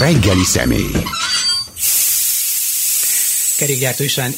reggeli 0.00 0.44
személy. 0.44 0.90
Kerékgyártó 3.58 4.04
István, 4.04 4.32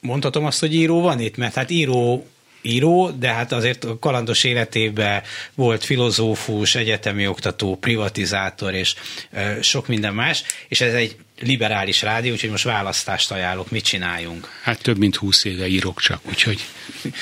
mondhatom 0.00 0.44
azt, 0.44 0.60
hogy 0.60 0.74
író 0.74 1.00
van 1.00 1.20
itt? 1.20 1.36
Mert 1.36 1.54
hát 1.54 1.70
író 1.70 2.26
író, 2.62 3.10
de 3.10 3.32
hát 3.32 3.52
azért 3.52 3.84
a 3.84 3.98
kalandos 3.98 4.44
életében 4.44 5.22
volt 5.54 5.84
filozófus, 5.84 6.74
egyetemi 6.74 7.26
oktató, 7.26 7.76
privatizátor 7.76 8.74
és 8.74 8.94
sok 9.60 9.86
minden 9.86 10.14
más, 10.14 10.42
és 10.68 10.80
ez 10.80 10.94
egy 10.94 11.16
liberális 11.40 12.02
rádió, 12.02 12.32
úgyhogy 12.32 12.50
most 12.50 12.64
választást 12.64 13.30
ajánlok, 13.30 13.70
mit 13.70 13.84
csináljunk. 13.84 14.48
Hát 14.62 14.82
több 14.82 14.98
mint 14.98 15.16
húsz 15.16 15.44
éve 15.44 15.66
írok 15.66 16.00
csak, 16.00 16.20
úgyhogy 16.28 16.64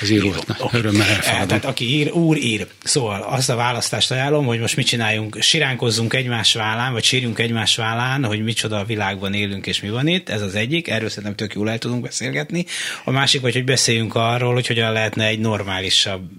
az 0.01 0.09
írót 0.09 0.45
örömmel 0.71 1.07
elfogadom. 1.07 1.47
Tehát 1.47 1.65
aki 1.65 1.85
ír, 1.85 2.11
úr 2.11 2.37
ír. 2.37 2.67
Szóval 2.83 3.21
azt 3.21 3.49
a 3.49 3.55
választást 3.55 4.11
ajánlom, 4.11 4.45
hogy 4.45 4.59
most 4.59 4.75
mit 4.75 4.87
csináljunk, 4.87 5.41
siránkozzunk 5.41 6.13
egymás 6.13 6.53
vállán, 6.53 6.93
vagy 6.93 7.03
sírjunk 7.03 7.39
egymás 7.39 7.75
vállán, 7.75 8.25
hogy 8.25 8.43
micsoda 8.43 8.79
a 8.79 8.85
világban 8.85 9.33
élünk 9.33 9.67
és 9.67 9.81
mi 9.81 9.89
van 9.89 10.07
itt, 10.07 10.29
ez 10.29 10.41
az 10.41 10.55
egyik, 10.55 10.87
erről 10.87 11.09
szerintem 11.09 11.35
tök 11.35 11.53
jól 11.53 11.69
el 11.69 11.77
tudunk 11.77 12.01
beszélgetni. 12.01 12.65
A 13.03 13.11
másik, 13.11 13.41
vagy 13.41 13.53
hogy 13.53 13.63
beszéljünk 13.63 14.15
arról, 14.15 14.53
hogy 14.53 14.67
hogyan 14.67 14.91
lehetne 14.91 15.25
egy 15.25 15.39
normálisabb 15.39 16.29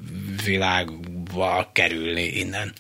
világba 0.45 1.71
kerülni 1.73 2.25
innen. 2.25 2.73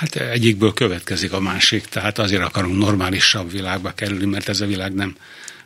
Hát 0.00 0.16
egyikből 0.16 0.72
következik 0.72 1.32
a 1.32 1.40
másik, 1.40 1.84
tehát 1.84 2.18
azért 2.18 2.42
akarunk 2.42 2.78
normálisabb 2.78 3.50
világba 3.50 3.92
kerülni, 3.92 4.24
mert 4.24 4.48
ez 4.48 4.60
a 4.60 4.66
világ 4.66 4.94
nem, 4.94 5.16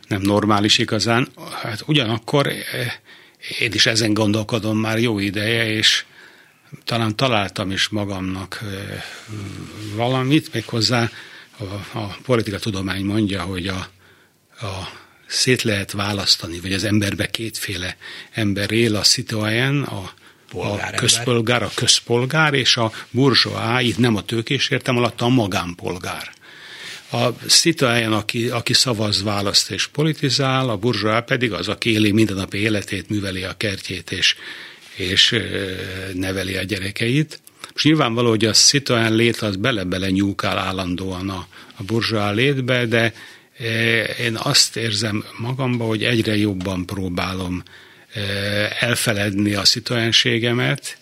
nem 0.07 0.21
normális 0.21 0.77
igazán. 0.77 1.27
Hát 1.61 1.83
ugyanakkor 1.85 2.47
eh, 2.47 2.63
én 3.59 3.73
is 3.73 3.85
ezen 3.85 4.13
gondolkodom 4.13 4.77
már 4.77 4.99
jó 4.99 5.19
ideje, 5.19 5.69
és 5.69 6.05
talán 6.83 7.15
találtam 7.15 7.71
is 7.71 7.87
magamnak 7.87 8.59
eh, 8.61 9.03
valamit, 9.95 10.53
méghozzá 10.53 11.09
a, 11.57 11.97
a 11.97 12.17
politika 12.23 12.59
tudomány 12.59 13.05
mondja, 13.05 13.41
hogy 13.41 13.67
a, 13.67 13.87
a 14.65 14.89
szét 15.27 15.61
lehet 15.61 15.91
választani, 15.91 16.59
vagy 16.59 16.73
az 16.73 16.83
emberbe 16.83 17.29
kétféle 17.29 17.97
ember 18.31 18.71
él, 18.71 18.95
a 18.95 19.01
citoyen, 19.01 19.83
a 19.83 20.13
a 20.53 20.89
közpolgár, 20.95 21.63
a 21.63 21.71
közpolgár, 21.75 22.53
és 22.53 22.77
a 22.77 22.91
burzsóá, 23.11 23.81
itt 23.81 23.97
nem 23.97 24.15
a 24.15 24.21
tőkés 24.21 24.69
értem 24.69 24.97
alatt, 24.97 25.21
a 25.21 25.27
magánpolgár. 25.27 26.33
A 27.11 27.27
citoyen, 27.47 28.13
aki, 28.13 28.47
aki 28.47 28.73
szavaz, 28.73 29.23
választ 29.23 29.71
és 29.71 29.87
politizál, 29.87 30.69
a 30.69 30.77
burzsóá 30.77 31.19
pedig 31.19 31.51
az, 31.51 31.67
aki 31.67 31.91
éli 31.91 32.11
mindennapi 32.11 32.57
életét, 32.57 33.09
műveli 33.09 33.43
a 33.43 33.53
kertjét 33.57 34.11
és, 34.11 34.35
és 34.95 35.35
neveli 36.13 36.55
a 36.55 36.63
gyerekeit. 36.63 37.39
És 37.75 37.83
nyilvánvaló, 37.83 38.29
hogy 38.29 38.45
a 38.45 38.51
citoyen 38.51 39.15
lét 39.15 39.37
az 39.37 39.55
bele-bele 39.55 40.09
nyúkál 40.09 40.57
állandóan 40.57 41.29
a, 41.29 41.47
a 41.75 41.83
burzsóá 41.83 42.31
létbe, 42.31 42.85
de 42.85 43.13
én 44.19 44.35
azt 44.35 44.75
érzem 44.75 45.23
magamba, 45.37 45.85
hogy 45.85 46.03
egyre 46.03 46.37
jobban 46.37 46.85
próbálom 46.85 47.63
elfeledni 48.79 49.53
a 49.53 49.65
szituánségemet, 49.65 50.97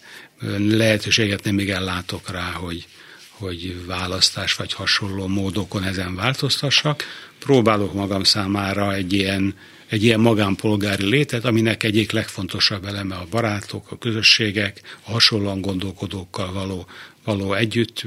lehetőséget 0.58 1.44
nem 1.44 1.56
még 1.56 1.69
ellátok 1.69 2.30
rá, 2.31 2.52
hogy, 2.52 2.88
hogy 3.30 3.86
választás 3.86 4.56
vagy 4.56 4.73
hasonló 4.73 5.28
módokon 5.28 5.84
ezen 5.84 6.16
változtassak. 6.16 7.03
Próbálok 7.39 7.94
magam 7.94 8.23
számára 8.23 8.94
egy 8.94 9.14
ilyen, 9.14 9.56
egy 9.88 10.03
ilyen 10.03 10.19
magánpolgári 10.19 11.06
létet, 11.06 11.45
aminek 11.45 11.84
egyik 11.84 12.11
legfontosabb 12.11 12.86
eleme 12.86 13.16
a 13.16 13.28
barátok, 13.30 13.91
a 13.91 13.97
közösségek, 13.97 14.81
a 15.03 15.11
hasonlóan 15.11 15.61
gondolkodókkal 15.61 16.53
való, 16.53 16.86
való 17.23 17.53
együtt 17.53 18.03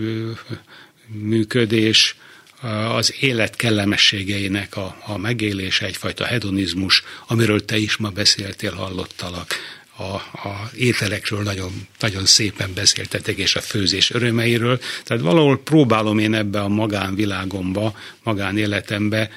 működés, 1.07 2.17
az 2.97 3.15
élet 3.21 3.57
kellemességeinek 3.57 4.77
a, 4.77 4.97
a 5.07 5.17
megélése, 5.19 5.87
egyfajta 5.87 6.25
hedonizmus, 6.25 7.03
amiről 7.27 7.65
te 7.65 7.77
is 7.77 7.97
ma 7.97 8.09
beszéltél, 8.09 8.73
hallottalak 8.73 9.55
a, 9.97 10.15
a 10.49 10.71
ételekről 10.75 11.43
nagyon, 11.43 11.87
nagyon 12.01 12.25
szépen 12.25 12.71
beszéltetek, 12.75 13.37
és 13.37 13.57
a 13.57 13.61
főzés 13.61 14.11
örömeiről. 14.11 14.81
Tehát 15.05 15.23
valahol 15.23 15.63
próbálom 15.63 16.19
én 16.19 16.35
ebbe 16.35 16.61
a 16.61 16.69
magánvilágomba, 16.69 17.95
magánéletembe 18.27 19.31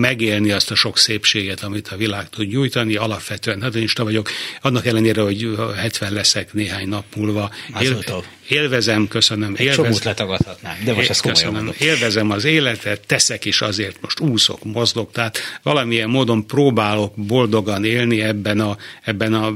megélni 0.00 0.50
azt 0.50 0.70
a 0.70 0.74
sok 0.74 0.98
szépséget, 0.98 1.60
amit 1.60 1.88
a 1.88 1.96
világ 1.96 2.28
tud 2.28 2.48
nyújtani. 2.48 2.96
Alapvetően 2.96 3.62
hedonista 3.62 4.04
vagyok, 4.04 4.30
annak 4.60 4.86
ellenére, 4.86 5.20
hogy 5.22 5.48
70 5.76 6.12
leszek 6.12 6.52
néhány 6.52 6.88
nap 6.88 7.04
múlva. 7.16 7.50
Él, 7.80 8.04
élvezem, 8.48 9.08
köszönöm. 9.08 9.52
Egy 9.56 9.60
élvez... 9.60 9.76
csomót 9.76 10.04
letagadhatnám, 10.04 10.76
de 10.84 10.92
most 10.92 11.10
ezt 11.10 11.22
komolyan 11.22 11.52
mondom. 11.52 11.74
Élvezem 11.78 12.30
az 12.30 12.44
életet, 12.44 13.06
teszek 13.06 13.44
is 13.44 13.60
azért, 13.60 14.00
most 14.00 14.20
úszok, 14.20 14.64
mozgok, 14.64 15.12
tehát 15.12 15.38
valamilyen 15.62 16.08
módon 16.08 16.46
próbálok 16.46 17.14
boldogan 17.16 17.84
élni 17.84 18.22
ebben 18.22 18.60
a, 18.60 18.76
ebben 19.02 19.34
a 19.34 19.54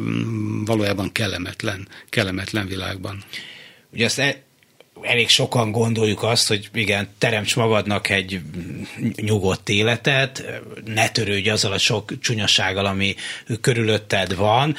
valójában 0.65 1.13
kellemetlen, 1.13 1.89
kellemetlen 2.09 2.67
világban. 2.67 3.25
Ugye 3.93 4.05
azt 4.05 4.19
e- 4.19 4.51
elég 5.03 5.29
sokan 5.29 5.71
gondoljuk 5.71 6.23
azt, 6.23 6.49
hogy 6.49 6.69
igen, 6.75 7.09
teremts 7.19 7.57
magadnak 7.57 8.09
egy 8.09 8.41
nyugodt 9.17 9.69
életet, 9.69 10.45
ne 10.85 11.09
törődj 11.09 11.49
azzal 11.49 11.73
a 11.73 11.79
sok 11.79 12.19
csúnyasággal, 12.21 12.87
ami 12.87 13.15
körülötted 13.61 14.37
van, 14.37 14.77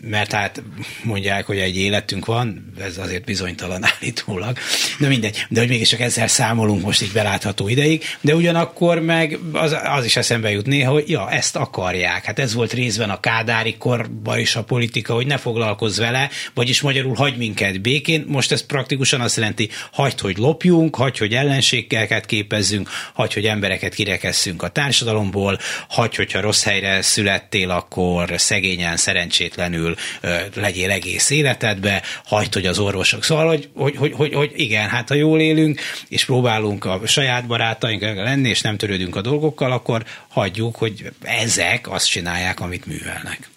mert 0.00 0.32
hát 0.32 0.62
mondják, 1.02 1.46
hogy 1.46 1.58
egy 1.58 1.76
életünk 1.76 2.24
van, 2.24 2.72
ez 2.80 2.98
azért 2.98 3.24
bizonytalan 3.24 3.84
állítólag, 3.94 4.58
de 4.98 5.08
mindegy, 5.08 5.46
de 5.48 5.60
hogy 5.60 5.68
mégis 5.68 5.88
csak 5.88 6.00
ezzel 6.00 6.26
számolunk 6.26 6.82
most 6.82 7.02
így 7.02 7.12
belátható 7.12 7.68
ideig, 7.68 8.04
de 8.20 8.34
ugyanakkor 8.34 9.00
meg 9.00 9.38
az, 9.52 9.76
az 9.84 10.04
is 10.04 10.16
eszembe 10.16 10.50
jut 10.50 10.66
néha, 10.66 10.92
hogy 10.92 11.08
ja, 11.08 11.30
ezt 11.30 11.56
akarják. 11.56 12.24
Hát 12.24 12.38
ez 12.38 12.54
volt 12.54 12.72
részben 12.72 13.10
a 13.10 13.20
kádári 13.20 13.76
korban 13.76 14.38
is 14.38 14.56
a 14.56 14.64
politika, 14.64 15.14
hogy 15.14 15.26
ne 15.26 15.36
foglalkozz 15.36 15.98
vele, 15.98 16.30
vagyis 16.54 16.80
magyarul 16.80 17.14
hagy 17.14 17.36
minket 17.36 17.80
békén. 17.80 18.24
Most 18.28 18.52
ez 18.52 18.66
praktikusan 18.66 19.20
azt 19.20 19.36
jelenti, 19.36 19.68
hagyd, 19.92 20.20
hogy 20.20 20.36
lopjunk, 20.36 20.96
hagyd, 20.96 21.16
hogy 21.16 21.34
ellenségeket 21.34 22.26
képezzünk, 22.26 22.88
hagyd, 23.12 23.32
hogy 23.32 23.46
embereket 23.46 23.94
kirekesszünk 23.94 24.62
a 24.62 24.68
társadalomból, 24.68 25.58
hagyd, 25.88 26.14
hogyha 26.14 26.40
rossz 26.40 26.64
helyre 26.64 27.02
születtél, 27.02 27.70
akkor 27.70 28.32
szegényen, 28.36 28.96
szerencsétlenül 28.96 29.85
keresztül 29.94 30.62
legyél 30.62 30.90
egész 30.90 31.30
életedbe, 31.30 32.02
hagyd, 32.24 32.54
hogy 32.54 32.66
az 32.66 32.78
orvosok. 32.78 33.24
Szóval, 33.24 33.46
hogy, 33.46 33.68
hogy, 33.74 33.96
hogy, 33.96 34.12
hogy, 34.12 34.34
hogy 34.34 34.52
igen, 34.54 34.88
hát 34.88 35.08
ha 35.08 35.14
jól 35.14 35.40
élünk, 35.40 35.80
és 36.08 36.24
próbálunk 36.24 36.84
a 36.84 37.00
saját 37.06 37.46
barátaink 37.46 38.02
lenni, 38.02 38.48
és 38.48 38.60
nem 38.60 38.76
törődünk 38.76 39.16
a 39.16 39.20
dolgokkal, 39.20 39.72
akkor 39.72 40.04
hagyjuk, 40.28 40.76
hogy 40.76 41.12
ezek 41.22 41.90
azt 41.90 42.08
csinálják, 42.08 42.60
amit 42.60 42.86
művelnek. 42.86 43.48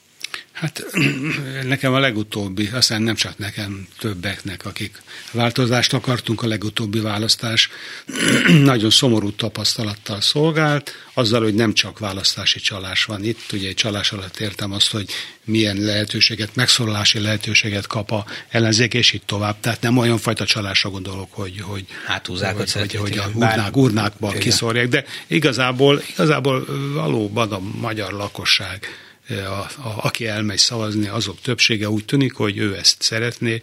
Hát 0.60 0.86
nekem 1.64 1.94
a 1.94 2.00
legutóbbi, 2.00 2.70
aztán 2.74 3.02
nem 3.02 3.16
csak 3.16 3.38
nekem, 3.38 3.88
többeknek, 4.00 4.66
akik 4.66 5.02
változást 5.32 5.94
akartunk, 5.94 6.42
a 6.42 6.48
legutóbbi 6.48 7.00
választás 7.00 7.70
nagyon 8.64 8.90
szomorú 8.90 9.32
tapasztalattal 9.32 10.22
szolgált, 10.22 10.92
azzal, 11.14 11.42
hogy 11.42 11.54
nem 11.54 11.74
csak 11.74 12.00
választási 12.00 12.60
csalás 12.60 13.04
van 13.04 13.24
itt, 13.24 13.52
ugye 13.52 13.68
egy 13.68 13.76
csalás 13.76 14.12
alatt 14.12 14.40
értem 14.40 14.72
azt, 14.72 14.92
hogy 14.92 15.10
milyen 15.44 15.78
lehetőséget, 15.78 16.56
megszólalási 16.56 17.20
lehetőséget 17.20 17.88
kap 17.88 18.12
a 18.12 18.26
ellenzék, 18.50 18.94
és 18.94 19.14
itt 19.14 19.26
tovább. 19.26 19.60
Tehát 19.60 19.82
nem 19.82 19.98
olyan 19.98 20.18
fajta 20.18 20.46
csalásra 20.46 20.90
gondolok, 20.90 21.34
hogy, 21.34 21.62
hogy, 21.62 21.86
Hátúzák, 22.06 22.56
hogy, 22.56 22.72
hogy, 22.72 22.96
hogy 22.96 23.18
a 23.18 23.30
urnák, 23.34 23.78
urnákba 23.78 24.32
kiszorják, 24.32 24.88
de 24.88 25.06
igazából, 25.28 26.02
igazából 26.10 26.66
valóban 26.94 27.52
a 27.52 27.60
magyar 27.60 28.12
lakosság 28.12 28.88
a, 29.30 29.60
a, 29.60 29.96
aki 30.02 30.28
elmegy 30.28 30.58
szavazni, 30.58 31.08
azok 31.08 31.42
többsége 31.42 31.90
úgy 31.90 32.06
tűnik, 32.06 32.34
hogy 32.34 32.58
ő 32.58 32.76
ezt 32.76 33.02
szeretné. 33.02 33.62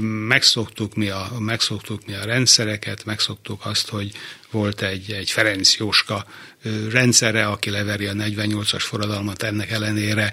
Megszoktuk 0.00 0.94
mi 0.94 1.08
a, 1.08 1.32
megszoktuk 1.38 2.06
mi 2.06 2.14
a 2.14 2.24
rendszereket, 2.24 3.04
megszoktuk 3.04 3.66
azt, 3.66 3.88
hogy 3.88 4.12
volt 4.50 4.82
egy, 4.82 5.12
egy 5.12 5.30
Ferenc 5.30 5.76
Jóska 5.76 6.26
rendszere, 6.90 7.46
aki 7.46 7.70
leveri 7.70 8.06
a 8.06 8.12
48-as 8.12 8.82
forradalmat, 8.82 9.42
ennek 9.42 9.70
ellenére 9.70 10.32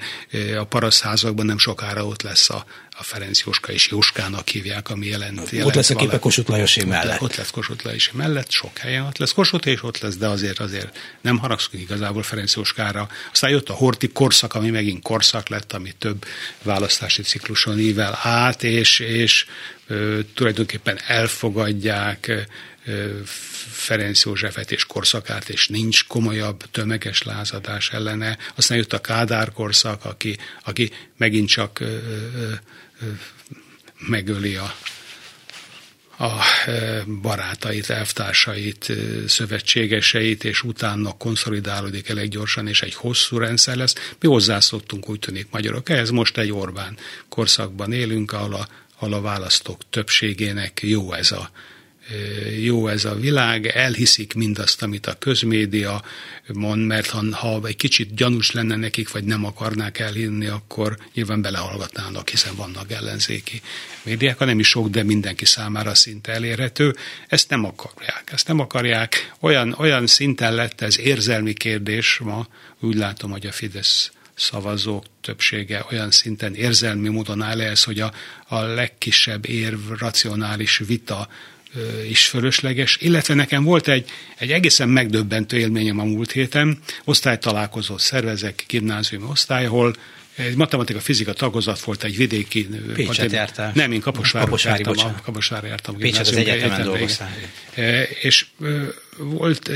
a 0.58 0.64
parasztházakban 0.64 1.46
nem 1.46 1.58
sokára 1.58 2.06
ott 2.06 2.22
lesz 2.22 2.50
a, 2.50 2.66
a 3.02 3.04
Ferenc 3.04 3.44
Jóska 3.46 3.72
és 3.72 3.88
Jóskának 3.90 4.50
hívják, 4.50 4.90
ami 4.90 5.06
jelent. 5.06 5.52
jelent 5.52 5.68
ott 5.68 5.76
lesz 5.76 5.90
a 5.90 5.96
képe 5.96 6.20
Kossuth 6.20 6.50
Lajosi 6.50 6.86
mellett. 6.86 7.22
Ott 7.22 7.36
lesz 7.36 7.50
Kossuth 7.50 7.86
Lajosi 7.86 8.10
mellett, 8.14 8.50
sok 8.50 8.78
helyen 8.78 9.04
ott 9.06 9.18
lesz 9.18 9.32
Kossuth, 9.32 9.68
és 9.68 9.84
ott 9.84 10.00
lesz, 10.00 10.16
de 10.16 10.28
azért 10.28 10.60
azért 10.60 10.98
nem 11.22 11.38
haragszunk 11.38 11.84
igazából 11.84 12.24
Ferenc 12.24 12.56
Jóskára. 12.56 13.10
Aztán 13.32 13.50
jött 13.50 13.70
a 13.70 13.74
Horti 13.74 14.08
korszak, 14.08 14.54
ami 14.54 14.70
megint 14.70 15.04
korszak 15.04 15.50
lett, 15.50 15.74
ami 15.74 15.92
több 15.98 16.26
választási 16.64 17.22
cikluson 17.22 17.80
ível 17.80 18.20
át, 18.22 18.64
és, 18.64 19.00
és 19.00 19.46
ö, 19.88 20.20
tulajdonképpen 20.34 21.00
elfogadják 21.08 22.32
Ferenc 23.72 24.24
Józsefet 24.24 24.72
és 24.72 24.86
korszakát, 24.86 25.50
és 25.50 25.68
nincs 25.68 26.08
komolyabb 26.08 26.64
tömeges 26.72 27.24
lázadás 27.24 27.90
ellene. 27.90 28.38
Aztán 28.56 28.78
jött 28.78 28.94
a 28.94 29.02
Kádár 29.02 29.52
korszak, 29.52 30.06
aki, 30.06 30.38
aki 30.64 30.92
megint 31.18 31.48
csak 31.48 31.84
megöli 34.08 34.56
a, 34.56 34.76
a 36.24 36.44
barátait, 37.22 37.90
elvtársait, 37.90 38.92
szövetségeseit, 39.28 40.44
és 40.44 40.64
utána 40.64 41.18
konszolidálódik 41.18 42.10
elég 42.10 42.30
gyorsan, 42.30 42.68
és 42.68 42.82
egy 42.82 42.94
hosszú 42.94 43.38
rendszer 43.38 43.76
lesz. 43.76 43.96
Mi 44.20 44.28
hozzászoktunk, 44.28 45.10
úgy 45.10 45.20
tűnik 45.20 45.48
magyarok. 45.52 45.90
Ehhez 45.90 46.10
most 46.10 46.38
egy 46.38 46.52
Orbán 46.52 46.98
korszakban 47.30 47.94
élünk, 47.94 48.32
ahol 48.32 48.54
a, 48.54 48.68
ahol 49.00 49.14
a 49.14 49.22
választók 49.22 49.82
többségének 49.90 50.80
jó 50.82 51.14
ez 51.14 51.32
a 51.32 51.52
jó 52.62 52.88
ez 52.88 53.06
a 53.06 53.16
világ, 53.16 53.66
elhiszik 53.66 54.34
mindazt, 54.34 54.82
amit 54.82 55.08
a 55.08 55.18
közmédia 55.18 56.04
mond, 56.54 56.86
mert 56.86 57.10
ha, 57.10 57.36
ha 57.36 57.60
egy 57.64 57.76
kicsit 57.76 58.16
gyanús 58.16 58.52
lenne 58.52 58.76
nekik, 58.76 59.12
vagy 59.12 59.24
nem 59.24 59.46
akarnák 59.46 60.00
elhinni, 60.00 60.48
akkor 60.48 60.98
nyilván 61.14 61.42
belehallgatnának, 61.42 62.30
hiszen 62.30 62.56
vannak 62.56 62.92
ellenzéki 62.92 63.62
médiák, 64.04 64.38
ha 64.38 64.46
nem 64.46 64.60
is 64.60 64.68
sok, 64.68 64.90
de 64.90 65.04
mindenki 65.04 65.46
számára 65.46 65.96
szinte 65.96 66.32
elérhető. 66.32 66.96
Ezt 67.28 67.50
nem 67.50 67.66
akarják. 67.66 68.24
Ezt 68.32 68.48
nem 68.48 68.60
akarják. 68.60 69.32
Olyan, 69.40 69.76
olyan 69.78 70.08
szinten 70.08 70.56
lett 70.56 70.82
ez 70.82 71.00
érzelmi 71.00 71.54
kérdés 71.54 72.20
ma, 72.24 72.48
úgy 72.80 72.96
látom, 72.96 73.32
hogy 73.32 73.46
a 73.46 73.52
Fidesz 73.52 74.12
szavazók 74.36 75.06
többsége 75.22 75.86
olyan 75.92 76.12
szinten 76.12 76.56
érzelmi 76.56 77.10
módon 77.10 77.42
áll 77.42 77.62
ehhez, 77.62 77.84
hogy 77.84 78.00
a, 78.00 78.14
a 78.48 78.60
legkisebb 78.60 79.46
érv, 79.46 79.80
racionális 80.00 80.78
vita 80.78 81.28
is 82.10 82.28
fölösleges, 82.28 82.98
illetve 83.00 83.34
nekem 83.34 83.64
volt 83.64 83.88
egy, 83.88 84.10
egy 84.38 84.52
egészen 84.52 84.90
megdöbbentő 84.90 85.58
élményem 85.58 86.00
a 86.00 86.04
múlt 86.04 86.32
héten, 86.32 86.80
osztálytalálkozót 87.04 88.00
szervezek, 88.00 88.64
gimnáziumi 88.68 89.26
osztály, 89.30 89.66
ahol 89.66 89.96
egy 90.36 90.56
matematika-fizika 90.56 91.34
tagozat 91.34 91.80
volt 91.80 92.04
egy 92.04 92.18
vidéki... 92.18 92.70
Pécset 92.94 93.32
jártál. 93.32 93.72
Nem, 93.76 93.92
én 93.92 94.00
Kaposvár 94.00 94.44
Kaposvári, 94.44 94.84
jártam. 94.86 95.14
A, 95.18 95.22
Kaposvári 95.22 95.68
jártam. 95.68 95.98
Pécset 95.98 96.28
az 96.28 96.36
egyetemen 96.36 96.84
dolgoztál. 96.84 97.30
És 98.22 98.46
volt, 99.24 99.72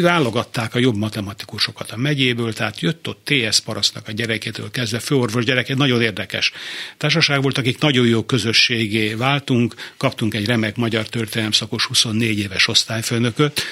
válogatták 0.00 0.74
a 0.74 0.78
jobb 0.78 0.96
matematikusokat 0.96 1.90
a 1.90 1.96
megyéből, 1.96 2.52
tehát 2.52 2.80
jött 2.80 3.08
ott 3.08 3.24
TS 3.24 3.60
parasztnak 3.60 4.08
a 4.08 4.12
gyerekétől 4.12 4.70
kezdve, 4.70 4.98
főorvos 4.98 5.44
gyereke, 5.44 5.74
nagyon 5.74 6.02
érdekes 6.02 6.52
társaság 6.96 7.42
volt, 7.42 7.58
akik 7.58 7.78
nagyon 7.78 8.06
jó 8.06 8.24
közösségé 8.24 9.14
váltunk, 9.14 9.74
kaptunk 9.96 10.34
egy 10.34 10.46
remek 10.46 10.76
magyar 10.76 11.08
történelem 11.08 11.52
szakos 11.52 11.84
24 11.84 12.38
éves 12.38 12.68
osztályfőnököt, 12.68 13.62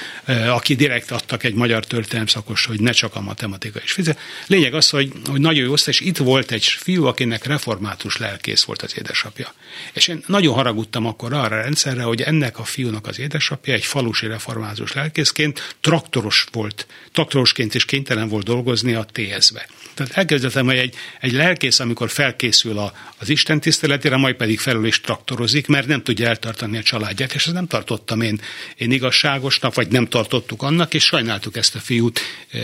aki 0.49 0.75
direkt 0.75 1.11
adtak 1.11 1.45
egy 1.45 1.55
magyar 1.55 1.87
történelem 1.87 2.27
szakos, 2.27 2.65
hogy 2.65 2.81
ne 2.81 2.91
csak 2.91 3.15
a 3.15 3.21
matematika 3.21 3.81
is 3.85 3.93
fizet. 3.93 4.19
Lényeg 4.47 4.75
az, 4.75 4.91
hogy, 4.91 5.13
hogy 5.25 5.41
nagyon 5.41 5.65
jó 5.65 5.73
osztály, 5.73 5.95
és 5.99 6.01
itt 6.01 6.17
volt 6.17 6.51
egy 6.51 6.65
fiú, 6.65 7.05
akinek 7.05 7.45
református 7.45 8.17
lelkész 8.17 8.63
volt 8.63 8.83
az 8.83 8.97
édesapja. 8.97 9.55
És 9.93 10.09
én 10.09 10.23
nagyon 10.27 10.55
haragudtam 10.55 11.07
akkor 11.07 11.33
arra 11.33 11.57
a 11.57 11.63
rendszerre, 11.63 12.03
hogy 12.03 12.21
ennek 12.21 12.59
a 12.59 12.65
fiúnak 12.65 13.07
az 13.07 13.19
édesapja 13.19 13.75
egy 13.75 13.85
falusi 13.85 14.27
református 14.27 14.90
pedagógus 14.91 14.95
lelkészként 14.95 15.77
traktoros 15.81 16.47
volt, 16.53 16.87
traktorosként 17.13 17.75
is 17.75 17.85
kénytelen 17.85 18.29
volt 18.29 18.45
dolgozni 18.45 18.95
a 18.95 19.07
TS-be. 19.13 19.69
Tehát 19.95 20.17
elkezdettem, 20.17 20.67
hogy 20.67 20.77
egy, 20.77 20.95
egy 21.21 21.33
lelkész, 21.33 21.81
amikor 21.81 22.11
felkészül 22.11 22.79
a, 22.79 22.93
az 23.19 23.29
Isten 23.29 23.61
tiszteletére, 23.61 24.17
majd 24.17 24.35
pedig 24.35 24.59
felül 24.59 24.87
is 24.87 25.01
traktorozik, 25.01 25.67
mert 25.67 25.87
nem 25.87 26.03
tudja 26.03 26.29
eltartani 26.29 26.79
a 26.79 26.83
családját, 26.83 27.35
és 27.35 27.45
ezt 27.47 27.55
nem 27.55 27.67
tartottam 27.67 28.21
én, 28.21 28.41
én 28.77 28.91
igazságosnak, 28.91 29.75
vagy 29.75 29.89
nem 29.89 30.07
tartottuk 30.07 30.63
annak, 30.63 30.95
és 30.95 31.05
sajnáltuk 31.05 31.57
ezt 31.57 31.75
a 31.75 31.79
fiút 31.79 32.21
e, 32.51 32.59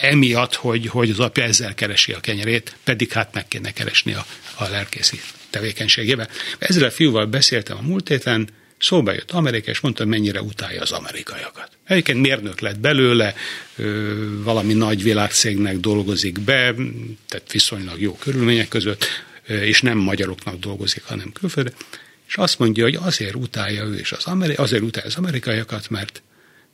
emiatt, 0.00 0.54
hogy, 0.54 0.86
hogy 0.86 1.10
az 1.10 1.20
apja 1.20 1.44
ezzel 1.44 1.74
keresi 1.74 2.12
a 2.12 2.20
kenyerét, 2.20 2.76
pedig 2.84 3.12
hát 3.12 3.34
meg 3.34 3.48
kéne 3.48 3.70
keresni 3.72 4.14
a, 4.14 4.26
a 4.54 4.68
lelkészi 4.68 5.20
tevékenységébe. 5.50 6.28
Ezzel 6.58 6.84
a 6.84 6.90
fiúval 6.90 7.26
beszéltem 7.26 7.76
a 7.76 7.82
múlt 7.82 8.08
héten, 8.08 8.48
Szóba 8.78 9.12
jött 9.12 9.30
Amerika, 9.30 9.70
és 9.70 9.80
mondta, 9.80 10.04
mennyire 10.04 10.42
utálja 10.42 10.80
az 10.80 10.92
amerikaiakat. 10.92 11.70
Egyébként 11.84 12.20
mérnök 12.20 12.60
lett 12.60 12.78
belőle, 12.78 13.34
valami 14.42 14.72
nagy 14.72 15.02
világcégnek 15.02 15.76
dolgozik 15.78 16.40
be, 16.40 16.74
tehát 17.28 17.52
viszonylag 17.52 18.00
jó 18.00 18.14
körülmények 18.14 18.68
között, 18.68 19.06
és 19.46 19.82
nem 19.82 19.98
magyaroknak 19.98 20.58
dolgozik, 20.58 21.04
hanem 21.04 21.32
külföldre. 21.32 21.72
És 22.28 22.36
azt 22.36 22.58
mondja, 22.58 22.84
hogy 22.84 22.98
azért 23.02 23.34
utálja 23.34 23.84
ő, 23.84 23.94
és 23.94 24.12
az 24.12 24.24
ameri- 24.24 24.54
azért 24.54 24.82
utálja 24.82 25.08
az 25.08 25.16
amerikaiakat, 25.16 25.90
mert, 25.90 26.22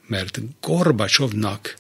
mert 0.07 0.41
Gorbacsovnak 0.61 1.75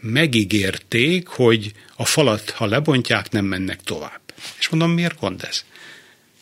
megígérték, 0.00 1.26
hogy 1.26 1.72
a 1.96 2.04
falat, 2.04 2.50
ha 2.50 2.66
lebontják, 2.66 3.30
nem 3.30 3.44
mennek 3.44 3.82
tovább. 3.82 4.20
És 4.58 4.68
mondom, 4.68 4.90
miért 4.90 5.20
gond 5.20 5.44
ez? 5.48 5.64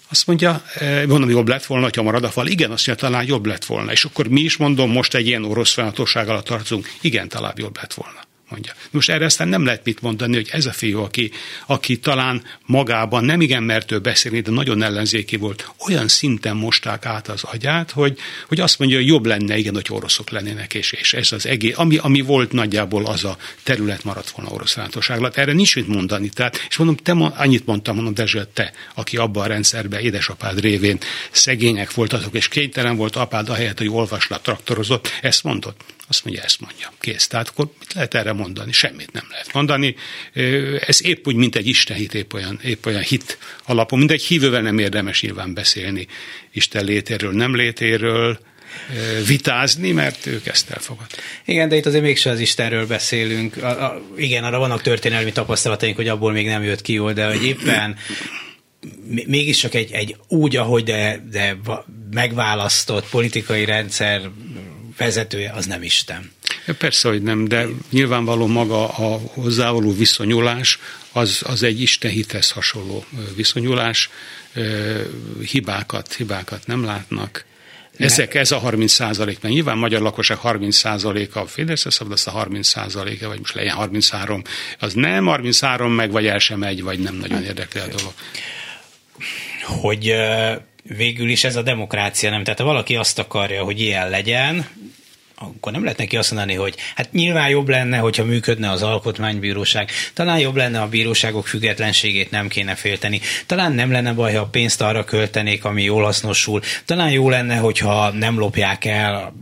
Azt 0.08 0.26
mondja, 0.26 0.62
eh, 0.74 1.06
mondom, 1.06 1.30
jobb 1.30 1.48
lett 1.48 1.64
volna, 1.64 1.88
ha 1.94 2.02
marad 2.02 2.24
a 2.24 2.28
fal. 2.28 2.46
Igen, 2.46 2.70
azt 2.70 2.86
mondja, 2.86 3.08
talán 3.08 3.26
jobb 3.26 3.46
lett 3.46 3.64
volna. 3.64 3.92
És 3.92 4.04
akkor 4.04 4.26
mi 4.28 4.40
is 4.40 4.56
mondom, 4.56 4.90
most 4.90 5.14
egy 5.14 5.26
ilyen 5.26 5.44
orosz 5.44 5.72
fennhatóság 5.72 6.28
alatt 6.28 6.44
tartozunk. 6.44 6.92
Igen, 7.00 7.28
talán 7.28 7.52
jobb 7.56 7.76
lett 7.76 7.94
volna 7.94 8.25
mondja. 8.48 8.72
Most 8.90 9.10
erre 9.10 9.24
aztán 9.24 9.48
nem 9.48 9.64
lehet 9.64 9.84
mit 9.84 10.00
mondani, 10.00 10.34
hogy 10.34 10.48
ez 10.52 10.66
a 10.66 10.72
fiú, 10.72 11.00
aki, 11.00 11.30
aki 11.66 11.98
talán 11.98 12.42
magában 12.66 13.24
nem 13.24 13.40
igen 13.40 13.62
mert 13.62 14.02
beszélni, 14.02 14.40
de 14.40 14.50
nagyon 14.50 14.82
ellenzéki 14.82 15.36
volt, 15.36 15.70
olyan 15.78 16.08
szinten 16.08 16.56
mosták 16.56 17.06
át 17.06 17.28
az 17.28 17.42
agyát, 17.44 17.90
hogy, 17.90 18.18
hogy 18.48 18.60
azt 18.60 18.78
mondja, 18.78 18.96
hogy 18.96 19.06
jobb 19.06 19.26
lenne, 19.26 19.56
igen, 19.56 19.74
hogy 19.74 19.86
oroszok 19.88 20.30
lennének, 20.30 20.74
és, 20.74 20.92
és 20.92 21.12
ez 21.12 21.32
az 21.32 21.46
egész, 21.46 21.76
ami, 21.76 21.96
ami 21.96 22.20
volt 22.20 22.52
nagyjából 22.52 23.06
az 23.06 23.24
a 23.24 23.36
terület 23.62 24.04
maradt 24.04 24.30
volna 24.30 24.50
orosz 24.50 24.76
látóságlat. 24.76 25.36
Erre 25.36 25.52
nincs 25.52 25.76
mit 25.76 25.88
mondani. 25.88 26.28
Tehát, 26.28 26.66
és 26.68 26.76
mondom, 26.76 26.96
te 26.96 27.12
annyit 27.12 27.66
mondtam, 27.66 27.94
mondom, 27.94 28.14
Dezső, 28.14 28.46
te, 28.54 28.72
aki 28.94 29.16
abban 29.16 29.44
a 29.44 29.46
rendszerben 29.46 30.00
édesapád 30.00 30.60
révén 30.60 30.98
szegények 31.30 31.94
voltatok, 31.94 32.34
és 32.34 32.48
kénytelen 32.48 32.96
volt 32.96 33.16
apád 33.16 33.48
ahelyett, 33.48 33.78
hogy 33.78 33.88
olvaslat 33.88 34.42
traktorozott, 34.42 35.12
ezt 35.22 35.42
mondott. 35.42 35.80
Azt 36.08 36.24
mondja, 36.24 36.42
ezt 36.42 36.60
mondja. 36.60 36.92
Kész. 37.00 37.26
Tehát 37.26 37.48
akkor 37.48 37.70
mit 37.78 37.92
lehet 37.92 38.14
erre 38.14 38.32
mondani? 38.32 38.72
Semmit 38.72 39.12
nem 39.12 39.26
lehet 39.30 39.52
mondani. 39.52 39.94
Ez 40.86 41.04
épp 41.04 41.26
úgy, 41.26 41.34
mint 41.34 41.56
egy 41.56 41.66
Isten 41.66 41.96
hit, 41.96 42.14
épp 42.14 42.32
olyan, 42.32 42.60
épp 42.64 42.86
olyan 42.86 43.02
hit 43.02 43.38
alapú. 43.64 43.96
Mint 43.96 44.12
hívővel 44.12 44.62
nem 44.62 44.78
érdemes 44.78 45.22
nyilván 45.22 45.54
beszélni 45.54 46.06
Isten 46.52 46.84
létéről, 46.84 47.32
nem 47.32 47.56
létéről, 47.56 48.38
vitázni, 49.26 49.92
mert 49.92 50.26
ők 50.26 50.46
ezt 50.46 50.70
elfogadják. 50.70 51.22
Igen, 51.44 51.68
de 51.68 51.76
itt 51.76 51.86
azért 51.86 52.02
mégsem 52.02 52.32
az 52.32 52.40
Istenről 52.40 52.86
beszélünk. 52.86 53.56
A, 53.56 53.84
a, 53.84 54.02
igen, 54.16 54.44
arra 54.44 54.58
vannak 54.58 54.82
történelmi 54.82 55.32
tapasztalataink, 55.32 55.96
hogy 55.96 56.08
abból 56.08 56.32
még 56.32 56.46
nem 56.46 56.62
jött 56.62 56.82
ki 56.82 56.92
jól, 56.92 57.12
de 57.12 57.26
hogy 57.26 57.44
éppen 57.44 57.96
mégiscsak 59.26 59.74
egy, 59.74 59.92
egy 59.92 60.16
úgy, 60.28 60.56
ahogy 60.56 60.84
de, 60.84 61.22
de 61.30 61.56
megválasztott 62.10 63.08
politikai 63.08 63.64
rendszer 63.64 64.30
vezetője 64.96 65.50
az 65.50 65.66
nem 65.66 65.82
Isten. 65.82 66.32
Persze, 66.78 67.08
hogy 67.08 67.22
nem, 67.22 67.48
de 67.48 67.66
nyilvánvaló 67.90 68.46
maga 68.46 68.88
a 68.88 69.18
hozzávaló 69.18 69.96
viszonyulás, 69.96 70.78
az, 71.12 71.42
az 71.46 71.62
egy 71.62 71.80
Istenhithez 71.80 72.50
hasonló 72.50 73.04
viszonyulás, 73.36 74.10
hibákat, 75.50 76.14
hibákat 76.14 76.66
nem 76.66 76.84
látnak. 76.84 77.44
Ezek, 77.96 78.34
ez 78.34 78.52
a 78.52 78.58
30 78.58 78.92
százalék, 78.92 79.40
mert 79.40 79.54
nyilván 79.54 79.78
magyar 79.78 80.00
lakosság 80.00 80.36
30 80.36 80.76
százaléka 80.76 81.40
a 81.40 81.46
Fidesz, 81.46 81.92
szabad 81.92 82.12
azt 82.12 82.26
a 82.26 82.30
30 82.30 82.68
százaléka, 82.68 83.28
vagy 83.28 83.38
most 83.38 83.54
legyen 83.54 83.74
33, 83.74 84.42
az 84.78 84.92
nem 84.92 85.26
33 85.26 85.92
meg, 85.92 86.10
vagy 86.10 86.26
el 86.26 86.38
sem 86.38 86.58
megy, 86.58 86.82
vagy 86.82 86.98
nem 86.98 87.14
nagyon 87.14 87.42
érdekli 87.42 87.80
a 87.80 87.86
dolog. 87.86 88.12
Hogy 89.62 90.14
végül 90.82 91.28
is 91.28 91.44
ez 91.44 91.56
a 91.56 91.62
demokrácia 91.62 92.30
nem. 92.30 92.44
Tehát 92.44 92.58
ha 92.58 92.64
valaki 92.64 92.96
azt 92.96 93.18
akarja, 93.18 93.62
hogy 93.62 93.80
ilyen 93.80 94.10
legyen, 94.10 94.68
akkor 95.38 95.72
nem 95.72 95.82
lehet 95.82 95.98
neki 95.98 96.16
azt 96.16 96.32
mondani, 96.32 96.54
hogy 96.54 96.74
hát 96.94 97.12
nyilván 97.12 97.48
jobb 97.48 97.68
lenne, 97.68 97.96
hogyha 97.96 98.24
működne 98.24 98.70
az 98.70 98.82
alkotmánybíróság, 98.82 99.90
talán 100.14 100.38
jobb 100.38 100.56
lenne 100.56 100.80
a 100.80 100.88
bíróságok 100.88 101.46
függetlenségét 101.46 102.30
nem 102.30 102.48
kéne 102.48 102.74
félteni, 102.74 103.20
talán 103.46 103.72
nem 103.72 103.90
lenne 103.90 104.12
baj, 104.12 104.34
ha 104.34 104.40
a 104.40 104.46
pénzt 104.46 104.80
arra 104.80 105.04
költenék, 105.04 105.64
ami 105.64 105.82
jól 105.82 106.04
hasznosul, 106.04 106.60
talán 106.84 107.10
jó 107.10 107.30
lenne, 107.30 107.56
hogyha 107.56 108.10
nem 108.10 108.38
lopják 108.38 108.84
el 108.84 109.34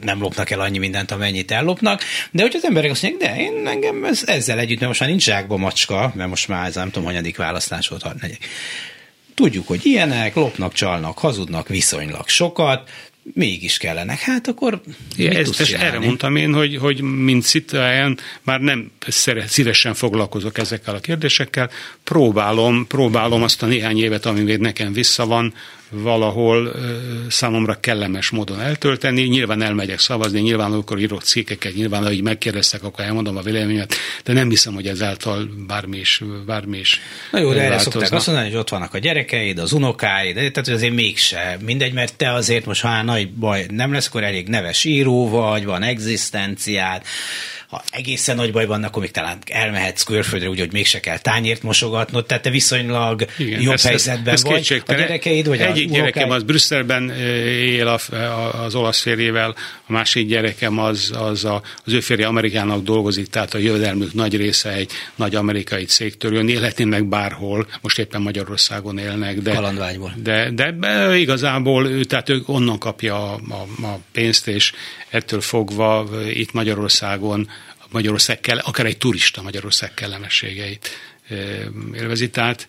nem 0.00 0.20
lopnak 0.20 0.50
el 0.50 0.60
annyi 0.60 0.78
mindent, 0.78 1.10
amennyit 1.10 1.50
ellopnak, 1.50 2.02
de 2.30 2.42
hogy 2.42 2.54
az 2.56 2.64
emberek 2.64 2.90
azt 2.90 3.02
mondják, 3.02 3.34
de 3.34 3.40
én 3.40 3.66
engem 3.66 4.04
ez, 4.04 4.22
ezzel 4.26 4.58
együtt, 4.58 4.76
mert 4.76 4.86
most 4.86 5.00
már 5.00 5.08
nincs 5.08 5.24
zsákba 5.24 5.56
macska, 5.56 6.12
mert 6.14 6.28
most 6.28 6.48
már 6.48 6.66
ez 6.66 6.74
nem 6.74 6.90
tudom, 6.90 7.04
hanyadik 7.04 7.36
választás 7.36 7.88
volt, 7.88 8.04
Tudjuk, 9.34 9.66
hogy 9.66 9.86
ilyenek, 9.86 10.34
lopnak, 10.34 10.72
csalnak, 10.72 11.18
hazudnak 11.18 11.68
viszonylag 11.68 12.28
sokat, 12.28 12.88
mégis 13.22 13.76
kellenek. 13.76 14.18
Hát 14.18 14.48
akkor 14.48 14.80
ja, 15.16 15.30
ezt, 15.30 15.60
ezt 15.60 15.72
erre 15.72 15.98
mondtam 15.98 16.36
én, 16.36 16.54
hogy, 16.54 16.76
hogy 16.76 17.00
mint 17.00 17.44
Citraen 17.44 18.18
már 18.42 18.60
nem 18.60 18.90
szívesen 19.46 19.94
foglalkozok 19.94 20.58
ezekkel 20.58 20.94
a 20.94 21.00
kérdésekkel, 21.00 21.70
próbálom, 22.04 22.86
próbálom 22.86 23.42
azt 23.42 23.62
a 23.62 23.66
néhány 23.66 23.98
évet, 23.98 24.26
ami 24.26 24.40
még 24.40 24.58
nekem 24.58 24.92
vissza 24.92 25.26
van, 25.26 25.54
valahol 25.90 26.72
számomra 27.28 27.74
kellemes 27.80 28.30
módon 28.30 28.60
eltölteni. 28.60 29.22
Nyilván 29.22 29.62
elmegyek 29.62 29.98
szavazni, 29.98 30.40
nyilván 30.40 30.72
akkor 30.72 30.98
írok 30.98 31.22
cikkeket, 31.22 31.74
nyilván, 31.74 32.06
hogy 32.06 32.22
megkérdeztek, 32.22 32.82
akkor 32.82 33.04
elmondom 33.04 33.36
a 33.36 33.40
véleményet, 33.40 33.94
de 34.24 34.32
nem 34.32 34.48
hiszem, 34.48 34.74
hogy 34.74 34.86
ezáltal 34.86 35.48
bármi 35.66 35.98
is, 35.98 36.22
bármi 36.46 36.78
is 36.78 37.00
Na 37.32 37.38
jó, 37.38 37.52
de 37.52 37.62
erre 37.62 37.78
szokták 37.78 38.12
azt 38.12 38.26
mondani, 38.26 38.48
hogy 38.48 38.58
ott 38.58 38.68
vannak 38.68 38.94
a 38.94 38.98
gyerekeid, 38.98 39.58
az 39.58 39.72
unokáid, 39.72 40.34
tehát 40.34 40.64
hogy 40.64 40.74
azért 40.74 40.94
mégse. 40.94 41.56
Mindegy, 41.64 41.92
mert 41.92 42.16
te 42.16 42.32
azért 42.32 42.66
most, 42.66 42.80
ha 42.80 43.02
nagy 43.02 43.30
baj 43.30 43.66
nem 43.70 43.92
lesz, 43.92 44.06
akkor 44.06 44.22
elég 44.22 44.48
neves 44.48 44.84
író 44.84 45.28
vagy, 45.28 45.64
van 45.64 45.82
egzisztenciád, 45.82 47.02
ha 47.70 47.82
egészen 47.90 48.36
nagy 48.36 48.52
baj 48.52 48.66
van, 48.66 48.84
akkor 48.84 49.02
még 49.02 49.10
talán 49.10 49.38
elmehetsz 49.46 50.02
külföldre, 50.02 50.48
úgy, 50.48 50.58
hogy 50.58 50.72
mégse 50.72 51.00
kell 51.00 51.18
tányért 51.18 51.62
mosogatnod, 51.62 52.26
tehát 52.26 52.42
te 52.42 52.50
viszonylag 52.50 53.26
Igen, 53.38 53.60
jobb 53.60 53.72
ez, 53.72 53.84
helyzetben 53.84 54.34
ez, 54.34 54.42
ez 54.44 54.50
vagy. 54.50 54.82
A 54.86 54.92
gyerekeid, 54.92 55.46
vagy 55.46 55.60
Egyik 55.60 55.90
a 55.90 55.92
gyerekem 55.92 56.30
az 56.30 56.42
Brüsszelben 56.42 57.10
él 57.10 57.98
az 58.64 58.74
olasz 58.74 59.00
férjével, 59.00 59.54
a 59.86 59.92
másik 59.92 60.26
gyerekem 60.28 60.78
az, 60.78 61.12
az 61.14 61.44
a, 61.44 61.62
az 61.84 61.92
ő 61.92 62.00
férje 62.00 62.26
Amerikának 62.26 62.82
dolgozik, 62.82 63.26
tehát 63.26 63.54
a 63.54 63.58
jövedelmük 63.58 64.14
nagy 64.14 64.36
része 64.36 64.72
egy 64.72 64.90
nagy 65.14 65.34
amerikai 65.34 65.84
cégtől 65.84 66.34
jön, 66.34 66.48
élhetnének 66.48 67.04
bárhol, 67.04 67.66
most 67.80 67.98
éppen 67.98 68.22
Magyarországon 68.22 68.98
élnek, 68.98 69.38
de, 69.38 69.60
de, 70.22 70.50
de, 70.50 70.72
de 70.72 71.16
igazából 71.16 72.04
tehát 72.04 72.28
ő 72.28 72.42
onnan 72.46 72.78
kapja 72.78 73.32
a, 73.32 73.40
a, 73.48 73.86
a 73.86 73.98
pénzt, 74.12 74.46
és 74.48 74.72
ettől 75.10 75.40
fogva 75.40 76.08
itt 76.32 76.52
Magyarországon 76.52 77.48
Magyarország 77.90 78.40
kell, 78.40 78.58
akár 78.58 78.86
egy 78.86 78.98
turista 78.98 79.42
Magyarország 79.42 79.94
kellemességeit 79.94 80.88
élvezi. 81.94 82.30
Tehát, 82.30 82.68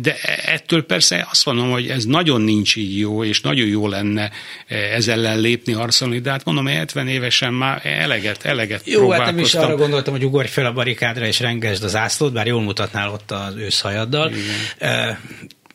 de 0.00 0.16
ettől 0.44 0.84
persze 0.84 1.26
azt 1.30 1.46
mondom, 1.46 1.70
hogy 1.70 1.88
ez 1.88 2.04
nagyon 2.04 2.40
nincs 2.40 2.76
így 2.76 2.98
jó, 2.98 3.24
és 3.24 3.40
nagyon 3.40 3.66
jó 3.66 3.88
lenne 3.88 4.30
ez 4.66 5.08
ellen 5.08 5.40
lépni, 5.40 5.72
harcolni, 5.72 6.18
de 6.18 6.30
hát 6.30 6.44
mondom, 6.44 6.66
70 6.66 7.08
évesen 7.08 7.54
már 7.54 7.80
eleget, 7.86 8.44
eleget 8.44 8.86
Jó, 8.86 9.10
hát 9.10 9.24
nem 9.24 9.38
is 9.38 9.54
arra 9.54 9.76
gondoltam, 9.76 10.12
hogy 10.12 10.24
ugorj 10.24 10.48
fel 10.48 10.66
a 10.66 10.72
barikádra 10.72 11.26
és 11.26 11.40
rengesd 11.40 11.84
az 11.84 11.96
ászlót, 11.96 12.32
bár 12.32 12.46
jól 12.46 12.62
mutatnál 12.62 13.10
ott 13.10 13.30
az 13.30 13.54
őszhajaddal. 13.56 14.32
Igen 14.32 15.18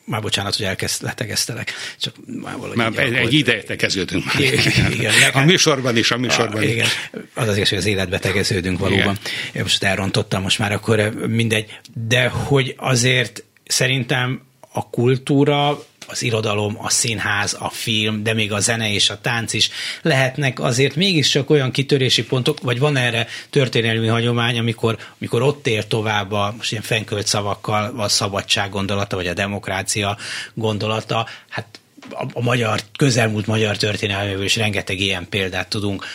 már 0.05 0.21
bocsánat, 0.21 0.55
hogy 0.55 0.65
elkezd 0.65 1.03
letegeztelek, 1.03 1.74
csak 2.00 2.15
már 2.25 2.55
valahogy 2.55 2.77
már 2.77 2.97
egy, 2.97 3.13
egy 3.13 3.33
ideje 3.33 3.63
tegeződünk 3.63 4.25
már. 4.25 4.39
Igen, 4.39 4.91
igen, 4.91 5.31
a 5.33 5.43
műsorban 5.43 5.97
is, 5.97 6.12
a 6.12 6.17
műsorban 6.17 6.57
a, 6.57 6.63
is. 6.63 6.71
Igen, 6.71 6.88
az 7.33 7.47
az 7.47 7.69
hogy 7.69 7.77
az 7.77 7.85
életbe 7.85 8.19
tegeződünk 8.19 8.79
valóban. 8.79 9.17
Igen. 9.50 9.63
Most 9.63 9.83
elrontottam, 9.83 10.41
most 10.41 10.59
már 10.59 10.71
akkor 10.71 11.00
mindegy. 11.27 11.79
De 12.07 12.27
hogy 12.27 12.74
azért 12.77 13.43
szerintem 13.65 14.41
a 14.71 14.89
kultúra 14.89 15.85
az 16.07 16.24
irodalom, 16.24 16.77
a 16.79 16.89
színház, 16.89 17.55
a 17.59 17.69
film, 17.69 18.24
de 18.24 18.33
még 18.33 18.51
a 18.51 18.59
zene 18.59 18.91
és 18.91 19.09
a 19.09 19.21
tánc 19.21 19.53
is 19.53 19.69
lehetnek 20.01 20.59
azért 20.59 20.95
mégiscsak 20.95 21.50
olyan 21.50 21.71
kitörési 21.71 22.24
pontok, 22.24 22.62
vagy 22.62 22.79
van 22.79 22.97
erre 22.97 23.27
történelmi 23.50 24.07
hagyomány, 24.07 24.57
amikor, 24.57 24.97
amikor 25.19 25.41
ott 25.41 25.67
ér 25.67 25.88
tovább 25.88 26.31
a 26.31 26.53
most 26.57 26.71
ilyen 26.71 26.83
fenkölt 26.83 27.27
szavakkal 27.27 28.00
a 28.00 28.07
szabadság 28.07 28.69
gondolata, 28.69 29.15
vagy 29.15 29.27
a 29.27 29.33
demokrácia 29.33 30.17
gondolata, 30.53 31.27
hát 31.50 31.79
a, 32.09 32.25
a 32.33 32.41
magyar, 32.41 32.79
közelmúlt 32.97 33.45
magyar 33.45 33.77
történelméből 33.77 34.43
is 34.43 34.55
rengeteg 34.55 35.00
ilyen 35.00 35.29
példát 35.29 35.69
tudunk, 35.69 36.05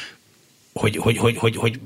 hogy, 0.72 0.96
hogy, 0.96 1.16
hogy, 1.16 1.36
hogy, 1.36 1.56
hogy 1.56 1.80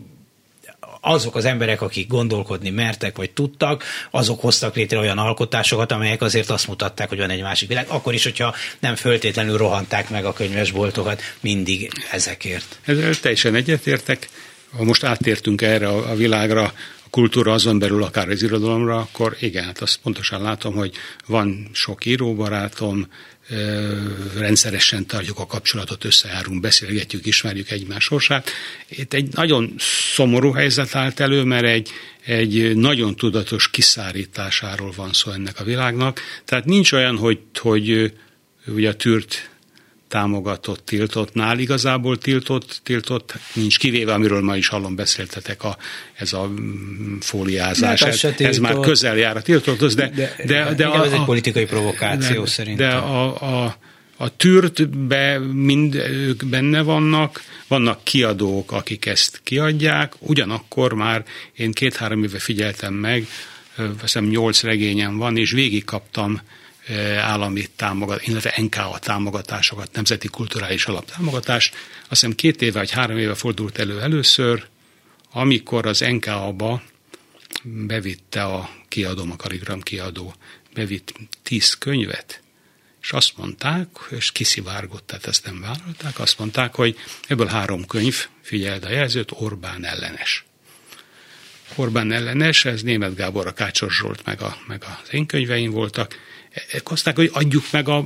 azok 1.04 1.36
az 1.36 1.44
emberek, 1.44 1.82
akik 1.82 2.08
gondolkodni 2.08 2.70
mertek, 2.70 3.16
vagy 3.16 3.30
tudtak, 3.30 3.84
azok 4.10 4.40
hoztak 4.40 4.76
létre 4.76 4.98
olyan 4.98 5.18
alkotásokat, 5.18 5.92
amelyek 5.92 6.22
azért 6.22 6.50
azt 6.50 6.68
mutatták, 6.68 7.08
hogy 7.08 7.18
van 7.18 7.30
egy 7.30 7.42
másik 7.42 7.68
világ, 7.68 7.86
akkor 7.88 8.14
is, 8.14 8.22
hogyha 8.22 8.54
nem 8.78 8.94
föltétlenül 8.94 9.56
rohanták 9.56 10.10
meg 10.10 10.24
a 10.24 10.32
könyvesboltokat 10.32 11.22
mindig 11.40 11.90
ezekért. 12.10 12.78
Ezzel 12.84 13.14
teljesen 13.14 13.54
egyetértek. 13.54 14.28
Ha 14.76 14.84
most 14.84 15.04
áttértünk 15.04 15.62
erre 15.62 15.88
a 15.88 16.14
világra, 16.14 16.62
a 17.04 17.10
kultúra 17.10 17.52
azon 17.52 17.78
belül 17.78 18.02
akár 18.02 18.28
az 18.28 18.42
irodalomra, 18.42 18.96
akkor 18.96 19.36
igen, 19.40 19.64
hát 19.64 19.80
azt 19.80 19.98
pontosan 20.02 20.42
látom, 20.42 20.74
hogy 20.74 20.92
van 21.26 21.68
sok 21.72 22.04
íróbarátom, 22.04 23.06
rendszeresen 24.36 25.06
tartjuk 25.06 25.38
a 25.38 25.46
kapcsolatot, 25.46 26.04
összejárunk, 26.04 26.60
beszélgetjük, 26.60 27.26
ismerjük 27.26 27.70
egymás 27.70 28.04
sorsát. 28.04 28.50
Itt 28.88 29.12
egy 29.12 29.32
nagyon 29.32 29.74
szomorú 30.14 30.52
helyzet 30.52 30.94
állt 30.94 31.20
elő, 31.20 31.42
mert 31.42 31.64
egy, 31.64 31.90
egy 32.24 32.76
nagyon 32.76 33.16
tudatos 33.16 33.70
kiszárításáról 33.70 34.92
van 34.96 35.12
szó 35.12 35.30
ennek 35.30 35.60
a 35.60 35.64
világnak. 35.64 36.20
Tehát 36.44 36.64
nincs 36.64 36.92
olyan, 36.92 37.16
hogy, 37.16 37.38
hogy 37.54 38.12
ugye 38.66 38.88
a 38.88 38.94
tűrt 38.94 39.50
támogatott 40.14 40.86
tiltottnál. 40.86 41.58
Igazából 41.58 42.18
tiltott, 42.18 42.80
tiltott 42.82 43.34
nincs, 43.52 43.78
kivéve 43.78 44.12
amiről 44.12 44.42
ma 44.42 44.56
is 44.56 44.68
hallom 44.68 44.94
beszéltetek, 44.94 45.64
a, 45.64 45.76
ez 46.14 46.32
a 46.32 46.46
mm, 46.46 47.18
fóliázás, 47.20 48.02
ez, 48.02 48.24
ez 48.38 48.58
már 48.58 48.80
közel 48.80 49.16
jár 49.16 49.36
a 49.36 49.42
tiltott, 49.42 49.94
de, 49.94 50.08
de, 50.08 50.34
de, 50.46 50.74
de 50.74 50.86
a, 50.86 51.04
ez 51.04 51.12
egy 51.12 51.24
politikai 51.24 51.64
provokáció 51.64 52.42
de, 52.42 52.48
szerintem. 52.48 52.88
De 52.88 52.94
a, 52.94 53.64
a, 53.64 53.76
a 54.16 54.36
tűrtbe 54.36 55.38
mind 55.38 55.94
ők 55.94 56.44
benne 56.44 56.82
vannak, 56.82 57.42
vannak 57.68 58.04
kiadók, 58.04 58.72
akik 58.72 59.06
ezt 59.06 59.40
kiadják, 59.44 60.14
ugyanakkor 60.18 60.92
már 60.92 61.24
én 61.54 61.72
két-három 61.72 62.22
éve 62.22 62.38
figyeltem 62.38 62.94
meg, 62.94 63.26
veszem 64.00 64.24
nyolc 64.24 64.62
regényem 64.62 65.16
van, 65.16 65.36
és 65.36 65.50
végigkaptam 65.50 66.40
állami 67.18 67.66
támogat, 67.76 68.26
illetve 68.26 68.54
NKA 68.56 68.98
támogatásokat, 68.98 69.92
Nemzeti 69.92 70.28
Kulturális 70.28 70.86
Alaptámogatást. 70.86 71.74
Azt 72.00 72.08
hiszem 72.08 72.34
két 72.34 72.62
éve 72.62 72.78
vagy 72.78 72.90
három 72.90 73.18
éve 73.18 73.34
fordult 73.34 73.78
elő 73.78 74.00
először, 74.00 74.66
amikor 75.32 75.86
az 75.86 76.00
NKA-ba 76.00 76.82
bevitte 77.62 78.44
a 78.44 78.70
kiadó, 78.88 79.26
a 79.30 79.36
karigram 79.36 79.80
kiadó, 79.80 80.34
bevitt 80.74 81.14
tíz 81.42 81.74
könyvet, 81.74 82.42
és 83.02 83.12
azt 83.12 83.36
mondták, 83.36 83.88
és 84.10 84.32
kiszivárgott, 84.32 85.06
tehát 85.06 85.26
ezt 85.26 85.44
nem 85.44 85.60
vállalták, 85.60 86.18
azt 86.18 86.38
mondták, 86.38 86.74
hogy 86.74 86.96
ebből 87.28 87.46
három 87.46 87.86
könyv, 87.86 88.26
figyeld 88.42 88.84
a 88.84 88.90
jelzőt, 88.90 89.30
Orbán 89.32 89.84
ellenes. 89.84 90.44
Orbán 91.74 92.12
ellenes, 92.12 92.64
ez 92.64 92.82
német 92.82 93.14
Gábor, 93.14 93.46
a 93.46 93.52
Kácsos 93.52 93.96
Zsolt, 93.96 94.24
meg, 94.24 94.40
a, 94.40 94.56
meg 94.66 94.84
az 94.84 95.12
én 95.12 95.26
könyveim 95.26 95.70
voltak, 95.70 96.18
Aztán, 96.84 97.14
hogy 97.14 97.30
adjuk 97.32 97.64
meg 97.70 97.88
a 97.88 98.04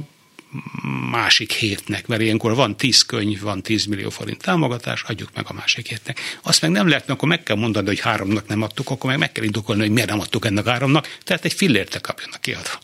másik 1.10 1.52
hétnek, 1.52 2.06
mert 2.06 2.20
ilyenkor 2.20 2.54
van 2.54 2.76
10 2.76 3.02
könyv, 3.02 3.40
van 3.40 3.62
10 3.62 3.84
millió 3.84 4.10
forint 4.10 4.42
támogatás, 4.42 5.02
adjuk 5.02 5.28
meg 5.34 5.44
a 5.48 5.52
másik 5.52 5.88
hétnek. 5.88 6.20
Azt 6.42 6.60
meg 6.60 6.70
nem 6.70 6.88
lehet, 6.88 7.10
akkor 7.10 7.28
meg 7.28 7.42
kell 7.42 7.56
mondani, 7.56 7.86
hogy 7.86 8.00
háromnak 8.00 8.48
nem 8.48 8.62
adtuk, 8.62 8.90
akkor 8.90 9.10
meg 9.10 9.18
meg 9.18 9.32
kell 9.32 9.44
indokolni, 9.44 9.80
hogy 9.80 9.90
miért 9.90 10.08
nem 10.08 10.20
adtuk 10.20 10.44
ennek 10.44 10.66
háromnak, 10.66 11.18
tehát 11.24 11.44
egy 11.44 11.52
fillért 11.52 12.00
kapjanak 12.00 12.40
kiadva. 12.40 12.78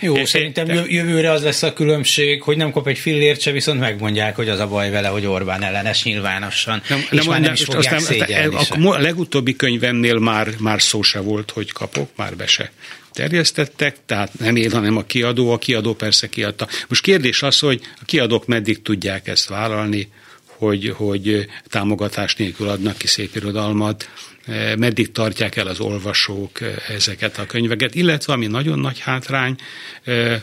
Jó, 0.00 0.16
és 0.16 0.28
szerintem 0.28 0.66
te... 0.66 0.84
jövőre 0.86 1.30
az 1.30 1.42
lesz 1.42 1.62
a 1.62 1.72
különbség, 1.72 2.42
hogy 2.42 2.56
nem 2.56 2.70
kap 2.70 2.88
egy 2.88 2.98
fillért 2.98 3.40
se, 3.40 3.50
viszont 3.50 3.80
megmondják, 3.80 4.36
hogy 4.36 4.48
az 4.48 4.58
a 4.58 4.68
baj 4.68 4.90
vele, 4.90 5.08
hogy 5.08 5.26
Orbán 5.26 5.62
ellenes 5.62 6.02
nyilvánosan, 6.02 6.82
nem, 6.88 6.98
és 6.98 7.18
nem, 7.18 7.26
már 7.26 7.40
nem 7.40 7.52
is 7.52 7.64
fogják 7.64 7.94
aztán, 7.94 8.84
a, 8.84 8.94
a 8.94 8.98
legutóbbi 8.98 9.56
könyvemnél 9.56 10.18
már, 10.18 10.48
már 10.58 10.82
szó 10.82 11.02
se 11.02 11.20
volt, 11.20 11.50
hogy 11.50 11.72
kapok, 11.72 12.10
már 12.16 12.36
be 12.36 12.46
se 12.46 12.72
terjesztettek, 13.14 13.96
tehát 14.06 14.38
nem 14.38 14.56
én, 14.56 14.70
hanem 14.70 14.96
a 14.96 15.04
kiadó, 15.04 15.52
a 15.52 15.58
kiadó 15.58 15.94
persze 15.94 16.28
kiadta. 16.28 16.68
Most 16.88 17.02
kérdés 17.02 17.42
az, 17.42 17.58
hogy 17.58 17.80
a 18.00 18.04
kiadók 18.04 18.46
meddig 18.46 18.82
tudják 18.82 19.28
ezt 19.28 19.48
vállalni, 19.48 20.08
hogy, 20.46 20.92
hogy 20.96 21.46
támogatás 21.68 22.36
nélkül 22.36 22.68
adnak 22.68 22.96
ki 22.96 23.06
szép 23.06 23.34
irodalmat, 23.34 24.08
eh, 24.46 24.76
meddig 24.76 25.12
tartják 25.12 25.56
el 25.56 25.66
az 25.66 25.80
olvasók 25.80 26.60
eh, 26.60 26.74
ezeket 26.88 27.38
a 27.38 27.46
könyveket, 27.46 27.94
illetve 27.94 28.32
ami 28.32 28.46
nagyon 28.46 28.78
nagy 28.78 28.98
hátrány, 28.98 29.56
eh, 30.04 30.40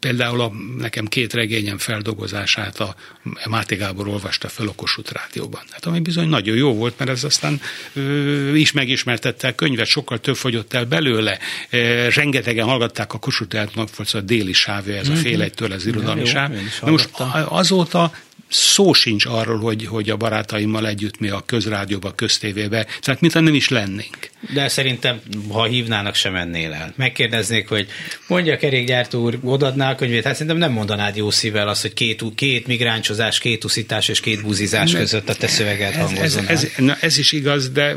például 0.00 0.40
a, 0.40 0.52
nekem 0.78 1.06
két 1.06 1.32
regényem 1.32 1.78
feldolgozását 1.78 2.80
a 2.80 2.94
Máté 3.48 3.76
Gábor 3.76 4.08
olvasta 4.08 4.48
fel 4.48 4.68
a 4.68 4.72
Kossuth 4.72 5.12
Rádióban. 5.12 5.62
Hát 5.70 5.86
ami 5.86 6.00
bizony 6.00 6.28
nagyon 6.28 6.56
jó 6.56 6.74
volt, 6.74 6.98
mert 6.98 7.10
ez 7.10 7.24
aztán 7.24 7.60
ö, 7.92 8.54
is 8.54 8.72
megismertette 8.72 9.48
a 9.48 9.54
könyvet, 9.54 9.86
sokkal 9.86 10.20
több 10.20 10.36
fogyott 10.36 10.72
el 10.72 10.84
belőle. 10.84 11.38
E, 11.70 12.10
rengetegen 12.10 12.66
hallgatták 12.66 13.12
a 13.12 13.18
Kossuth 13.18 13.54
Rádiónak, 13.54 13.96
volt 13.96 14.14
a 14.14 14.20
déli 14.20 14.52
sávja, 14.52 14.96
ez 14.96 15.08
a 15.08 15.12
mhm. 15.12 15.20
fél 15.20 15.42
egytől 15.42 15.72
az 15.72 15.86
irodalmi 15.86 16.24
sáv. 16.24 16.50
most 16.80 17.10
azóta 17.48 18.12
szó 18.52 18.92
sincs 18.92 19.26
arról, 19.26 19.58
hogy, 19.58 19.86
hogy 19.86 20.10
a 20.10 20.16
barátaimmal 20.16 20.86
együtt 20.86 21.18
mi 21.18 21.28
a 21.28 21.42
közrádióba, 21.46 22.14
köztévébe, 22.14 22.86
tehát 23.00 23.20
mintha 23.20 23.40
nem 23.40 23.54
is 23.54 23.68
lennénk. 23.68 24.30
De 24.54 24.68
szerintem, 24.68 25.20
ha 25.50 25.64
hívnának, 25.64 26.14
sem 26.14 26.32
mennél 26.32 26.72
el. 26.72 26.92
Megkérdeznék, 26.96 27.68
hogy 27.68 27.86
mondja 28.26 28.56
kerékgyártó 28.56 29.22
úr, 29.22 29.38
odadná 29.42 29.90
a 29.90 29.94
könyvét, 29.94 30.24
hát 30.24 30.32
szerintem 30.32 30.56
nem 30.56 30.72
mondanád 30.72 31.16
jó 31.16 31.30
szívvel 31.30 31.68
azt, 31.68 31.82
hogy 31.82 31.92
két, 31.92 32.22
két 32.34 32.66
migráncsozás, 32.66 33.38
két 33.38 33.64
uszítás 33.64 34.08
és 34.08 34.20
két 34.20 34.42
buzizás 34.42 34.92
között 34.92 35.28
a 35.28 35.34
te 35.34 35.46
szöveged 35.46 35.94
hangozzon. 35.94 36.46
Ez, 36.46 36.62
ez, 36.62 36.70
ez, 36.76 36.84
na, 36.84 36.96
ez 37.00 37.18
is 37.18 37.32
igaz, 37.32 37.70
de 37.70 37.96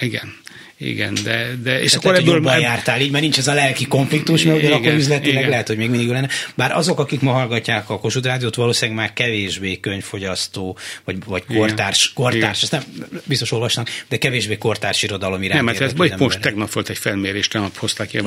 igen. 0.00 0.38
Igen, 0.82 1.18
de, 1.24 1.50
de 1.62 1.82
és 1.82 1.94
akkor 1.94 2.14
ebből... 2.14 2.34
Jobban 2.34 2.60
jártál 2.60 3.00
így, 3.00 3.10
mert 3.10 3.22
nincs 3.22 3.38
ez 3.38 3.46
a 3.46 3.54
lelki 3.54 3.86
konfliktus, 3.86 4.42
mert 4.42 4.58
igen, 4.58 4.72
akkor 4.72 4.92
üzletileg 4.92 5.38
igen. 5.38 5.50
lehet, 5.50 5.66
hogy 5.66 5.76
még 5.76 5.90
mindig 5.90 6.08
lenne. 6.08 6.28
Bár 6.54 6.76
azok, 6.76 6.98
akik 6.98 7.20
ma 7.20 7.32
hallgatják 7.32 7.90
a 7.90 7.98
Kossuth 7.98 8.26
Rádiót, 8.26 8.54
valószínűleg 8.54 9.00
már 9.00 9.12
kevésbé 9.12 9.80
könyvfogyasztó, 9.80 10.78
vagy, 11.04 11.16
vagy 11.24 11.44
kortárs, 11.44 12.12
kortárs, 12.12 12.62
ezt 12.62 12.72
nem 12.72 12.82
biztos 13.24 13.52
olvasnak, 13.52 13.88
de 14.08 14.18
kevésbé 14.18 14.58
kortárs 14.58 15.02
irodalom 15.02 15.42
iránt. 15.42 15.56
Nem, 15.56 15.64
mert 15.64 15.80
ez 15.80 15.96
vagy 15.96 16.12
most 16.18 16.40
tegnap 16.40 16.72
volt 16.72 16.88
egy 16.88 16.98
felmérés, 16.98 17.48
tegnap 17.48 17.76
hozták 17.76 18.08
ki 18.08 18.20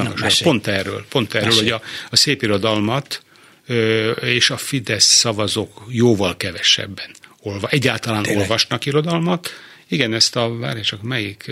pont 0.44 0.68
erről, 0.68 1.06
pont 1.10 1.34
erről, 1.34 1.48
mesélj. 1.48 1.70
hogy 1.70 1.82
a, 1.82 1.88
a 2.10 2.16
szép 2.16 2.42
irodalmat 2.42 3.24
ö, 3.68 4.12
és 4.12 4.50
a 4.50 4.58
Fidesz 4.58 5.06
szavazók 5.06 5.86
jóval 5.90 6.38
kevesebben 6.38 7.10
olva, 7.42 7.68
egyáltalán 7.68 8.24
Tényleg? 8.24 8.42
olvasnak 8.42 8.86
irodalmat. 8.86 9.50
Igen, 9.88 10.14
ezt 10.14 10.36
a, 10.36 10.58
várj 10.58 10.82
csak 10.82 11.02
melyik 11.02 11.52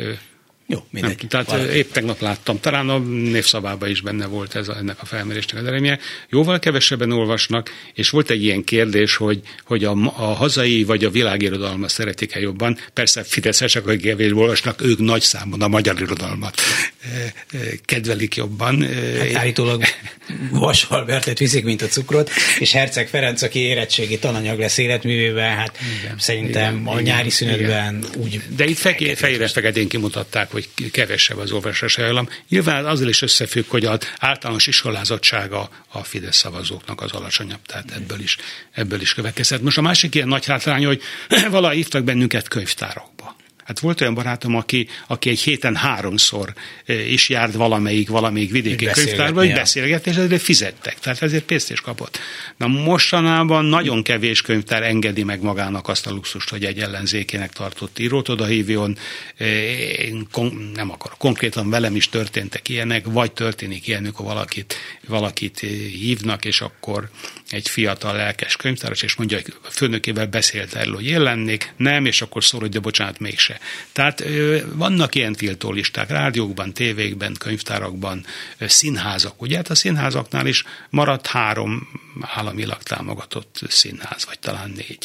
jó, 0.71 0.85
mindegy. 0.89 1.17
Nem, 1.19 1.27
tehát 1.27 1.47
valami. 1.47 1.73
épp 1.73 1.91
tegnap 1.91 2.21
láttam, 2.21 2.59
talán 2.59 2.89
a 2.89 2.97
névszabában 3.07 3.89
is 3.89 4.01
benne 4.01 4.25
volt 4.25 4.55
ez 4.55 4.67
a, 4.67 4.77
ennek 4.77 4.97
a 5.01 5.05
felmérésnek 5.05 5.61
az 5.61 5.67
eredménye. 5.67 5.99
Jóval 6.29 6.59
kevesebben 6.59 7.11
olvasnak, 7.11 7.69
és 7.93 8.09
volt 8.09 8.29
egy 8.29 8.43
ilyen 8.43 8.63
kérdés, 8.63 9.15
hogy, 9.15 9.41
hogy 9.65 9.83
a, 9.83 9.91
a 10.15 10.33
hazai 10.33 10.83
vagy 10.83 11.03
a 11.03 11.09
világirodalma 11.09 11.87
szeretik-e 11.87 12.39
jobban. 12.39 12.77
Persze 12.93 13.23
fideszesek, 13.23 13.87
akik 13.87 14.01
kevésbé 14.01 14.39
olvasnak, 14.39 14.81
ők 14.81 14.99
nagy 14.99 15.21
számban 15.21 15.61
a 15.61 15.67
magyar 15.67 16.01
irodalmat 16.01 16.61
kedvelik 17.85 18.35
jobban. 18.35 18.87
Hát 19.19 19.35
állítólag 19.35 19.83
Vas 20.51 20.83
Albertet 20.83 21.39
viszik, 21.39 21.63
mint 21.63 21.81
a 21.81 21.87
cukrot, 21.87 22.31
és 22.59 22.71
Herceg 22.71 23.07
Ferenc, 23.07 23.41
aki 23.41 23.59
érettségi 23.59 24.19
tananyag 24.19 24.59
lesz 24.59 24.77
életművében, 24.77 25.55
hát 25.55 25.77
igen, 26.01 26.15
szerintem 26.17 26.75
igen, 26.75 26.93
a 26.93 26.99
nyári 26.99 27.29
szünetben 27.29 27.97
igen. 27.97 28.05
úgy... 28.17 28.41
De 28.55 28.65
itt 28.65 28.77
fejére 29.15 29.47
feketén 29.47 29.87
kimutatták, 29.87 30.51
hogy 30.51 30.60
hogy 30.77 30.91
kevesebb 30.91 31.37
az 31.37 31.51
olvasási 31.51 32.01
hajlam. 32.01 32.29
Nyilván 32.49 32.85
azzal 32.85 33.07
is 33.07 33.21
összefügg, 33.21 33.65
hogy 33.67 33.85
az 33.85 33.99
általános 34.19 34.67
iskolázottsága 34.67 35.69
a 35.87 36.03
Fidesz 36.03 36.37
szavazóknak 36.37 37.01
az 37.01 37.11
alacsonyabb, 37.11 37.61
tehát 37.65 37.91
ebből 37.91 38.19
is, 38.19 38.37
ebből 38.71 39.01
is 39.01 39.13
következett. 39.13 39.61
Most 39.61 39.77
a 39.77 39.81
másik 39.81 40.15
ilyen 40.15 40.27
nagy 40.27 40.45
hátrány, 40.45 40.85
hogy 40.85 41.01
valahogy 41.49 41.75
hívtak 41.75 42.03
bennünket 42.03 42.47
könyvtárokba. 42.47 43.35
Hát 43.71 43.79
volt 43.79 44.01
olyan 44.01 44.13
barátom, 44.13 44.55
aki, 44.55 44.87
aki 45.07 45.29
egy 45.29 45.39
héten 45.39 45.75
háromszor 45.75 46.53
is 46.85 47.29
járt 47.29 47.53
valamelyik, 47.53 48.09
valamelyik 48.09 48.51
vidéki 48.51 48.85
könyvtárba, 48.85 49.39
hogy 49.39 49.53
beszélgetni, 49.53 50.11
és 50.11 50.17
ezért 50.17 50.41
fizettek. 50.41 50.99
Tehát 50.99 51.21
ezért 51.21 51.43
pénzt 51.43 51.71
is 51.71 51.81
kapott. 51.81 52.19
Na 52.57 52.67
mostanában 52.67 53.65
nagyon 53.65 54.03
kevés 54.03 54.41
könyvtár 54.41 54.83
engedi 54.83 55.23
meg 55.23 55.41
magának 55.41 55.87
azt 55.87 56.07
a 56.07 56.11
luxust, 56.11 56.49
hogy 56.49 56.65
egy 56.65 56.79
ellenzékének 56.79 57.51
tartott 57.53 57.99
írót 57.99 58.29
oda 58.29 58.45
hívjon. 58.45 58.97
Én 59.97 60.27
kon- 60.31 60.71
nem 60.73 60.91
akarok. 60.91 61.17
Konkrétan 61.17 61.69
velem 61.69 61.95
is 61.95 62.09
történtek 62.09 62.69
ilyenek, 62.69 63.05
vagy 63.05 63.31
történik 63.31 63.87
ilyen, 63.87 64.01
amikor 64.01 64.25
valakit, 64.25 64.75
valakit 65.07 65.59
hívnak, 65.99 66.45
és 66.45 66.61
akkor 66.61 67.09
egy 67.49 67.69
fiatal 67.69 68.15
lelkes 68.15 68.55
könyvtáros, 68.55 69.01
és 69.01 69.15
mondja, 69.15 69.37
hogy 69.37 69.53
a 69.63 69.69
főnökével 69.69 70.25
beszélt 70.25 70.75
erről, 70.75 70.95
hogy 70.95 71.07
én 71.07 71.21
lennék, 71.21 71.73
nem, 71.77 72.05
és 72.05 72.21
akkor 72.21 72.43
szól, 72.43 72.59
hogy 72.59 72.69
de 72.69 72.79
bocsánat, 72.79 73.19
mégse. 73.19 73.59
Tehát 73.91 74.23
vannak 74.73 75.15
ilyen 75.15 75.33
tiltólisták 75.33 76.09
rádiókban, 76.09 76.73
tévékben, 76.73 77.35
könyvtárakban, 77.39 78.25
színházak. 78.59 79.41
Ugye 79.41 79.55
hát 79.55 79.69
a 79.69 79.75
színházaknál 79.75 80.45
is 80.45 80.63
maradt 80.89 81.27
három 81.27 81.87
államilag 82.21 82.83
támogatott 82.83 83.59
színház, 83.67 84.25
vagy 84.25 84.39
talán 84.39 84.73
négy. 84.75 84.97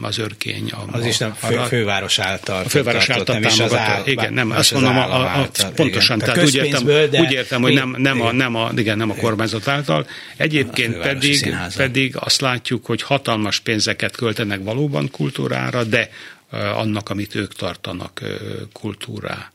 Az 0.00 0.18
örkény. 0.18 0.70
A, 0.70 0.96
az 0.96 1.04
is 1.04 1.18
nem 1.18 1.34
fő, 1.34 1.56
a, 1.56 1.64
főváros 1.64 2.18
által. 2.18 2.64
A 2.64 2.68
főváros 2.68 3.08
által 3.08 3.40
támogatott. 3.40 3.78
Áll, 3.78 4.02
igen, 4.06 4.32
nem, 4.32 4.50
azt 4.50 4.72
mondom, 4.72 4.96
a, 4.96 5.14
a, 5.14 5.40
a, 5.40 5.48
pontosan. 5.74 6.16
Igen. 6.16 6.34
Tehát 6.34 6.48
úgy 6.48 6.54
értem, 6.54 6.84
de 6.84 7.20
úgy 7.20 7.32
értem, 7.32 7.62
hogy 7.62 7.74
nem, 7.74 7.94
nem, 7.98 8.20
a, 8.20 8.32
nem, 8.32 8.54
a, 8.54 8.70
igen, 8.76 8.96
nem 8.96 9.10
a 9.10 9.14
kormányzat 9.14 9.68
által. 9.68 10.06
Egyébként 10.36 10.98
pedig, 10.98 11.54
pedig 11.76 12.16
azt 12.16 12.40
látjuk, 12.40 12.86
hogy 12.86 13.02
hatalmas 13.02 13.58
pénzeket 13.58 14.16
költenek 14.16 14.60
valóban 14.62 15.10
kultúrára, 15.10 15.84
de 15.84 16.10
annak, 16.50 17.08
amit 17.08 17.34
ők 17.34 17.54
tartanak 17.54 18.22
kultúrá 18.72 19.52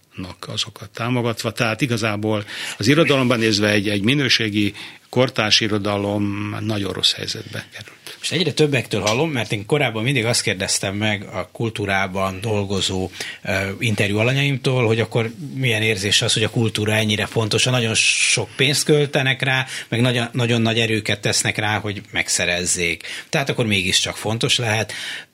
azokat 0.47 0.89
támogatva. 0.89 1.51
Tehát 1.51 1.81
igazából 1.81 2.45
az 2.77 2.88
irodalomban 2.88 3.39
nézve 3.39 3.69
egy, 3.69 3.89
egy 3.89 4.01
minőségi 4.01 4.73
kortárs 5.09 5.59
irodalom 5.59 6.55
nagyon 6.59 6.93
rossz 6.93 7.13
helyzetbe 7.13 7.67
került. 7.71 8.17
És 8.21 8.31
egyre 8.31 8.51
többektől 8.51 9.01
hallom, 9.01 9.31
mert 9.31 9.51
én 9.51 9.65
korábban 9.65 10.03
mindig 10.03 10.25
azt 10.25 10.41
kérdeztem 10.41 10.95
meg 10.95 11.23
a 11.23 11.50
kultúrában 11.51 12.41
dolgozó 12.41 13.09
uh, 13.43 13.65
interjú 13.79 14.18
alanyaimtól, 14.18 14.85
hogy 14.85 15.00
akkor 15.00 15.31
milyen 15.55 15.81
érzés 15.81 16.22
az, 16.22 16.33
hogy 16.33 16.44
a 16.44 16.50
kultúra 16.50 16.94
ennyire 16.94 17.25
fontos, 17.25 17.63
nagyon 17.63 17.94
sok 17.96 18.50
pénzt 18.55 18.83
költenek 18.83 19.41
rá, 19.41 19.65
meg 19.89 20.01
nagyon, 20.01 20.27
nagyon 20.31 20.61
nagy 20.61 20.79
erőket 20.79 21.22
tesznek 21.22 21.57
rá, 21.57 21.79
hogy 21.79 22.01
megszerezzék. 22.11 23.07
Tehát 23.29 23.50
akkor 23.50 23.65
mégiscsak 23.65 24.18
fontos 24.18 24.57
lehet 24.57 24.94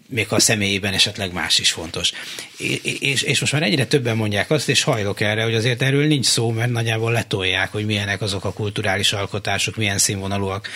még 0.10 0.28
ha 0.28 0.36
a 0.36 0.40
személyében 0.40 0.94
esetleg 0.94 1.34
más 1.34 1.60
is 1.60 1.72
fontos. 1.72 2.12
És, 3.00 3.22
és 3.22 3.40
most 3.40 3.54
már 3.54 3.64
egyre 3.64 3.86
többen 3.86 4.18
mondják 4.18 4.52
azt, 4.52 4.70
és 4.70 4.84
hajlok 4.84 5.22
erre, 5.22 5.44
hogy 5.44 5.56
azért 5.56 5.82
erről 5.82 6.08
nincs 6.08 6.26
szó, 6.26 6.52
mert 6.52 6.72
nagyjából 6.72 7.12
letolják, 7.12 7.72
hogy 7.72 7.86
milyenek 7.86 8.22
azok 8.22 8.46
a 8.46 8.54
kulturális 8.54 9.14
alkotások, 9.14 9.76
milyen 9.76 9.98
színvonalúak 9.98 10.70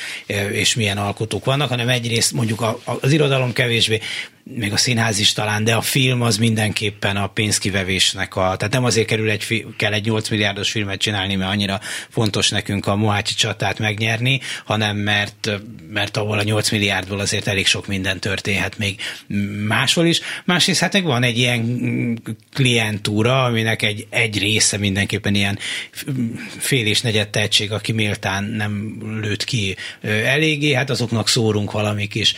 és 0.52 0.76
milyen 0.76 0.98
alkotók 0.98 1.46
vannak, 1.46 1.69
hanem 1.69 1.89
egyrészt 1.89 2.32
mondjuk 2.32 2.82
az 2.84 3.12
irodalom 3.12 3.54
kevésbé 3.54 4.00
még 4.43 4.71
a 4.71 4.77
színház 4.77 5.19
is 5.19 5.34
talán, 5.34 5.63
de 5.63 5.75
a 5.75 5.82
film 5.82 6.21
az 6.21 6.38
mindenképpen 6.38 7.17
a 7.17 7.27
pénzkivevésnek 7.27 8.36
a, 8.36 8.56
tehát 8.58 8.73
nem 8.73 8.84
azért 8.84 9.08
kerül 9.08 9.29
egy, 9.29 9.65
kell 9.77 9.93
egy 9.93 10.06
8 10.06 10.29
milliárdos 10.29 10.71
filmet 10.71 10.99
csinálni, 10.99 11.36
mert 11.36 11.51
annyira 11.51 11.79
fontos 12.10 12.49
nekünk 12.49 12.88
a 12.88 12.95
Mohácsi 12.95 13.34
csatát 13.34 13.79
megnyerni, 13.79 14.39
hanem 14.65 14.97
mert, 14.97 15.49
mert 15.89 16.17
ahol 16.17 16.39
a 16.39 16.43
8 16.43 16.71
milliárdból 16.71 17.19
azért 17.19 17.47
elég 17.47 17.65
sok 17.65 17.88
minden 17.88 18.19
történhet 18.19 18.77
még 18.77 18.99
máshol 19.67 20.06
is. 20.06 20.21
Másrészt 20.45 20.79
hát 20.79 20.93
meg 20.93 21.03
van 21.03 21.23
egy 21.23 21.38
ilyen 21.38 22.21
klientúra, 22.53 23.43
aminek 23.43 23.82
egy, 23.82 24.08
egy 24.10 24.39
része 24.39 24.77
mindenképpen 24.77 25.36
ilyen 25.36 25.60
fél 26.58 26.86
és 26.86 27.01
negyed 27.01 27.29
tehetség, 27.29 27.71
aki 27.71 27.91
méltán 27.91 28.43
nem 28.43 28.97
lőtt 29.21 29.43
ki 29.43 29.75
eléggé, 30.01 30.73
hát 30.73 30.89
azoknak 30.89 31.27
szórunk 31.27 31.71
valami 31.71 32.08
kis 32.08 32.36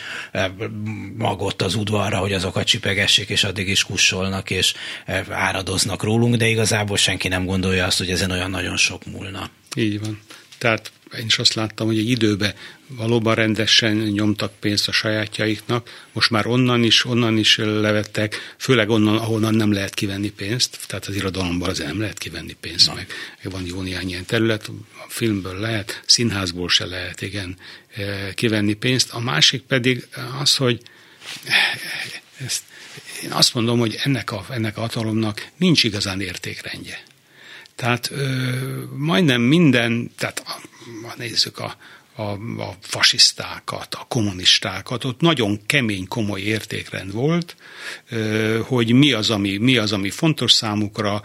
magot 1.18 1.62
az 1.62 1.76
udvar 1.76 1.95
arra, 1.96 2.18
hogy 2.18 2.34
azokat 2.34 2.66
csipegessék, 2.66 3.30
és 3.30 3.44
addig 3.44 3.68
is 3.68 3.84
kussolnak, 3.84 4.50
és 4.50 4.74
eh, 5.06 5.26
áradoznak 5.30 6.04
rólunk, 6.04 6.36
de 6.36 6.48
igazából 6.48 6.98
senki 6.98 7.28
nem 7.28 7.46
gondolja 7.46 7.86
azt, 7.86 7.98
hogy 7.98 8.10
ezen 8.10 8.32
olyan 8.32 8.50
nagyon 8.50 8.78
sok 8.78 9.06
múlna. 9.06 9.50
Így 9.76 10.00
van. 10.00 10.22
Tehát 10.58 10.92
én 11.18 11.26
is 11.26 11.40
azt 11.40 11.54
láttam, 11.54 11.88
hogy 11.88 11.98
egy 11.98 12.10
időben 12.10 12.54
valóban 12.88 13.36
rendesen 13.36 13.96
nyomtak 13.96 14.54
pénzt 14.60 14.88
a 14.88 14.92
sajátjaiknak, 14.92 16.08
most 16.12 16.30
már 16.30 16.48
onnan 16.48 16.84
is, 16.84 17.06
onnan 17.06 17.38
is 17.38 17.58
levettek, 17.58 18.56
főleg 18.58 18.90
onnan, 18.90 19.18
ahonnan 19.18 19.54
nem 19.54 19.72
lehet 19.72 19.94
kivenni 19.94 20.30
pénzt, 20.30 20.80
tehát 20.88 21.06
az 21.06 21.16
irodalomból 21.16 21.70
az 21.70 21.78
nem 21.78 22.00
lehet 22.00 22.18
kivenni 22.18 22.56
pénzt, 22.60 22.94
meg 22.96 23.08
van 23.44 23.66
jó 23.66 23.82
néhány 23.82 24.10
ilyen 24.10 24.26
terület, 24.26 24.68
a 24.68 25.06
filmből 25.08 25.60
lehet, 25.60 26.04
színházból 26.06 26.70
se 26.70 26.86
lehet, 26.86 27.22
igen, 27.22 27.58
eh, 27.96 28.30
kivenni 28.34 28.74
pénzt. 28.74 29.12
A 29.12 29.20
másik 29.20 29.62
pedig 29.62 30.08
az, 30.42 30.56
hogy 30.56 30.82
ezt, 32.46 32.64
én 33.24 33.32
azt 33.32 33.54
mondom, 33.54 33.80
hogy 33.80 34.00
ennek 34.04 34.32
a, 34.32 34.46
ennek 34.50 34.78
a 34.78 34.82
hatalomnak 34.82 35.48
nincs 35.58 35.84
igazán 35.84 36.22
értékrendje. 36.22 37.04
Tehát 37.76 38.12
ö, 38.12 38.50
majdnem 38.96 39.42
minden, 39.42 40.12
tehát 40.18 40.44
ha 41.04 41.14
nézzük 41.18 41.60
a, 41.60 41.78
a, 42.16 42.22
a 42.62 42.76
fasisztákat, 42.82 43.94
a 43.94 44.06
kommunistákat, 44.08 45.04
ott 45.04 45.20
nagyon 45.20 45.66
kemény, 45.66 46.08
komoly 46.08 46.42
értékrend 46.42 47.12
volt, 47.12 47.56
hogy 48.62 48.92
mi 48.92 49.12
az, 49.12 49.30
ami, 49.30 49.58
mi 49.58 49.78
az, 49.78 49.92
ami 49.92 50.10
fontos 50.10 50.52
számukra, 50.52 51.22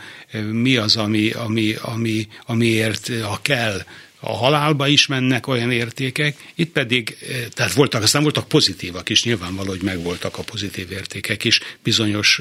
mi 0.50 0.76
az, 0.76 0.96
ami, 0.96 1.30
ami, 1.30 1.74
ami, 1.82 2.28
amiért, 2.46 3.22
ha 3.22 3.38
kell, 3.42 3.82
a 4.20 4.36
halálba 4.36 4.86
is 4.86 5.06
mennek 5.06 5.46
olyan 5.46 5.72
értékek, 5.72 6.36
itt 6.54 6.72
pedig, 6.72 7.16
eh, 7.20 7.46
tehát 7.54 7.72
voltak, 7.72 8.02
aztán 8.02 8.22
voltak 8.22 8.48
pozitívak 8.48 9.08
is, 9.08 9.24
nyilvánvaló, 9.24 9.68
hogy 9.68 9.82
megvoltak 9.82 10.38
a 10.38 10.42
pozitív 10.42 10.90
értékek 10.90 11.44
is, 11.44 11.60
bizonyos, 11.82 12.40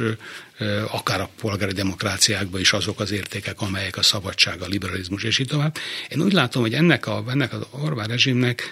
eh, 0.58 0.96
akár 0.96 1.22
a 1.22 1.30
polgári 1.42 1.72
demokráciákban 1.72 2.60
is 2.60 2.74
azok 2.74 3.00
az 3.00 3.12
értékek, 3.12 3.62
amelyek 3.62 3.98
a 3.98 4.02
szabadság, 4.02 4.62
a 4.62 4.68
liberalizmus 4.68 5.24
és 5.24 5.40
így 5.40 5.48
tovább. 5.48 5.78
Én 6.10 6.22
úgy 6.22 6.34
látom, 6.34 6.62
hogy 6.62 6.74
ennek, 6.74 7.08
a, 7.08 7.24
ennek 7.28 7.54
az 7.54 7.62
Orbán 7.70 8.08
rezsimnek 8.08 8.64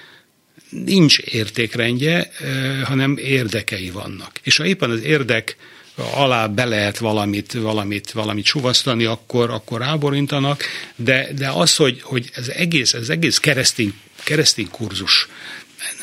nincs 0.70 1.18
értékrendje, 1.18 2.32
eh, 2.40 2.82
hanem 2.84 3.18
érdekei 3.18 3.90
vannak. 3.90 4.40
És 4.44 4.58
ha 4.58 4.66
éppen 4.66 4.90
az 4.90 5.02
érdek 5.02 5.58
alá 5.98 6.48
be 6.48 6.66
lehet 6.66 6.98
valamit, 6.98 7.54
valamit, 7.54 8.12
valamit 8.12 8.46
suvasztani, 8.46 9.06
akkor, 9.06 9.50
akkor 9.50 9.84
áborintanak, 9.84 10.64
de, 10.96 11.28
de 11.38 11.50
az, 11.50 11.76
hogy, 11.76 12.02
hogy 12.02 12.30
ez 12.34 12.48
egész, 12.48 12.94
ez 12.94 13.10
egész 13.10 13.38
keresztény, 13.38 13.94
keresztény 14.24 14.70
kurzus 14.72 15.28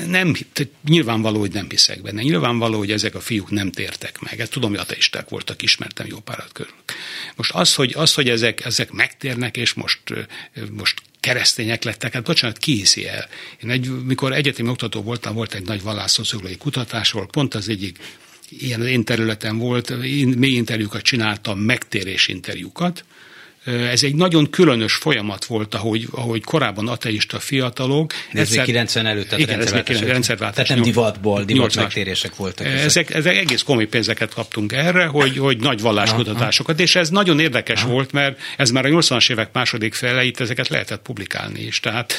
nem, 0.06 0.34
nyilvánvaló, 0.84 1.38
hogy 1.38 1.52
nem 1.52 1.66
hiszek 1.68 2.02
benne. 2.02 2.22
Nyilvánvaló, 2.22 2.78
hogy 2.78 2.90
ezek 2.90 3.14
a 3.14 3.20
fiúk 3.20 3.50
nem 3.50 3.70
tértek 3.70 4.20
meg. 4.20 4.40
Ezt 4.40 4.50
tudom, 4.50 4.70
hogy 4.70 4.78
ateisták 4.78 5.28
voltak, 5.28 5.62
ismertem 5.62 6.06
jó 6.06 6.18
párat 6.18 6.52
körül. 6.52 6.74
Most 7.36 7.50
az, 7.52 7.74
hogy, 7.74 7.92
az, 7.96 8.14
hogy 8.14 8.28
ezek, 8.28 8.64
ezek 8.64 8.90
megtérnek, 8.90 9.56
és 9.56 9.72
most, 9.72 10.00
most 10.70 11.02
keresztények 11.20 11.84
lettek, 11.84 12.12
hát 12.12 12.22
bocsánat, 12.22 12.58
ki 12.58 12.72
hiszi 12.74 13.08
el? 13.08 13.28
Én 13.62 13.70
egy, 13.70 14.04
mikor 14.04 14.32
egyetemi 14.32 14.68
oktató 14.68 15.02
voltam, 15.02 15.34
volt 15.34 15.54
egy 15.54 15.64
nagy 15.64 15.82
vallásszociológiai 15.82 16.56
kutatásról, 16.56 17.26
pont 17.26 17.54
az 17.54 17.68
egyik 17.68 17.98
ilyen 18.58 18.80
az 18.80 18.86
én 18.86 19.04
területen 19.04 19.58
volt, 19.58 19.90
én 19.90 20.28
mély 20.28 20.54
interjúkat 20.54 21.02
csináltam, 21.02 21.58
megtérés 21.58 22.28
interjúkat, 22.28 23.04
ez 23.64 24.02
egy 24.02 24.14
nagyon 24.14 24.50
különös 24.50 24.94
folyamat 24.94 25.44
volt, 25.44 25.74
ahogy, 25.74 26.08
ahogy 26.10 26.42
korábban 26.44 26.88
ateista 26.88 27.38
fiatalok. 27.38 28.12
Ez 28.32 28.50
90 28.50 29.06
előtt, 29.06 29.24
tehát 29.24 29.40
igen, 29.40 29.56
rendszerváltás. 29.56 30.00
Ez 30.00 30.08
rendszerváltás. 30.08 30.66
Tehát 30.66 30.82
nem 30.82 30.92
divatból, 30.92 31.44
divat 31.44 31.74
megtérések 31.74 32.36
voltak. 32.36 32.66
Ezek. 32.66 32.84
Ezek, 32.84 33.14
ezek 33.14 33.36
egész 33.36 33.62
komoly 33.62 33.86
pénzeket 33.86 34.34
kaptunk 34.34 34.72
erre, 34.72 35.04
hogy, 35.04 35.38
hogy 35.38 35.58
nagy 35.58 35.80
valláskutatásokat, 35.80 36.80
és 36.80 36.96
ez 36.96 37.10
nagyon 37.10 37.40
érdekes 37.40 37.82
Aha. 37.82 37.92
volt, 37.92 38.12
mert 38.12 38.40
ez 38.56 38.70
már 38.70 38.84
a 38.84 38.88
80-as 38.88 39.30
évek 39.30 39.48
második 39.52 39.94
fele, 39.94 40.24
itt 40.24 40.40
ezeket 40.40 40.68
lehetett 40.68 41.02
publikálni 41.02 41.60
is. 41.60 41.80
Tehát, 41.80 42.12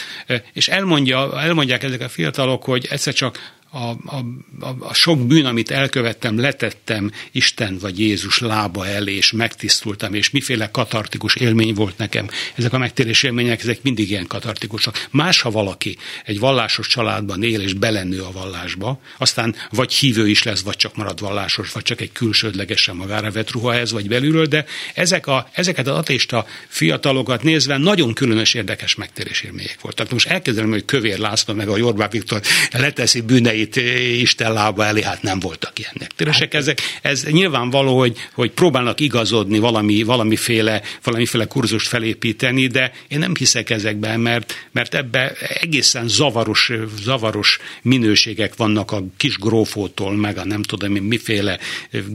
és 0.54 0.68
elmondja, 0.68 1.42
elmondják 1.42 1.84
ezek 1.84 2.02
a 2.02 2.10
fiatalok, 2.10 2.64
hogy 2.64 2.88
egyszer 2.90 3.14
csak 3.14 3.54
a, 3.76 3.90
a, 4.06 4.26
a, 4.60 4.76
a 4.80 4.94
sok 4.94 5.28
bűn, 5.28 5.46
amit 5.46 5.72
elkövettem, 5.72 6.40
letettem 6.40 7.12
Isten 7.32 7.78
vagy 7.78 8.00
Jézus 8.00 8.40
lába 8.40 8.88
elé, 8.88 9.16
és 9.16 9.32
megtisztultam, 9.32 10.14
és 10.14 10.30
miféle 10.30 10.72
katartikus 10.72 11.36
élmény 11.36 11.74
volt 11.74 11.98
nekem. 11.98 12.30
Ezek 12.56 12.74
a 12.74 12.78
megtérés 12.78 13.24
élmények, 13.24 13.62
ezek 13.62 13.82
mindig 13.82 14.10
ilyen 14.10 14.28
katartikusak. 14.28 15.08
Más, 15.12 15.42
ha 15.42 15.52
valaki 15.52 15.98
egy 16.26 16.40
vallásos 16.40 16.88
családban 16.88 17.44
él, 17.44 17.62
és 17.62 17.74
belennő 17.74 18.22
a 18.22 18.32
vallásba, 18.32 19.00
aztán 19.18 19.56
vagy 19.70 19.94
hívő 19.94 20.30
is 20.30 20.44
lesz, 20.44 20.62
vagy 20.62 20.76
csak 20.76 20.96
marad 20.96 21.20
vallásos, 21.20 21.72
vagy 21.72 21.84
csak 21.84 22.02
egy 22.02 22.12
külsődlegesen 22.12 22.96
magára 22.96 23.32
vett 23.32 23.52
ruha 23.52 23.76
ez, 23.76 23.92
vagy 23.92 24.08
belülről, 24.08 24.46
de 24.46 24.66
ezek 24.94 25.28
a, 25.28 25.50
ezeket 25.52 25.88
az 25.88 25.98
ateista 25.98 26.46
fiatalokat 26.68 27.44
nézve 27.44 27.78
nagyon 27.78 28.14
különös 28.14 28.54
érdekes 28.54 28.96
megtérés 28.96 29.42
élmények 29.42 29.78
voltak. 29.82 30.12
Most 30.12 30.28
elkezdem, 30.28 30.70
hogy 30.70 30.86
Kövér 30.86 31.18
László 31.18 31.54
meg 31.54 31.68
a 31.68 31.78
Jorbá 31.78 32.08
Viktor 32.08 32.42
leteszi 32.72 33.22
bűneit 33.22 33.65
itt 33.66 33.76
Isten 34.22 34.54
lába 34.54 34.86
elé, 34.86 35.02
hát 35.02 35.22
nem 35.22 35.40
voltak 35.40 35.80
ilyenek. 35.80 36.12
Tényleg 36.16 36.56
ezek, 36.56 36.82
ez 37.02 37.24
nyilvánvaló, 37.24 37.98
hogy, 37.98 38.18
hogy 38.34 38.52
próbálnak 38.52 39.00
igazodni 39.00 39.60
valami, 39.60 40.04
valamiféle, 40.04 40.82
valamiféle 41.04 41.46
kurzust 41.46 41.88
felépíteni, 41.88 42.68
de 42.68 42.92
én 43.08 43.20
nem 43.20 43.32
hiszek 43.38 43.70
ezekben, 43.70 44.20
mert, 44.20 44.54
mert 44.72 44.96
ebbe 44.96 45.32
egészen 45.62 46.08
zavaros, 46.08 46.72
zavaros 47.02 47.60
minőségek 47.82 48.56
vannak 48.56 48.92
a 48.92 49.04
kis 49.18 49.38
grófótól, 49.38 50.16
meg 50.16 50.38
a 50.38 50.46
nem 50.46 50.62
tudom 50.62 50.92
miféle 50.92 51.60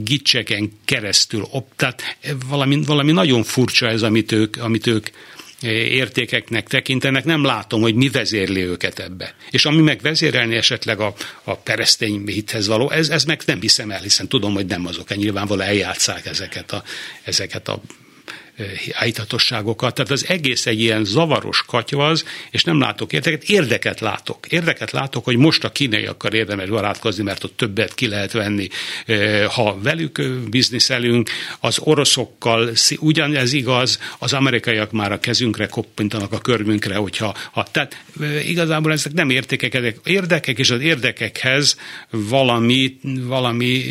gicseken 0.03 0.71
keresztül. 0.85 1.47
Tehát 1.75 2.17
valami, 2.47 2.83
valami 2.85 3.11
nagyon 3.11 3.43
furcsa 3.43 3.87
ez, 3.87 4.01
amit 4.01 4.31
ők, 4.31 4.57
amit 4.57 4.87
ők 4.87 5.07
értékeknek 5.69 6.67
tekintenek, 6.67 7.23
nem 7.23 7.43
látom, 7.43 7.81
hogy 7.81 7.95
mi 7.95 8.09
vezérli 8.09 8.61
őket 8.61 8.99
ebbe. 8.99 9.35
És 9.51 9.65
ami 9.65 9.81
meg 9.81 10.01
vezérelni 10.01 10.55
esetleg 10.55 10.99
a, 10.99 11.13
a 11.43 11.63
keresztény 11.63 12.23
hithez 12.25 12.67
való, 12.67 12.89
ez, 12.89 13.09
ez 13.09 13.23
meg 13.23 13.41
nem 13.45 13.61
hiszem 13.61 13.91
el, 13.91 14.01
hiszen 14.01 14.27
tudom, 14.27 14.53
hogy 14.53 14.65
nem 14.65 14.85
azok, 14.85 15.15
nyilvánvalóan 15.15 15.67
eljátszák 15.67 16.25
ezeket 16.25 16.71
a, 16.71 16.83
ezeket 17.23 17.67
a 17.67 17.81
állítatosságokat. 18.91 19.93
Tehát 19.95 20.11
az 20.11 20.25
egész 20.27 20.65
egy 20.65 20.79
ilyen 20.79 21.03
zavaros 21.03 21.63
katyvaz, 21.67 22.25
és 22.51 22.63
nem 22.63 22.79
látok 22.79 23.13
érdeket. 23.13 23.43
Érdeket 23.43 23.99
látok. 23.99 24.45
Érdeket 24.49 24.91
látok, 24.91 25.23
hogy 25.23 25.37
most 25.37 25.63
a 25.63 25.71
kínaiakkal 25.71 26.31
érdemes 26.31 26.69
barátkozni, 26.69 27.23
mert 27.23 27.43
ott 27.43 27.57
többet 27.57 27.93
ki 27.93 28.07
lehet 28.07 28.31
venni. 28.31 28.67
Ha 29.47 29.79
velük 29.83 30.21
bizniszelünk, 30.49 31.29
az 31.59 31.79
oroszokkal 31.79 32.69
ugyanez 32.99 33.53
igaz, 33.53 33.99
az 34.19 34.33
amerikaiak 34.33 34.91
már 34.91 35.11
a 35.11 35.19
kezünkre 35.19 35.67
koppintanak 35.67 36.31
a 36.31 36.37
körmünkre, 36.37 36.95
hogyha 36.95 37.35
ha, 37.51 37.67
tehát 37.71 38.03
igazából 38.45 38.91
ezek 38.91 39.13
nem 39.13 39.29
értékek, 39.29 39.73
ezek 39.73 39.97
érdekek, 40.03 40.57
és 40.57 40.69
az 40.69 40.81
érdekekhez 40.81 41.77
valami, 42.09 42.97
valami 43.03 43.83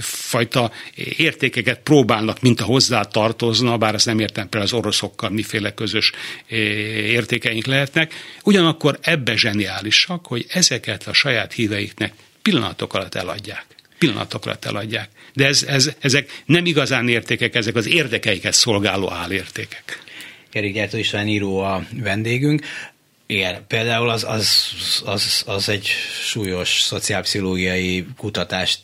fajta 0.00 0.72
értékeket 1.16 1.80
próbálnak, 1.80 2.40
mint 2.40 2.60
a 2.60 2.64
hozzá 2.64 3.02
tartozna, 3.02 3.76
bár 3.76 3.94
ezt 3.94 4.06
nem 4.12 4.20
értem 4.20 4.48
például 4.48 4.72
az 4.72 4.78
oroszokkal 4.78 5.30
miféle 5.30 5.74
közös 5.74 6.12
értékeink 6.46 7.66
lehetnek. 7.66 8.14
Ugyanakkor 8.44 8.98
ebbe 9.02 9.36
zseniálisak, 9.36 10.26
hogy 10.26 10.46
ezeket 10.48 11.06
a 11.06 11.12
saját 11.12 11.52
híveiknek 11.52 12.12
pillanatok 12.42 12.94
alatt 12.94 13.14
eladják. 13.14 13.64
Pillanatok 13.98 14.46
alatt 14.46 14.64
eladják. 14.64 15.08
De 15.34 15.46
ez, 15.46 15.62
ez, 15.62 15.90
ezek 16.00 16.42
nem 16.44 16.66
igazán 16.66 17.08
értékek, 17.08 17.54
ezek 17.54 17.74
az 17.74 17.86
érdekeiket 17.86 18.52
szolgáló 18.52 19.10
álértékek. 19.10 20.02
Kerik 20.50 20.74
Gyártó 20.74 20.96
István 20.96 21.28
író 21.28 21.58
a 21.58 21.84
vendégünk. 21.92 22.62
Igen, 23.26 23.64
például 23.66 24.10
az, 24.10 24.24
az, 24.24 24.66
az, 25.04 25.42
az 25.46 25.68
egy 25.68 25.86
súlyos 26.22 26.80
szociálpszichológiai 26.80 28.06
kutatást 28.16 28.80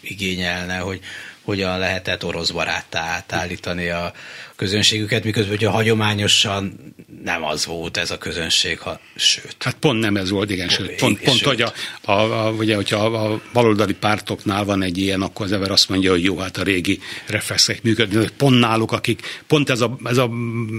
igényelne, 0.00 0.78
hogy 0.78 1.00
hogyan 1.48 1.78
lehetett 1.78 2.24
orosz 2.24 2.50
baráttá 2.50 3.02
átállítani 3.02 3.88
a 3.88 4.12
közönségüket, 4.58 5.24
miközben 5.24 5.54
ugye 5.54 5.68
hagyományosan 5.68 6.94
nem 7.24 7.44
az 7.44 7.66
volt 7.66 7.96
ez 7.96 8.10
a 8.10 8.18
közönség, 8.18 8.78
ha 8.78 9.00
sőt. 9.16 9.56
Hát 9.58 9.74
pont 9.74 10.00
nem 10.00 10.16
ez 10.16 10.30
volt, 10.30 10.50
igen, 10.50 10.68
sőt. 10.68 10.94
Pont, 10.94 11.20
pont 11.20 11.36
sőt. 11.36 11.48
hogy 11.48 11.62
a, 11.62 11.72
a, 12.02 12.46
a, 12.46 12.50
ugye, 12.50 12.74
hogyha 12.74 12.96
a 13.04 13.40
baloldali 13.52 13.94
pártoknál 13.94 14.64
van 14.64 14.82
egy 14.82 14.98
ilyen, 14.98 15.22
akkor 15.22 15.46
az 15.46 15.52
ember 15.52 15.70
azt 15.70 15.88
mondja, 15.88 16.10
hogy 16.10 16.24
jó, 16.24 16.38
hát 16.38 16.56
a 16.56 16.62
régi 16.62 17.00
reflexek 17.26 17.82
működnek. 17.82 18.28
Pont 18.28 18.58
náluk, 18.58 18.92
akik, 18.92 19.42
pont 19.46 19.70
ez 19.70 19.80
a, 19.80 19.96
ez 20.04 20.16
a 20.16 20.30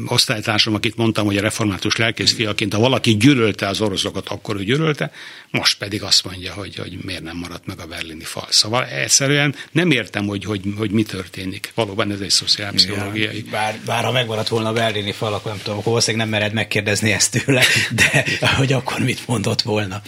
osztálytársam, 0.06 0.74
akit 0.74 0.96
mondtam, 0.96 1.26
hogy 1.26 1.38
a 1.38 1.42
református 1.42 1.96
lelkész 1.96 2.34
fiaként, 2.34 2.74
ha 2.74 2.80
valaki 2.80 3.18
gyűlölte 3.18 3.68
az 3.68 3.82
oroszokat, 3.82 4.30
akkor 4.30 4.56
ő 4.56 4.64
gyűlölte, 4.64 5.12
most 5.52 5.78
pedig 5.78 6.04
azt 6.04 6.26
mondja, 6.26 6.54
hogy, 6.54 6.76
hogy 6.76 6.98
miért 7.02 7.24
nem 7.24 7.38
maradt 7.38 7.66
meg 7.66 7.80
a 7.80 7.86
berlini 7.86 8.24
fal. 8.24 8.48
Szóval 8.50 8.86
egyszerűen 8.86 9.56
nem 9.72 9.92
értem, 9.92 10.26
hogy, 10.26 10.44
hogy, 10.44 10.62
hogy 10.78 10.92
mi 10.92 11.04
történik. 11.04 11.72
Valóban 11.76 12.12
ez 12.12 12.20
egy 12.20 12.30
szociálpszichológiai. 12.30 13.46
Ja, 13.52 13.52
bár, 13.70 13.80
bár 13.86 14.04
ha 14.04 14.12
megmaradt 14.12 14.48
volna 14.48 14.70
a 14.70 14.74
berlini 14.74 15.12
fal, 15.12 15.34
akkor 15.34 15.52
nem 15.52 15.62
tudom, 15.62 15.78
akkor 15.80 15.92
valószínűleg 15.92 16.28
nem 16.28 16.40
mered 16.40 16.54
megkérdezni 16.54 17.12
ezt 17.12 17.32
tőle, 17.32 17.64
de 17.92 18.26
hogy 18.58 18.74
akkor 18.74 19.00
mit 19.00 19.28
mondott 19.28 19.62
volna. 19.62 20.02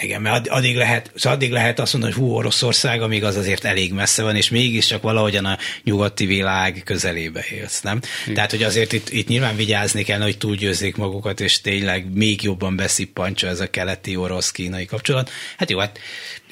Igen, 0.00 0.22
mert 0.22 0.48
addig 0.48 0.76
lehet, 0.76 1.10
szóval 1.14 1.38
addig 1.38 1.50
lehet 1.50 1.78
azt 1.78 1.92
mondani, 1.92 2.14
hogy 2.14 2.22
hú, 2.22 2.34
Oroszország, 2.34 3.02
amíg 3.02 3.24
az 3.24 3.36
azért 3.36 3.64
elég 3.64 3.92
messze 3.92 4.22
van, 4.22 4.36
és 4.36 4.50
mégiscsak 4.50 5.02
valahogyan 5.02 5.44
a 5.44 5.58
nyugati 5.84 6.26
világ 6.26 6.82
közelébe 6.84 7.44
élsz, 7.50 7.80
nem? 7.80 8.00
Igen. 8.22 8.34
Tehát, 8.34 8.50
hogy 8.50 8.62
azért 8.62 8.92
itt, 8.92 9.10
itt 9.10 9.28
nyilván 9.28 9.56
vigyázni 9.56 10.02
kell, 10.02 10.20
hogy 10.20 10.38
túlgyőzzék 10.38 10.96
magukat, 10.96 11.40
és 11.40 11.60
tényleg 11.60 12.14
még 12.14 12.42
jobban 12.42 12.76
beszippancsa 12.76 13.46
ez 13.46 13.60
a 13.60 13.70
keleti 13.70 14.16
orosz-kínai 14.16 14.84
kapcsolat. 14.84 15.30
Hát 15.56 15.70
jó, 15.70 15.78
hát 15.78 15.98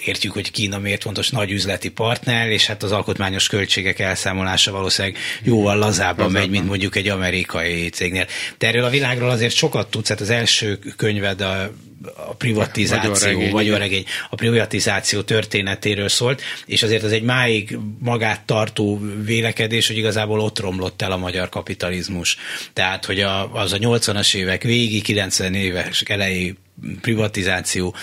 értjük, 0.07 0.33
hogy 0.33 0.51
Kína 0.51 0.79
miért 0.79 1.03
fontos 1.03 1.31
nagy 1.31 1.51
üzleti 1.51 1.91
partner, 1.91 2.51
és 2.51 2.67
hát 2.67 2.83
az 2.83 2.93
alkotmányos 2.93 3.49
költségek 3.49 3.99
elszámolása 3.99 4.73
valószínűleg 4.73 5.19
jóval 5.43 5.77
lazábban 5.77 6.31
megy, 6.31 6.51
mint 6.51 6.67
mondjuk 6.67 6.97
egy 6.97 7.09
amerikai 7.09 7.89
cégnél. 7.89 8.27
De 8.59 8.67
erről 8.67 8.85
a 8.85 8.91
világról 8.91 9.31
azért 9.31 9.55
sokat 9.55 9.91
tudsz, 9.91 10.09
hát 10.09 10.21
az 10.21 10.31
első 10.31 10.79
könyved 10.97 11.41
a 11.41 11.71
a 12.17 12.35
privatizáció, 12.35 13.51
vagy 13.51 13.71
a 13.71 13.79
regény, 13.79 14.05
a 14.31 14.35
privatizáció 14.35 15.21
történetéről 15.21 16.09
szólt, 16.09 16.43
és 16.67 16.83
azért 16.83 17.03
az 17.03 17.13
egy 17.13 17.23
máig 17.23 17.79
magát 17.99 18.41
tartó 18.41 19.01
vélekedés, 19.25 19.87
hogy 19.87 19.97
igazából 19.97 20.41
ott 20.41 20.59
romlott 20.59 21.03
el 21.03 21.13
a 21.13 21.17
magyar 21.17 21.49
kapitalizmus. 21.49 22.37
Tehát, 22.73 23.05
hogy 23.05 23.21
a, 23.21 23.55
az 23.55 23.73
a 23.73 23.79
80-as 23.79 24.35
évek 24.35 24.63
végi, 24.63 25.01
90 25.01 25.55
éves 25.55 26.01
elejé 26.01 26.55
privatizáció 27.01 27.95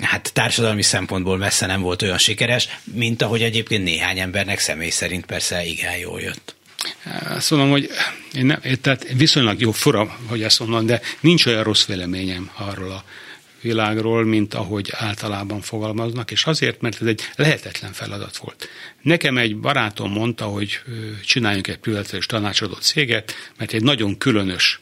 hát 0.00 0.32
társadalmi 0.32 0.82
szempontból 0.82 1.36
messze 1.36 1.66
nem 1.66 1.80
volt 1.80 2.02
olyan 2.02 2.18
sikeres, 2.18 2.68
mint 2.84 3.22
ahogy 3.22 3.42
egyébként 3.42 3.84
néhány 3.84 4.18
embernek 4.18 4.58
személy 4.58 4.90
szerint 4.90 5.26
persze 5.26 5.64
igen 5.64 5.96
jól 5.96 6.20
jött. 6.20 6.54
Azt 7.28 7.50
mondom, 7.50 7.70
hogy 7.70 7.90
én, 8.34 8.46
nem, 8.46 8.60
tehát 8.80 9.06
viszonylag 9.12 9.60
jó 9.60 9.70
fura, 9.70 10.16
hogy 10.26 10.42
ezt 10.42 10.58
mondom, 10.58 10.86
de 10.86 11.00
nincs 11.20 11.46
olyan 11.46 11.62
rossz 11.62 11.86
véleményem 11.86 12.50
arról 12.56 12.90
a 12.90 13.04
világról, 13.60 14.24
mint 14.24 14.54
ahogy 14.54 14.90
általában 14.92 15.60
fogalmaznak, 15.60 16.30
és 16.30 16.44
azért, 16.44 16.80
mert 16.80 17.00
ez 17.00 17.06
egy 17.06 17.20
lehetetlen 17.36 17.92
feladat 17.92 18.36
volt. 18.36 18.68
Nekem 19.02 19.38
egy 19.38 19.56
barátom 19.56 20.12
mondta, 20.12 20.44
hogy 20.44 20.80
csináljunk 21.24 21.68
egy 21.68 21.78
privatizációs 21.78 22.26
tanácsadó 22.26 22.74
céget, 22.74 23.34
mert 23.58 23.72
egy 23.72 23.82
nagyon 23.82 24.18
különös 24.18 24.80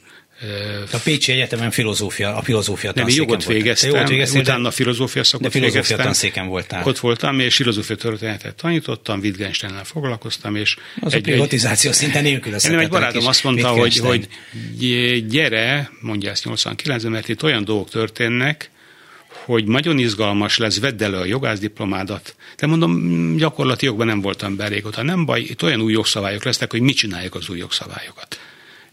a 0.93 0.97
Pécsi 1.05 1.33
Egyetemen 1.33 1.71
filozófia, 1.71 2.37
a 2.37 2.43
filozófia 2.43 2.93
Nem, 2.95 3.07
jogot 3.09 3.45
végeztem, 3.45 3.91
jogot 3.91 4.09
végeztem, 4.09 4.41
utána 4.41 4.71
filozófia 4.71 5.25
szakot 5.25 5.47
de 5.47 5.51
filozófia 5.51 5.81
végeztem. 5.81 6.05
tanszéken 6.05 6.47
voltál. 6.47 6.83
Ott 6.85 6.99
voltam, 6.99 7.41
és 7.41 7.55
filozófia 7.55 7.97
történetet 7.97 8.55
tanítottam, 8.55 9.21
Wittgensteinnel 9.21 9.85
foglalkoztam, 9.85 10.57
és... 10.57 10.77
Az 11.01 11.13
egy, 11.13 11.19
a 11.19 11.23
privatizáció 11.23 11.91
egy, 11.91 11.97
szinte 11.97 12.21
nélkülözhetetlen. 12.21 12.85
egy 12.85 12.91
barátom 12.91 13.27
azt 13.27 13.45
mondta, 13.45 13.69
hogy, 13.69 13.97
hogy 13.99 14.29
gyere, 15.29 15.91
mondja 16.01 16.31
ezt 16.31 16.45
89 16.45 17.05
mert 17.05 17.29
itt 17.29 17.43
olyan 17.43 17.65
dolgok 17.65 17.91
történnek, 17.91 18.71
hogy 19.45 19.65
nagyon 19.65 19.99
izgalmas 19.99 20.59
lesz, 20.59 20.81
vedd 20.81 21.03
elő 21.03 21.17
a 21.17 21.25
jogászdiplomádat. 21.25 22.37
De 22.57 22.67
mondom, 22.67 23.37
gyakorlati 23.37 23.85
jogban 23.85 24.07
nem 24.07 24.21
voltam 24.21 24.57
be 24.57 24.69
régóta. 24.69 25.03
Nem 25.03 25.25
baj, 25.25 25.41
itt 25.41 25.63
olyan 25.63 25.81
új 25.81 25.93
jogszabályok 25.93 26.45
lesznek, 26.45 26.71
hogy 26.71 26.81
mit 26.81 26.97
csináljuk 26.97 27.35
az 27.35 27.49
új 27.49 27.59
jogszabályokat. 27.59 28.39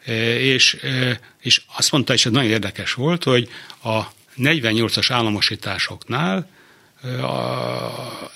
E, 0.06 0.40
és, 0.40 0.74
e, 0.74 1.20
és 1.42 1.62
azt 1.76 1.92
mondta, 1.92 2.14
és 2.14 2.26
ez 2.26 2.32
nagyon 2.32 2.52
érdekes 2.52 2.94
volt, 2.94 3.24
hogy 3.24 3.50
a 3.84 4.02
48-as 4.38 5.08
államosításoknál 5.10 6.50
e, 7.04 7.24
a, 7.24 8.30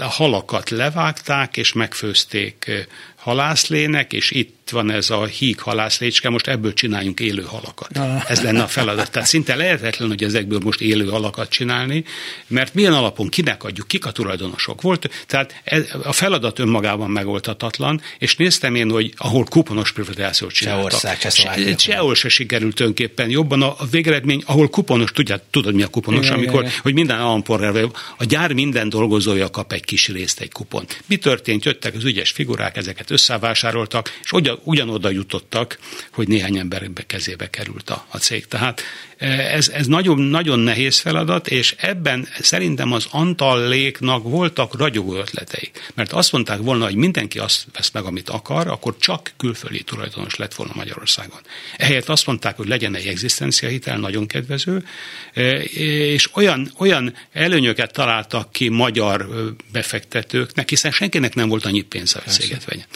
a 0.00 0.08
halakat 0.08 0.70
levágták 0.70 1.56
és 1.56 1.72
megfőzték 1.72 2.86
halászlének, 3.16 4.12
és 4.12 4.30
itt 4.30 4.65
van 4.70 4.90
ez 4.90 5.10
a 5.10 5.24
híg 5.24 5.60
halászlécske, 5.60 6.28
most 6.28 6.46
ebből 6.46 6.72
csináljunk 6.72 7.20
élő 7.20 7.42
halakat. 7.42 8.00
Ez 8.28 8.42
lenne 8.42 8.62
a 8.62 8.66
feladat. 8.66 9.10
Tehát 9.10 9.28
szinte 9.28 9.54
lehetetlen, 9.54 10.08
hogy 10.08 10.24
ezekből 10.24 10.58
most 10.64 10.80
élő 10.80 11.08
halakat 11.08 11.48
csinálni, 11.48 12.04
mert 12.46 12.74
milyen 12.74 12.92
alapon 12.92 13.28
kinek 13.28 13.64
adjuk, 13.64 13.88
kik 13.88 14.06
a 14.06 14.10
tulajdonosok 14.10 14.82
volt. 14.82 15.10
Tehát 15.26 15.60
ez, 15.64 15.84
a 16.02 16.12
feladat 16.12 16.58
önmagában 16.58 17.10
megoldhatatlan, 17.10 18.00
és 18.18 18.36
néztem 18.36 18.74
én, 18.74 18.90
hogy 18.90 19.12
ahol 19.16 19.44
kuponos 19.44 19.92
privatizációt 19.92 20.52
csináltak. 20.52 21.00
Csehország, 21.00 21.78
Sehol 21.78 22.14
se 22.14 22.28
sikerült 22.28 22.74
tulajdonképpen 22.74 23.30
jobban 23.30 23.62
a, 23.62 23.74
a 23.78 23.86
végeredmény, 23.90 24.42
ahol 24.46 24.68
kuponos, 24.68 25.12
tudját, 25.12 25.42
tudod 25.50 25.74
mi 25.74 25.82
a 25.82 25.88
kuponos, 25.88 26.26
igen, 26.26 26.38
amikor, 26.38 26.60
igen. 26.60 26.74
hogy 26.82 26.94
minden 26.94 27.16
állampolgár, 27.16 27.88
a 28.18 28.24
gyár 28.24 28.52
minden 28.52 28.88
dolgozója 28.88 29.50
kap 29.50 29.72
egy 29.72 29.84
kis 29.84 30.08
részt, 30.08 30.40
egy 30.40 30.52
kupon. 30.52 30.84
Mi 31.06 31.16
történt? 31.16 31.64
Jöttek 31.64 31.94
az 31.94 32.04
ügyes 32.04 32.30
figurák, 32.30 32.76
ezeket 32.76 33.10
összevásároltak, 33.10 34.18
és 34.22 34.32
ugyan, 34.32 34.55
ugyanoda 34.62 35.10
jutottak, 35.10 35.78
hogy 36.12 36.28
néhány 36.28 36.56
ember 36.56 36.90
kezébe 37.06 37.50
került 37.50 37.90
a, 37.90 38.06
a 38.10 38.16
cég. 38.16 38.46
Tehát 38.46 38.80
ez, 39.18 39.68
ez 39.68 39.86
nagyon, 39.86 40.18
nagyon 40.18 40.58
nehéz 40.58 40.98
feladat, 40.98 41.48
és 41.48 41.74
ebben 41.78 42.28
szerintem 42.40 42.92
az 42.92 43.06
Antalléknak 43.10 44.22
voltak 44.22 44.78
ragyogó 44.78 45.14
ötleteik. 45.14 45.92
Mert 45.94 46.12
azt 46.12 46.32
mondták 46.32 46.58
volna, 46.58 46.84
hogy 46.84 46.94
mindenki 46.94 47.38
azt 47.38 47.66
vesz 47.72 47.90
meg, 47.90 48.04
amit 48.04 48.28
akar, 48.28 48.66
akkor 48.66 48.96
csak 48.98 49.32
külföldi 49.36 49.82
tulajdonos 49.82 50.36
lett 50.36 50.54
volna 50.54 50.72
Magyarországon. 50.74 51.40
Ehelyett 51.76 52.08
azt 52.08 52.26
mondták, 52.26 52.56
hogy 52.56 52.68
legyen 52.68 52.94
egy 52.94 53.06
egzisztenciahitel, 53.06 53.98
nagyon 53.98 54.26
kedvező, 54.26 54.84
e, 55.32 55.50
és 55.52 56.28
olyan, 56.34 56.72
olyan 56.78 57.14
előnyöket 57.32 57.92
találtak 57.92 58.52
ki 58.52 58.68
magyar 58.68 59.28
befektetőknek, 59.72 60.68
hiszen 60.68 60.90
senkinek 60.90 61.34
nem 61.34 61.48
volt 61.48 61.64
annyi 61.64 61.82
pénze, 61.82 62.20
hogy 62.24 62.32
céget 62.32 62.64
vegyen. 62.64 62.86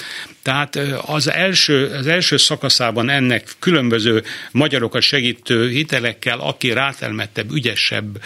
Tehát 0.42 0.76
az 1.06 1.30
első, 1.30 1.86
az 1.86 2.06
első 2.06 2.36
szakaszában 2.36 3.08
ennek 3.08 3.48
különböző 3.58 4.22
magyarokat 4.52 5.02
segítő 5.02 5.70
hitelekkel, 6.10 6.40
aki 6.48 6.72
rátelmettebb, 6.72 7.52
ügyesebb 7.52 8.22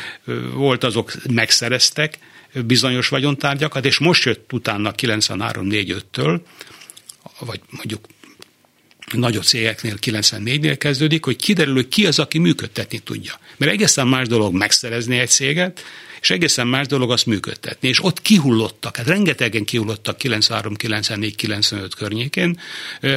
volt, 0.52 0.84
azok 0.84 1.12
megszereztek 1.30 2.18
bizonyos 2.66 3.08
vagyontárgyakat, 3.08 3.84
és 3.84 3.98
most 3.98 4.24
jött 4.24 4.52
utána 4.52 4.92
93-4-5-től, 4.96 6.40
vagy 7.38 7.60
mondjuk 7.70 8.06
nagyobb 9.12 9.42
cégeknél 9.42 9.96
94-nél 10.00 10.76
kezdődik, 10.78 11.24
hogy 11.24 11.36
kiderül, 11.36 11.74
hogy 11.74 11.88
ki 11.88 12.06
az, 12.06 12.18
aki 12.18 12.38
működtetni 12.38 12.98
tudja. 12.98 13.34
Mert 13.56 13.72
egészen 13.72 14.08
más 14.08 14.28
dolog 14.28 14.54
megszerezni 14.54 15.18
egy 15.18 15.28
céget, 15.28 15.80
és 16.24 16.30
egészen 16.30 16.66
más 16.66 16.86
dolog 16.86 17.10
azt 17.10 17.26
működtetni. 17.26 17.88
És 17.88 18.04
ott 18.04 18.22
kihullottak, 18.22 18.96
hát 18.96 19.06
rengetegen 19.06 19.64
kihullottak 19.64 20.16
93, 20.16 20.74
94, 20.74 21.34
95 21.34 21.94
környékén, 21.94 22.60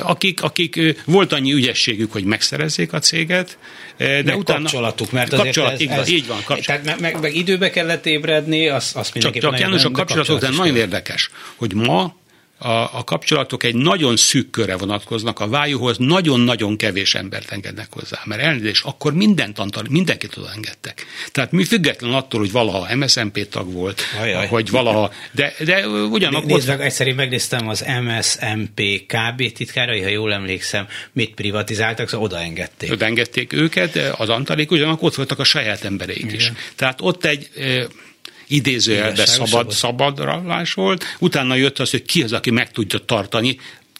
akik, 0.01 0.43
akik 0.43 0.95
volt 1.05 1.33
annyi 1.33 1.53
ügyességük, 1.53 2.11
hogy 2.11 2.23
megszerezzék 2.23 2.93
a 2.93 2.99
céget, 2.99 3.57
de 3.97 4.21
meg 4.23 4.37
utána... 4.37 4.59
kapcsolatuk, 4.59 5.11
mert 5.11 5.33
azért 5.33 5.55
kapcsolat, 5.55 5.71
ez, 5.71 5.81
így, 5.81 5.87
van, 5.87 5.99
ez, 5.99 6.09
így 6.09 6.27
van. 6.27 6.37
Kapcsolat. 6.43 6.81
Tehát 6.83 6.99
meg, 6.99 7.19
meg, 7.19 7.35
időbe 7.35 7.69
kellett 7.69 8.05
ébredni, 8.05 8.67
azt, 8.67 8.95
azt 8.95 9.17
Csak, 9.17 9.37
csak 9.37 9.59
János, 9.59 9.83
a 9.83 9.91
kapcsolatok, 9.91 10.39
de 10.39 10.49
nagyon 10.49 10.75
érdekes, 10.75 11.29
hogy 11.55 11.73
ma 11.73 12.15
a, 12.57 12.69
a 12.69 13.03
kapcsolatok 13.03 13.63
egy 13.63 13.75
nagyon 13.75 14.15
szűk 14.15 14.49
körre 14.49 14.77
vonatkoznak, 14.77 15.39
a 15.39 15.47
vájúhoz 15.47 15.97
nagyon-nagyon 15.97 16.77
kevés 16.77 17.15
embert 17.15 17.51
engednek 17.51 17.87
hozzá, 17.89 18.19
mert 18.25 18.41
elnézést, 18.41 18.85
akkor 18.85 19.13
mindent 19.13 19.89
mindenkit 19.89 20.37
oda 20.37 20.51
engedtek. 20.55 21.05
Tehát 21.31 21.51
mi 21.51 21.63
független 21.63 22.13
attól, 22.13 22.39
hogy 22.39 22.51
valaha 22.51 22.95
MSZMP 22.95 23.49
tag 23.49 23.73
volt, 23.73 24.01
Ajaj. 24.21 24.47
hogy 24.47 24.69
valaha, 24.69 25.11
de, 25.31 25.53
de 25.59 25.87
ugyanakkor... 25.87 26.51
Nézd 26.51 26.67
meg, 26.67 26.81
egyszerűen 26.81 27.15
megnéztem 27.15 27.67
az 27.67 27.85
MSMP 28.01 28.81
KB 29.07 29.51
titkárai, 29.51 30.01
ha 30.01 30.09
jól 30.09 30.33
emlékszem, 30.33 30.87
mit 31.11 31.33
privatizáltak, 31.33 32.09
szóval 32.09 32.25
oda 32.25 32.39
engedték. 32.39 32.91
Oda 32.91 33.05
engedték 33.05 33.53
őket, 33.53 33.95
az 33.95 34.29
Antalék 34.29 34.71
ugyanakkor 34.71 35.07
ott 35.07 35.15
voltak 35.15 35.39
a 35.39 35.43
saját 35.43 35.83
embereik 35.83 36.23
Igen. 36.23 36.35
is. 36.35 36.51
Tehát 36.75 37.01
ott 37.01 37.25
egy 37.25 37.49
idézőjelbe 38.47 39.25
szabad, 39.25 39.71
szabadrallás 39.71 40.73
volt, 40.73 41.03
utána 41.19 41.55
jött 41.55 41.79
az, 41.79 41.89
hogy 41.89 42.03
ki 42.05 42.23
az, 42.23 42.33
aki 42.33 42.51
meg 42.51 42.71
tudja 42.71 42.99
tartani 42.99 43.57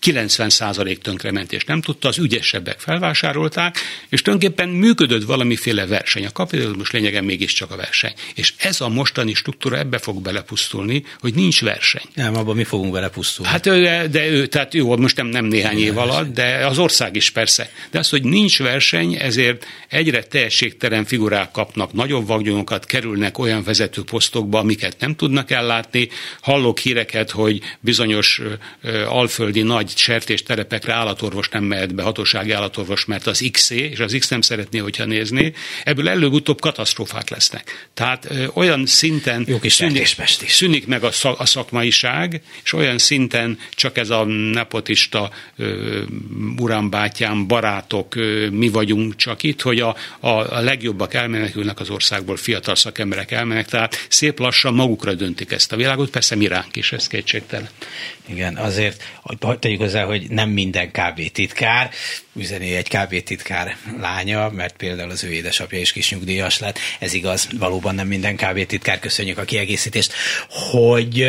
90% 0.07 0.97
tönkrement, 0.97 1.53
és 1.53 1.63
nem 1.63 1.81
tudta, 1.81 2.07
az 2.07 2.17
ügyesebbek 2.17 2.79
felvásárolták, 2.79 3.77
és 4.09 4.21
tulajdonképpen 4.21 4.69
működött 4.69 5.23
valamiféle 5.23 5.85
verseny. 5.85 6.25
A 6.25 6.31
kapitalizmus 6.31 6.91
lényegen 6.91 7.23
mégiscsak 7.23 7.71
a 7.71 7.75
verseny. 7.75 8.13
És 8.35 8.53
ez 8.57 8.81
a 8.81 8.89
mostani 8.89 9.33
struktúra 9.33 9.77
ebbe 9.77 9.97
fog 9.97 10.21
belepusztulni, 10.21 11.03
hogy 11.19 11.33
nincs 11.33 11.61
verseny. 11.61 12.01
Nem, 12.13 12.35
abban 12.35 12.55
mi 12.55 12.63
fogunk 12.63 12.91
belepusztulni. 12.91 13.51
Hát 13.51 13.63
de, 13.63 14.07
de 14.07 14.27
ő, 14.27 14.45
tehát 14.45 14.73
jó, 14.73 14.97
most 14.97 15.15
nem, 15.15 15.27
nem 15.27 15.45
néhány 15.45 15.79
év 15.79 15.97
alatt, 15.97 16.33
de 16.33 16.65
az 16.65 16.77
ország 16.77 17.15
is 17.15 17.29
persze. 17.29 17.69
De 17.91 17.99
az, 17.99 18.09
hogy 18.09 18.23
nincs 18.23 18.59
verseny, 18.59 19.17
ezért 19.19 19.65
egyre 19.89 20.23
tehetségtelen 20.23 21.05
figurák 21.05 21.51
kapnak 21.51 21.93
nagyobb 21.93 22.27
vagyonokat, 22.27 22.85
kerülnek 22.85 23.37
olyan 23.37 23.63
vezető 23.63 24.03
posztokba, 24.03 24.59
amiket 24.59 24.95
nem 24.99 25.15
tudnak 25.15 25.51
ellátni. 25.51 26.09
Hallok 26.41 26.79
híreket, 26.79 27.31
hogy 27.31 27.61
bizonyos 27.79 28.41
alföldi 29.07 29.61
nagy 29.61 29.93
nagy 29.97 30.05
sertésterepekre 30.05 30.93
állatorvos 30.93 31.49
nem 31.49 31.63
mehet 31.63 31.95
be, 31.95 32.03
hatósági 32.03 32.51
állatorvos, 32.51 33.05
mert 33.05 33.27
az 33.27 33.49
X, 33.51 33.69
és 33.69 33.99
az 33.99 34.15
X 34.19 34.29
nem 34.29 34.41
szeretné, 34.41 34.79
hogyha 34.79 35.05
nézné. 35.05 35.51
Ebből 35.83 36.09
előbb-utóbb 36.09 36.61
katasztrófák 36.61 37.29
lesznek. 37.29 37.89
Tehát 37.93 38.25
ö, 38.29 38.45
olyan 38.53 38.85
szinten 38.85 39.43
Jó 39.47 39.59
kis 39.59 39.73
szűnik, 39.73 40.07
szűnik 40.47 40.87
meg 40.87 41.03
a, 41.03 41.11
szak, 41.11 41.39
a 41.39 41.45
szakmaiság, 41.45 42.41
és 42.63 42.73
olyan 42.73 42.97
szinten 42.97 43.59
csak 43.69 43.97
ez 43.97 44.09
a 44.09 44.23
nepotista 44.25 45.29
ö, 45.57 46.01
urambátyám, 46.57 47.47
barátok, 47.47 48.15
ö, 48.15 48.49
mi 48.49 48.69
vagyunk 48.69 49.15
csak 49.15 49.43
itt, 49.43 49.61
hogy 49.61 49.79
a, 49.79 49.95
a, 50.19 50.29
a 50.29 50.59
legjobbak 50.59 51.13
elmenekülnek 51.13 51.79
az 51.79 51.89
országból, 51.89 52.37
fiatal 52.37 52.75
szakemberek 52.75 53.31
elmenek, 53.31 53.67
tehát 53.67 54.05
szép 54.09 54.39
lassan 54.39 54.73
magukra 54.73 55.13
döntik 55.13 55.51
ezt 55.51 55.71
a 55.71 55.75
világot, 55.75 56.09
persze 56.09 56.35
mi 56.35 56.47
ránk 56.47 56.75
is, 56.75 56.91
ez 56.91 57.07
kétségtelen. 57.07 57.69
Igen, 58.27 58.55
azért, 58.55 59.03
hogy 59.21 59.59
tegyük 59.59 59.76
hozzá, 59.77 60.03
hogy 60.03 60.29
nem 60.29 60.49
minden 60.49 60.91
KB 60.91 61.31
titkár, 61.31 61.89
üzeni 62.35 62.75
egy 62.75 62.89
KB 62.89 63.23
titkár 63.23 63.77
lánya, 63.99 64.49
mert 64.49 64.75
például 64.75 65.11
az 65.11 65.23
ő 65.23 65.31
édesapja 65.31 65.79
is 65.79 65.91
kis 65.91 66.11
nyugdíjas 66.11 66.59
lett. 66.59 66.79
Ez 66.99 67.13
igaz, 67.13 67.47
valóban 67.57 67.95
nem 67.95 68.07
minden 68.07 68.35
KB 68.35 68.65
titkár, 68.65 68.99
köszönjük 68.99 69.37
a 69.37 69.43
kiegészítést, 69.43 70.13
hogy 70.49 71.27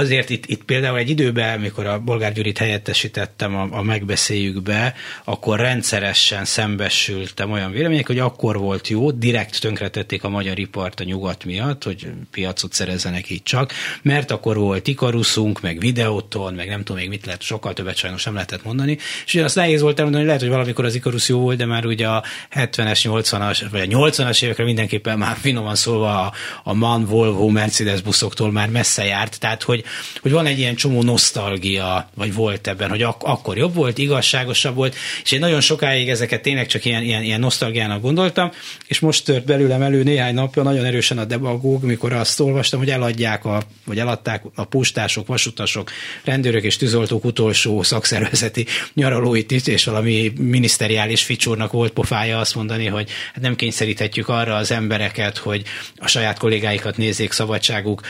azért 0.00 0.30
itt, 0.30 0.46
itt 0.46 0.64
például 0.64 0.98
egy 0.98 1.10
időben, 1.10 1.60
mikor 1.60 1.86
a 1.86 1.98
Bolgár 1.98 2.32
Gyurit 2.32 2.58
helyettesítettem 2.58 3.56
a, 3.56 3.68
a 3.70 3.82
megbeszéljükbe, 3.82 4.94
akkor 5.24 5.58
rendszeresen 5.58 6.44
szembesültem 6.44 7.50
olyan 7.50 7.70
vélemények, 7.70 8.06
hogy 8.06 8.18
akkor 8.18 8.58
volt 8.58 8.88
jó, 8.88 9.10
direkt 9.10 9.60
tönkretették 9.60 10.24
a 10.24 10.28
magyar 10.28 10.58
ipart 10.58 11.00
a 11.00 11.04
nyugat 11.04 11.44
miatt, 11.44 11.84
hogy 11.84 12.06
piacot 12.30 12.72
szerezzenek 12.72 13.30
így 13.30 13.42
csak, 13.42 13.72
mert 14.02 14.30
akkor 14.30 14.56
volt 14.56 14.88
Ikaruszunk, 14.88 15.60
meg 15.60 15.78
videóton, 15.78 16.54
meg 16.54 16.68
nem 16.68 16.78
tudom 16.78 17.00
még 17.00 17.08
mit 17.08 17.26
lehet, 17.26 17.42
sokkal 17.42 17.72
többet 17.72 17.96
sajnos 17.96 18.24
nem 18.24 18.34
lehetett 18.34 18.64
mondani, 18.64 18.98
és 19.26 19.34
ugye 19.34 19.44
azt 19.44 19.54
nehéz 19.54 19.80
volt 19.80 19.98
elmondani, 19.98 20.24
hogy 20.24 20.32
lehet, 20.32 20.40
hogy 20.40 20.56
valamikor 20.56 20.84
az 20.84 20.94
Ikarusz 20.94 21.28
jó 21.28 21.38
volt, 21.38 21.56
de 21.56 21.66
már 21.66 21.86
ugye 21.86 22.08
a 22.08 22.24
70-es, 22.54 23.00
80-as, 23.02 23.62
vagy 23.70 23.80
a 23.80 23.98
80-as 23.98 24.42
évekre 24.42 24.64
mindenképpen 24.64 25.18
már 25.18 25.36
finoman 25.40 25.74
szólva 25.74 26.20
a, 26.20 26.32
a 26.64 26.74
MAN, 26.74 27.04
Volvo, 27.04 27.48
Mercedes 27.48 28.00
buszoktól 28.00 28.52
már 28.52 28.68
messze 28.68 29.04
járt, 29.04 29.40
tehát 29.40 29.62
hogy 29.62 29.84
hogy 30.22 30.30
van 30.30 30.46
egy 30.46 30.58
ilyen 30.58 30.74
csomó 30.74 31.02
nosztalgia, 31.02 32.10
vagy 32.14 32.34
volt 32.34 32.66
ebben, 32.66 32.88
hogy 32.88 33.02
ak- 33.02 33.22
akkor 33.22 33.56
jobb 33.56 33.74
volt, 33.74 33.98
igazságosabb 33.98 34.74
volt, 34.74 34.94
és 35.22 35.32
én 35.32 35.38
nagyon 35.38 35.60
sokáig 35.60 36.08
ezeket 36.08 36.42
tényleg 36.42 36.66
csak 36.66 36.84
ilyen, 36.84 37.02
ilyen, 37.02 37.22
ilyen 37.22 37.40
nosztalgiának 37.40 38.00
gondoltam, 38.00 38.50
és 38.86 39.00
most 39.00 39.24
tört 39.24 39.44
belőlem 39.44 39.82
elő 39.82 40.02
néhány 40.02 40.34
napja 40.34 40.62
nagyon 40.62 40.84
erősen 40.84 41.18
a 41.18 41.24
debagóg, 41.24 41.84
mikor 41.84 42.12
azt 42.12 42.40
olvastam, 42.40 42.78
hogy 42.78 42.90
eladják, 42.90 43.44
a, 43.44 43.62
vagy 43.84 43.98
eladták 43.98 44.44
a 44.54 44.64
postások, 44.64 45.26
vasutasok, 45.26 45.90
rendőrök 46.24 46.62
és 46.62 46.76
tűzoltók 46.76 47.24
utolsó 47.24 47.82
szakszervezeti 47.82 48.66
nyaralóit 48.94 49.50
itt, 49.50 49.66
és 49.66 49.84
valami 49.84 50.32
miniszteriális 50.38 51.22
ficsúrnak 51.22 51.72
volt 51.72 51.92
pofája 51.92 52.38
azt 52.38 52.54
mondani, 52.54 52.86
hogy 52.86 53.10
hát 53.32 53.42
nem 53.42 53.56
kényszeríthetjük 53.56 54.28
arra 54.28 54.54
az 54.54 54.70
embereket, 54.70 55.38
hogy 55.38 55.62
a 55.96 56.06
saját 56.06 56.38
kollégáikat 56.38 56.96
nézzék 56.96 57.32
szabadságuk 57.32 58.00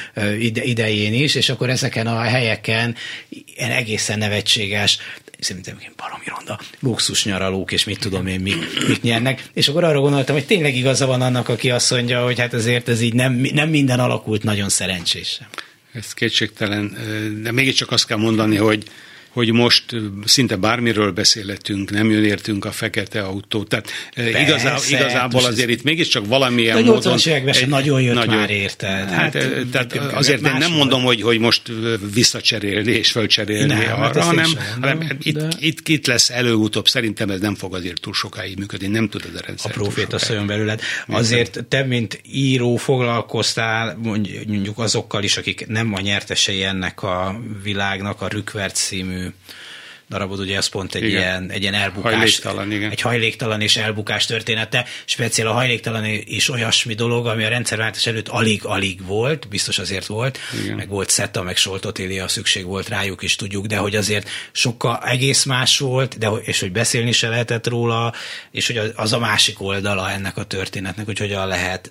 idején 0.62 1.14
is, 1.14 1.34
és 1.34 1.48
akkor 1.48 1.69
ezeken 1.70 2.06
a 2.06 2.20
helyeken 2.20 2.94
ilyen 3.28 3.70
egészen 3.70 4.18
nevetséges 4.18 4.98
szerintem 5.40 5.78
baromi 5.96 6.24
ronda 6.26 6.60
luxus 6.80 7.24
nyaralók, 7.24 7.72
és 7.72 7.84
mit 7.84 7.98
tudom 7.98 8.26
én, 8.26 8.40
mit, 8.40 8.88
mit 8.88 9.02
nyernek. 9.02 9.42
És 9.52 9.68
akkor 9.68 9.84
arra 9.84 10.00
gondoltam, 10.00 10.34
hogy 10.34 10.46
tényleg 10.46 10.76
igaza 10.76 11.06
van 11.06 11.22
annak, 11.22 11.48
aki 11.48 11.70
azt 11.70 11.90
mondja, 11.90 12.24
hogy 12.24 12.38
hát 12.38 12.54
azért 12.54 12.88
ez 12.88 13.00
így 13.00 13.14
nem, 13.14 13.32
nem 13.52 13.68
minden 13.68 14.00
alakult 14.00 14.42
nagyon 14.42 14.68
szerencsésen. 14.68 15.46
Ez 15.92 16.14
kétségtelen, 16.14 16.96
de 17.42 17.52
mégiscsak 17.52 17.90
azt 17.90 18.06
kell 18.06 18.16
mondani, 18.16 18.56
hogy 18.56 18.84
hogy 19.30 19.52
most 19.52 19.84
szinte 20.24 20.56
bármiről 20.56 21.12
beszélhetünk, 21.12 21.90
nem 21.90 22.10
jön 22.10 22.24
értünk 22.24 22.64
a 22.64 22.70
fekete 22.70 23.22
autó. 23.22 23.64
Tehát 23.64 23.90
Persze, 24.14 24.40
igazá, 24.40 24.76
igazából 24.88 25.44
azért 25.44 25.68
itt 25.68 25.82
mégiscsak 25.82 26.26
valamilyen 26.26 26.76
a 26.76 26.80
módon... 26.80 27.18
A 27.24 27.28
egy, 27.28 27.68
nagyon 27.68 28.02
jött 28.02 28.14
nagyon, 28.14 28.34
már 28.34 28.50
érted. 28.50 29.10
Hát, 29.10 29.34
hát, 29.34 29.66
tehát 29.70 29.94
azért 29.94 30.46
én 30.46 30.56
nem 30.58 30.72
mondom, 30.72 31.02
hogy, 31.02 31.22
hogy 31.22 31.38
most 31.38 31.62
visszacserélni 32.14 32.92
és 32.92 33.10
fölcserélni 33.10 33.72
nem, 33.72 33.78
hát 33.78 34.16
arra, 34.16 34.22
hanem, 34.22 34.50
hanem 34.80 34.98
de... 34.98 35.16
itt, 35.22 35.38
itt, 35.58 35.88
itt 35.88 36.06
lesz 36.06 36.30
előutóbb. 36.30 36.88
Szerintem 36.88 37.30
ez 37.30 37.40
nem 37.40 37.54
fog 37.54 37.74
azért 37.74 38.00
túl 38.00 38.14
sokáig 38.14 38.58
működni, 38.58 38.86
nem 38.86 39.08
tudod 39.08 39.30
a 39.36 39.40
rendszer. 39.46 39.70
A 39.70 39.74
proféta 39.74 40.18
szóljon 40.18 40.46
belőled. 40.46 40.80
Azért 41.06 41.64
te, 41.68 41.84
mint 41.84 42.20
író 42.32 42.76
foglalkoztál 42.76 43.98
mondjuk 44.02 44.78
azokkal 44.78 45.22
is, 45.22 45.36
akik 45.36 45.66
nem 45.66 45.94
a 45.94 46.00
nyertesei 46.00 46.62
ennek 46.62 47.02
a 47.02 47.40
világnak, 47.62 48.20
a 48.20 48.28
Rükvert 48.28 48.74
című 48.74 49.19
darabod, 50.10 50.38
ugye 50.38 50.56
ez 50.56 50.66
pont 50.66 50.94
egy 50.94 51.02
igen. 51.02 51.20
ilyen, 51.20 51.50
egy 51.50 51.62
ilyen 51.62 51.74
elbukás. 51.74 52.14
Hajléktalan, 52.14 52.72
igen. 52.72 52.90
Egy 52.90 53.00
hajléktalan 53.00 53.60
és 53.60 53.76
elbukás 53.76 54.26
története. 54.26 54.86
Speciál 55.04 55.46
a 55.48 55.52
hajléktalan 55.52 56.04
is 56.24 56.48
olyasmi 56.48 56.94
dolog, 56.94 57.26
ami 57.26 57.44
a 57.44 57.48
rendszerváltás 57.48 58.06
előtt 58.06 58.28
alig-alig 58.28 59.06
volt, 59.06 59.48
biztos 59.48 59.78
azért 59.78 60.06
volt, 60.06 60.38
igen. 60.62 60.76
meg 60.76 60.88
volt 60.88 61.10
Szetta, 61.10 61.42
meg 61.42 61.56
Soltotélia, 61.56 62.28
szükség 62.28 62.64
volt 62.64 62.88
rájuk 62.88 63.22
is, 63.22 63.36
tudjuk, 63.36 63.66
de 63.66 63.76
hogy 63.76 63.96
azért 63.96 64.28
sokkal 64.52 65.02
egész 65.04 65.44
más 65.44 65.78
volt, 65.78 66.18
de, 66.18 66.28
és 66.28 66.60
hogy 66.60 66.72
beszélni 66.72 67.12
se 67.12 67.28
lehetett 67.28 67.66
róla, 67.66 68.12
és 68.50 68.66
hogy 68.66 68.92
az 68.94 69.12
a 69.12 69.18
másik 69.18 69.62
oldala 69.62 70.10
ennek 70.10 70.36
a 70.36 70.44
történetnek, 70.44 71.06
hogy 71.06 71.18
hogyan 71.18 71.46
lehet 71.46 71.90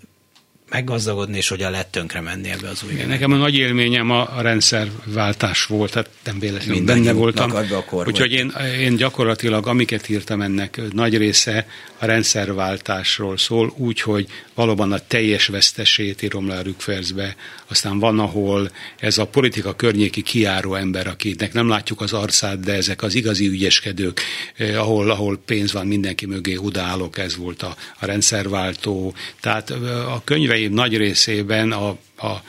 meggazdagodni, 0.69 1.38
és 1.38 1.47
hogyan 1.47 1.71
lehet 1.71 1.88
tönkre 1.88 2.21
menni 2.21 2.49
ebbe 2.49 2.69
az 2.69 2.84
új 2.84 2.91
Igen, 2.91 3.08
Nekem 3.08 3.32
a 3.32 3.36
nagy 3.36 3.55
élményem 3.55 4.12
a, 4.12 4.38
a 4.38 4.41
rendszerváltás 4.41 5.65
volt, 5.65 5.91
tehát 5.91 6.10
nem 6.23 6.39
véletlenül 6.39 6.84
benne 6.84 7.12
voltam. 7.12 7.53
Úgyhogy 7.91 8.32
én, 8.32 8.53
én 8.79 8.95
gyakorlatilag, 8.95 9.67
amiket 9.67 10.10
írtam 10.10 10.41
ennek 10.41 10.82
nagy 10.91 11.17
része 11.17 11.67
a 11.99 12.05
rendszerváltásról 12.05 13.38
szól, 13.38 13.73
úgyhogy 13.77 14.27
valóban 14.53 14.91
a 14.91 14.99
teljes 15.08 15.47
vesztesét 15.47 16.21
írom 16.21 16.47
le 16.47 16.58
a 16.58 16.62
rükverzbe. 16.62 17.36
Aztán 17.67 17.99
van, 17.99 18.19
ahol 18.19 18.71
ez 18.99 19.17
a 19.17 19.27
politika 19.27 19.75
környéki 19.75 20.21
kiáró 20.21 20.75
ember, 20.75 21.08
akinek 21.08 21.53
nem 21.53 21.67
látjuk 21.67 22.01
az 22.01 22.13
arcát, 22.13 22.60
de 22.60 22.73
ezek 22.73 23.01
az 23.01 23.15
igazi 23.15 23.47
ügyeskedők, 23.47 24.21
eh, 24.55 24.82
ahol, 24.82 25.12
ahol 25.12 25.39
pénz 25.45 25.71
van 25.71 25.88
mindenki 25.88 26.25
mögé, 26.25 26.55
odaállok, 26.55 27.17
ez 27.17 27.36
volt 27.36 27.63
a, 27.63 27.75
a 27.99 28.05
rendszerváltó. 28.05 29.13
Tehát 29.39 29.69
eh, 29.69 30.13
a 30.13 30.21
könyve 30.23 30.59
könyveim 30.60 30.74
nagy 30.74 30.98
részében 30.98 31.72
a, 31.72 31.88
a 32.17 32.43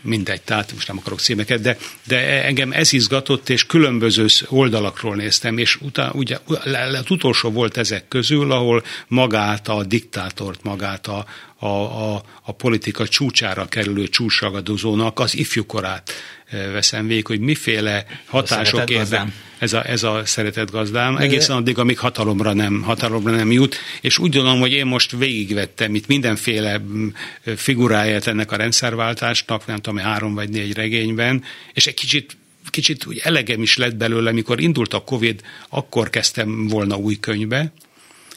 mindegy, 0.00 0.42
tehát 0.42 0.72
most 0.72 0.88
nem 0.88 0.98
akarok 0.98 1.20
címeket, 1.20 1.60
de, 1.60 1.76
de 2.06 2.44
engem 2.44 2.72
ez 2.72 2.92
izgatott, 2.92 3.48
és 3.48 3.66
különböző 3.66 4.26
oldalakról 4.48 5.16
néztem, 5.16 5.58
és 5.58 5.76
utána, 5.76 6.12
ugye, 6.12 6.38
az 6.46 7.10
utolsó 7.10 7.50
volt 7.50 7.76
ezek 7.76 8.08
közül, 8.08 8.52
ahol 8.52 8.84
magát 9.08 9.68
a 9.68 9.84
diktátort, 9.84 10.62
magát 10.62 11.06
a, 11.06 11.26
a, 11.56 11.66
a, 11.66 12.22
a 12.42 12.52
politika 12.52 13.08
csúcsára 13.08 13.66
kerülő 13.66 14.08
csúcsragadozónak 14.08 15.18
az 15.18 15.36
ifjúkorát 15.36 16.12
veszem 16.72 17.06
végig, 17.06 17.26
hogy 17.26 17.40
miféle 17.40 18.04
hatások 18.26 18.90
érnek. 18.90 19.26
Ez 19.58 19.72
a, 19.72 19.88
ez 19.88 20.02
a 20.02 20.22
szeretett 20.24 20.70
gazdám, 20.70 21.16
egészen 21.16 21.56
addig, 21.56 21.78
amíg 21.78 21.98
hatalomra 21.98 22.52
nem, 22.52 22.82
hatalomra 22.82 23.30
nem 23.30 23.52
jut, 23.52 23.76
és 24.00 24.18
úgy 24.18 24.34
gondolom, 24.34 24.60
hogy 24.60 24.72
én 24.72 24.86
most 24.86 25.16
végigvettem 25.16 25.94
itt 25.94 26.06
mindenféle 26.06 26.78
mm, 26.78 27.08
figuráját 27.56 28.26
ennek 28.26 28.52
a 28.52 28.56
rendszerváltásnak, 28.56 29.66
nem 29.66 29.76
tudom, 29.76 29.98
három 29.98 30.34
vagy 30.34 30.48
négy 30.48 30.74
regényben, 30.74 31.44
és 31.72 31.86
egy 31.86 31.94
kicsit 31.94 32.36
kicsit 32.70 33.06
úgy 33.06 33.20
elegem 33.22 33.62
is 33.62 33.76
lett 33.76 33.96
belőle, 33.96 34.32
mikor 34.32 34.60
indult 34.60 34.94
a 34.94 35.04
Covid, 35.04 35.40
akkor 35.68 36.10
kezdtem 36.10 36.68
volna 36.68 36.96
új 36.96 37.20
könyvbe, 37.20 37.72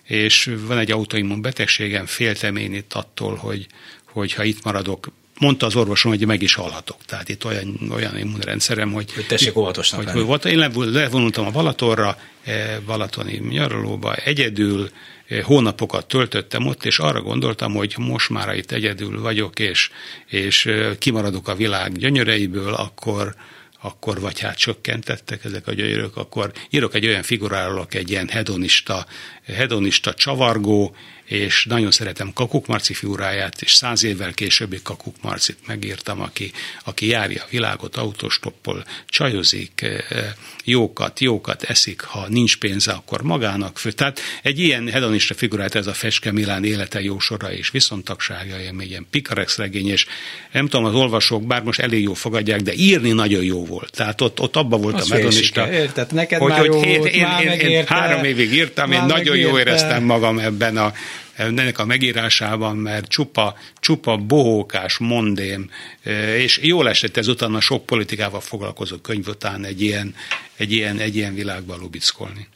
és 0.04 0.51
van 0.67 0.78
egy 0.78 0.91
autoimmun 0.91 1.41
betegségem, 1.41 2.06
féltem 2.06 2.56
én 2.56 2.73
itt 2.73 2.93
attól, 2.93 3.36
hogy, 3.36 3.67
hogy 4.04 4.34
ha 4.34 4.43
itt 4.43 4.63
maradok 4.63 5.12
mondta 5.39 5.65
az 5.65 5.76
orvosom, 5.76 6.12
hogy 6.12 6.26
meg 6.26 6.41
is 6.41 6.54
halhatok. 6.54 6.98
Tehát 7.06 7.30
itt 7.30 7.45
olyan, 7.45 7.80
olyan 7.91 8.17
immunrendszerem, 8.17 8.91
hogy... 8.91 9.13
Hogy 9.13 9.26
tessék 9.26 9.58
óvatosnak 9.58 10.10
hogy, 10.10 10.26
hogy, 10.26 10.52
Én 10.52 10.71
levonultam 10.74 11.45
a 11.45 11.52
Balatonra, 11.52 12.17
eh, 12.43 12.78
Balatoni 12.86 13.41
nyaralóba, 13.50 14.15
egyedül, 14.15 14.89
eh, 15.28 15.43
hónapokat 15.43 16.08
töltöttem 16.08 16.65
ott, 16.65 16.86
és 16.86 17.00
arra 17.00 17.21
gondoltam, 17.21 17.74
hogy 17.74 17.95
most 17.98 18.30
már 18.30 18.56
itt 18.56 18.71
egyedül 18.71 19.21
vagyok, 19.21 19.60
és, 19.60 19.89
és 20.26 20.65
eh, 20.65 20.95
kimaradok 21.00 21.48
a 21.48 21.56
világ 21.56 21.98
gyönyöreiből, 21.98 22.74
akkor, 22.74 23.36
akkor 23.82 24.19
vagy 24.19 24.39
hát 24.39 24.58
csökkentettek 24.58 25.45
ezek 25.45 25.67
a 25.67 25.74
gyönyörök, 25.74 26.17
akkor 26.17 26.52
írok 26.69 26.95
egy 26.95 27.06
olyan 27.06 27.24
figuráról, 27.24 27.88
egy 27.89 28.10
ilyen 28.10 28.28
hedonista, 28.28 29.06
hedonista 29.46 30.14
csavargó, 30.14 30.96
és 31.26 31.66
nagyon 31.70 31.92
szeretem 31.92 32.34
Kakuk 32.34 32.68
Marci 32.68 32.94
figuráját, 32.94 33.62
és 33.62 33.74
száz 33.74 34.04
évvel 34.04 34.34
későbbi 34.34 34.80
Kakuk 34.84 35.16
Marcit 35.22 35.58
megírtam, 35.68 36.22
aki, 36.22 36.52
aki 36.84 37.08
járja 37.08 37.44
a 37.44 37.48
világot, 37.50 37.96
autostoppol, 37.96 38.86
csajozik, 39.08 39.82
eh, 39.82 40.34
jókat, 40.64 41.20
jókat 41.20 41.64
eszik, 41.64 42.02
ha 42.02 42.26
nincs 42.30 42.58
pénze, 42.58 42.92
akkor 42.92 43.22
magának 43.22 43.80
fő. 43.80 43.92
Tehát 43.92 44.20
egy 44.42 44.60
ilyen 44.60 44.88
hedonista 44.88 45.34
figurát 45.34 45.76
ez 45.76 45.88
a 45.88 45.94
Feske 45.94 46.32
Milán 46.32 46.64
élete 46.64 47.02
jó 47.02 47.20
sora 47.20 47.54
és 47.54 47.70
viszontagsága, 47.70 48.60
ilyen, 48.60 48.82
ilyen 48.82 49.08
pikarex 49.12 49.58
regény, 49.58 49.90
és 49.90 50.06
nem 50.52 50.68
tudom, 50.68 50.86
az 50.86 50.94
olvasók, 50.94 51.48
bár 51.48 51.64
most 51.64 51.80
elég 51.80 52.04
jó 52.04 52.14
fogadják, 52.14 52.62
de 52.62 52.74
írni 52.74 53.12
nagyon 53.12 53.44
jó 53.44 53.66
volt. 53.66 53.92
Tehát 53.92 54.22
ott, 54.22 54.40
ott 54.40 54.56
abba 54.56 54.78
volt 54.78 55.02
a 55.02 55.14
hedonista. 55.16 55.72
Érted, 55.72 56.14
neked 56.14 56.40
hogy, 56.40 56.50
már 56.50 56.60
hogy 56.60 56.68
jó 56.68 56.80
volt, 56.80 57.06
én, 57.06 57.28
én, 57.42 57.50
én, 57.52 57.70
én 57.70 57.86
három 57.88 58.24
évig 58.24 58.54
írtam, 58.54 58.92
én 58.92 59.04
nagyon 59.04 59.35
jó 59.36 59.60
éreztem 59.60 60.04
magam 60.04 60.39
ebben 60.39 60.78
a 60.78 60.93
ennek 61.36 61.80
a 61.80 61.86
megírásában, 61.86 62.78
mert 62.78 63.08
csupa, 63.08 63.58
csupa 63.80 64.17
bohókás, 64.17 64.98
mondém, 64.98 65.69
e, 66.04 66.38
és 66.38 66.60
jól 66.62 66.89
esett 66.89 67.17
ez 67.17 67.28
utána 67.28 67.60
sok 67.60 67.86
politikával 67.86 68.41
foglalkozó 68.41 68.98
könyv 68.98 69.28
után 69.28 69.65
egy 69.65 69.82
ilyen, 69.82 70.15
egy 70.56 70.71
ilyen, 70.71 71.00
egy 71.00 71.15
ilyen 71.15 71.34
világban 71.34 71.80
lubickolni. 71.80 72.48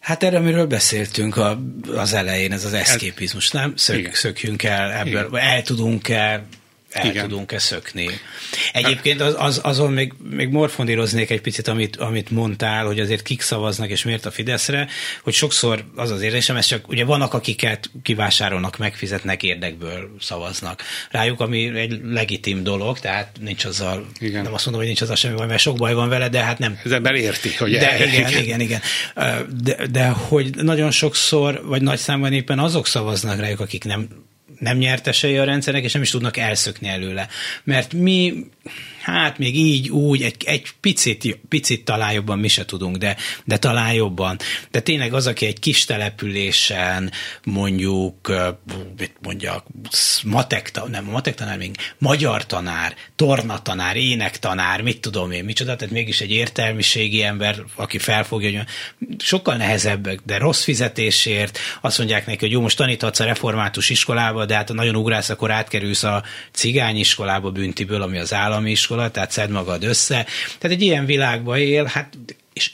Hát 0.00 0.22
erre, 0.22 0.36
amiről 0.36 0.66
beszéltünk 0.66 1.36
a, 1.36 1.60
az 1.94 2.12
elején, 2.12 2.52
ez 2.52 2.64
az 2.64 2.72
eszképizmus, 2.72 3.50
nem? 3.50 3.76
Szök, 3.76 4.14
szökjünk 4.14 4.62
el 4.62 4.92
ebből, 4.92 5.26
Igen. 5.28 5.36
el 5.36 5.62
tudunk-e 5.62 6.46
el 6.94 7.06
Igen. 7.06 7.28
tudunk-e 7.28 7.58
szökni. 7.58 8.10
Egyébként 8.72 9.20
az, 9.20 9.34
az, 9.38 9.60
azon 9.62 9.92
még, 9.92 10.12
még 10.30 10.48
morfondíroznék 10.48 11.30
egy 11.30 11.40
picit, 11.40 11.68
amit, 11.68 11.96
amit 11.96 12.30
mondtál, 12.30 12.86
hogy 12.86 13.00
azért 13.00 13.22
kik 13.22 13.40
szavaznak 13.40 13.88
és 13.88 14.04
miért 14.04 14.26
a 14.26 14.30
Fideszre, 14.30 14.88
hogy 15.22 15.32
sokszor 15.32 15.84
az 15.94 16.10
az 16.10 16.22
érzésem, 16.22 16.56
ez 16.56 16.66
csak 16.66 16.88
ugye 16.88 17.04
vannak, 17.04 17.34
akiket 17.34 17.90
kivásárolnak, 18.02 18.78
megfizetnek, 18.78 19.42
érdekből 19.42 20.10
szavaznak 20.20 20.82
rájuk, 21.10 21.40
ami 21.40 21.78
egy 21.78 22.00
legitim 22.04 22.62
dolog, 22.62 22.98
tehát 22.98 23.36
nincs 23.40 23.64
azzal, 23.64 24.06
igen. 24.18 24.42
nem 24.42 24.54
azt 24.54 24.64
mondom, 24.64 24.82
hogy 24.82 24.90
nincs 24.92 25.02
azzal 25.02 25.16
semmi 25.16 25.36
baj, 25.36 25.46
mert 25.46 25.60
sok 25.60 25.76
baj 25.76 25.94
van 25.94 26.08
vele, 26.08 26.28
de 26.28 26.42
hát 26.42 26.58
nem. 26.58 26.78
Az 26.84 26.92
ember 26.92 27.14
érti, 27.14 27.54
hogy 27.54 27.72
de, 27.72 27.92
el, 27.92 28.08
igen, 28.08 28.28
igen, 28.28 28.42
igen, 28.42 28.60
igen. 28.60 28.80
De, 29.62 29.86
de 29.90 30.08
hogy 30.08 30.54
nagyon 30.54 30.90
sokszor, 30.90 31.62
vagy 31.64 31.82
nagy 31.82 31.98
számban 31.98 32.32
éppen 32.32 32.58
azok 32.58 32.86
szavaznak 32.86 33.38
rájuk, 33.38 33.60
akik 33.60 33.84
nem 33.84 34.08
nem 34.58 34.76
nyertesei 34.76 35.38
a 35.38 35.44
rendszernek, 35.44 35.84
és 35.84 35.92
nem 35.92 36.02
is 36.02 36.10
tudnak 36.10 36.36
elszökni 36.36 36.88
előle. 36.88 37.28
Mert 37.64 37.92
mi 37.92 38.46
hát 39.04 39.38
még 39.38 39.56
így, 39.56 39.90
úgy, 39.90 40.22
egy, 40.22 40.36
egy 40.44 40.68
picit, 40.80 41.38
picit 41.48 41.84
talán 41.84 42.12
jobban 42.12 42.38
mi 42.38 42.48
se 42.48 42.64
tudunk, 42.64 42.96
de, 42.96 43.16
de 43.44 43.56
talán 43.58 43.92
jobban. 43.92 44.38
De 44.70 44.80
tényleg 44.80 45.14
az, 45.14 45.26
aki 45.26 45.46
egy 45.46 45.58
kis 45.58 45.84
településen 45.84 47.12
mondjuk, 47.44 48.32
mit 48.98 49.12
mondjak, 49.22 49.66
matek, 50.24 50.70
nem, 50.90 51.04
matek 51.04 51.34
tanár, 51.34 51.58
még 51.58 51.76
magyar 51.98 52.46
tanár, 52.46 52.94
tornatanár, 53.16 53.96
énektanár, 53.96 54.80
mit 54.80 55.00
tudom 55.00 55.30
én, 55.30 55.44
micsoda, 55.44 55.76
tehát 55.76 55.94
mégis 55.94 56.20
egy 56.20 56.30
értelmiségi 56.30 57.22
ember, 57.22 57.64
aki 57.74 57.98
felfogja, 57.98 58.58
hogy 58.58 58.66
sokkal 59.18 59.56
nehezebbek, 59.56 60.20
de 60.24 60.38
rossz 60.38 60.62
fizetésért, 60.62 61.58
azt 61.80 61.98
mondják 61.98 62.26
neki, 62.26 62.38
hogy 62.38 62.50
jó, 62.50 62.60
most 62.60 62.76
taníthatsz 62.76 63.20
a 63.20 63.24
református 63.24 63.90
iskolába, 63.90 64.44
de 64.44 64.54
hát 64.54 64.72
nagyon 64.72 64.96
ugrász, 64.96 65.28
akkor 65.28 65.50
átkerülsz 65.50 66.02
a 66.02 66.22
cigány 66.52 66.96
iskolába 66.96 67.50
büntiből, 67.50 68.02
ami 68.02 68.18
az 68.18 68.34
állami 68.34 68.70
iskola, 68.70 68.93
tehát 69.10 69.30
szed 69.30 69.50
magad 69.50 69.84
össze. 69.84 70.26
Tehát 70.58 70.76
egy 70.76 70.82
ilyen 70.82 71.06
világban 71.06 71.58
él, 71.58 71.84
hát 71.84 72.18
és 72.52 72.70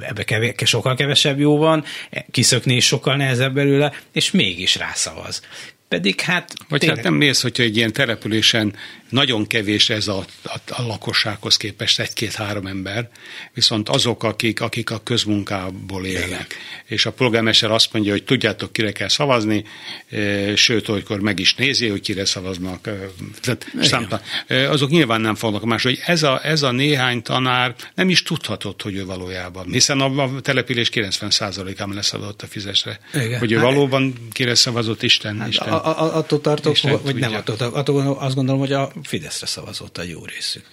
ebbe 0.00 0.24
kevés, 0.24 0.54
sokkal 0.64 0.94
kevesebb 0.94 1.38
jó 1.38 1.56
van, 1.56 1.84
kiszökni 2.30 2.74
is 2.74 2.86
sokkal 2.86 3.16
nehezebb 3.16 3.54
belőle, 3.54 3.92
és 4.12 4.30
mégis 4.30 4.76
rászavaz. 4.76 5.42
Pedig 5.88 6.20
hát... 6.20 6.52
Vagy 6.68 6.80
tényleg... 6.80 6.98
hát 6.98 7.06
nem 7.06 7.18
néz, 7.18 7.40
hogyha 7.40 7.62
egy 7.62 7.76
ilyen 7.76 7.92
településen 7.92 8.74
nagyon 9.14 9.46
kevés 9.46 9.90
ez 9.90 10.08
a, 10.08 10.24
a, 10.42 10.58
a 10.68 10.82
lakossághoz 10.82 11.56
képest 11.56 12.00
egy-két-három 12.00 12.66
ember, 12.66 13.08
viszont 13.52 13.88
azok, 13.88 14.22
akik, 14.22 14.60
akik 14.60 14.90
a 14.90 15.00
közmunkából 15.02 16.06
élnek. 16.06 16.22
Igen. 16.24 16.46
És 16.84 17.06
a 17.06 17.12
polgármester 17.12 17.70
azt 17.70 17.92
mondja, 17.92 18.12
hogy 18.12 18.24
tudjátok, 18.24 18.72
kire 18.72 18.92
kell 18.92 19.08
szavazni, 19.08 19.64
e, 20.10 20.56
sőt, 20.56 20.88
olykor 20.88 21.20
meg 21.20 21.38
is 21.38 21.54
nézi, 21.54 21.88
hogy 21.88 22.00
kire 22.00 22.24
szavaznak. 22.24 22.86
E, 22.86 22.92
tehát 23.40 23.66
számta, 23.80 24.20
e, 24.46 24.70
azok 24.70 24.90
nyilván 24.90 25.20
nem 25.20 25.34
fognak 25.34 25.64
más, 25.64 25.82
hogy 25.82 26.00
ez 26.06 26.22
a, 26.22 26.40
ez 26.44 26.62
a 26.62 26.70
néhány 26.70 27.22
tanár 27.22 27.74
nem 27.94 28.08
is 28.08 28.22
tudhatott, 28.22 28.82
hogy 28.82 28.94
ő 28.94 29.04
valójában, 29.04 29.66
hiszen 29.70 30.00
a, 30.00 30.22
a 30.22 30.40
település 30.40 30.90
90%-ában 30.92 31.94
lesz 31.94 32.12
adott 32.12 32.42
a 32.42 32.46
fizesre. 32.46 33.00
Igen. 33.14 33.38
Hogy 33.38 33.52
ő 33.52 33.56
hát, 33.56 33.64
valóban 33.64 34.14
kire 34.32 34.54
szavazott 34.54 35.02
Isten. 35.02 35.38
Hát, 35.38 35.48
Isten 35.48 35.68
a, 35.72 36.02
a, 36.02 36.16
attól 36.16 36.40
tartok, 36.40 36.72
Isten 36.72 37.00
tudja. 37.00 37.28
nem 37.28 37.34
attól, 37.34 37.72
attól 37.72 38.16
azt 38.20 38.34
gondolom, 38.34 38.60
hogy 38.60 38.72
a 38.72 38.92
Fideszre 39.06 39.46
szavazott 39.46 39.98
a 39.98 40.02
jó 40.02 40.24
részük. 40.24 40.64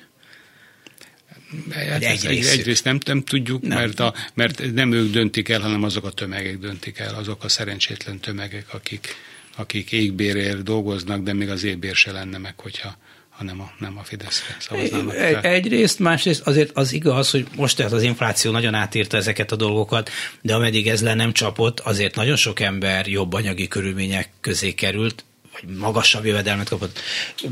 Hát 1.72 2.04
egy 2.04 2.26
egy, 2.26 2.46
egyrészt 2.46 2.84
nem, 2.84 3.00
nem 3.06 3.24
tudjuk, 3.24 3.62
nem. 3.62 3.78
Mert, 3.78 4.00
a, 4.00 4.14
mert 4.34 4.74
nem 4.74 4.92
ők 4.92 5.12
döntik 5.12 5.50
el, 5.50 5.60
hanem 5.60 5.84
azok 5.84 6.06
a 6.06 6.12
tömegek 6.12 6.58
döntik 6.58 7.00
el, 7.00 7.16
azok 7.16 7.44
a 7.44 7.50
szerencsétlen 7.50 8.20
tömegek, 8.20 8.74
akik, 8.74 9.16
akik 9.56 9.92
égbérért 9.92 10.64
dolgoznak, 10.64 11.24
de 11.24 11.34
még 11.34 11.50
az 11.50 11.64
égbér 11.64 11.96
se 11.96 12.12
lenne 12.12 12.38
meg, 12.38 12.60
hogyha 12.60 12.98
ha 13.30 13.44
nem 13.44 13.62
a, 13.62 13.72
nem 13.80 13.98
a 13.98 14.04
Fideszre 14.04 14.56
szavaznának. 14.60 15.16
Egy, 15.16 15.36
egyrészt, 15.42 16.00
másrészt 16.00 16.48
azért 16.48 16.72
az 16.74 16.94
igaz, 16.94 17.32
hogy 17.32 17.48
most 17.56 17.78
tehát 17.78 17.92
az 17.92 18.04
infláció 18.04 18.52
nagyon 18.52 18.74
átírta 18.74 19.18
ezeket 19.18 19.52
a 19.52 19.56
dolgokat, 19.56 20.10
de 20.42 20.56
ameddig 20.56 20.88
ez 20.88 21.02
le 21.02 21.14
nem 21.14 21.34
csapott, 21.34 21.80
azért 21.80 22.16
nagyon 22.16 22.36
sok 22.36 22.60
ember 22.60 23.08
jobb 23.08 23.34
anyagi 23.34 23.68
körülmények 23.68 24.30
közé 24.42 24.74
került, 24.74 25.26
vagy 25.52 25.76
magasabb 25.78 26.26
jövedelmet 26.26 26.70
kapott, 26.70 27.00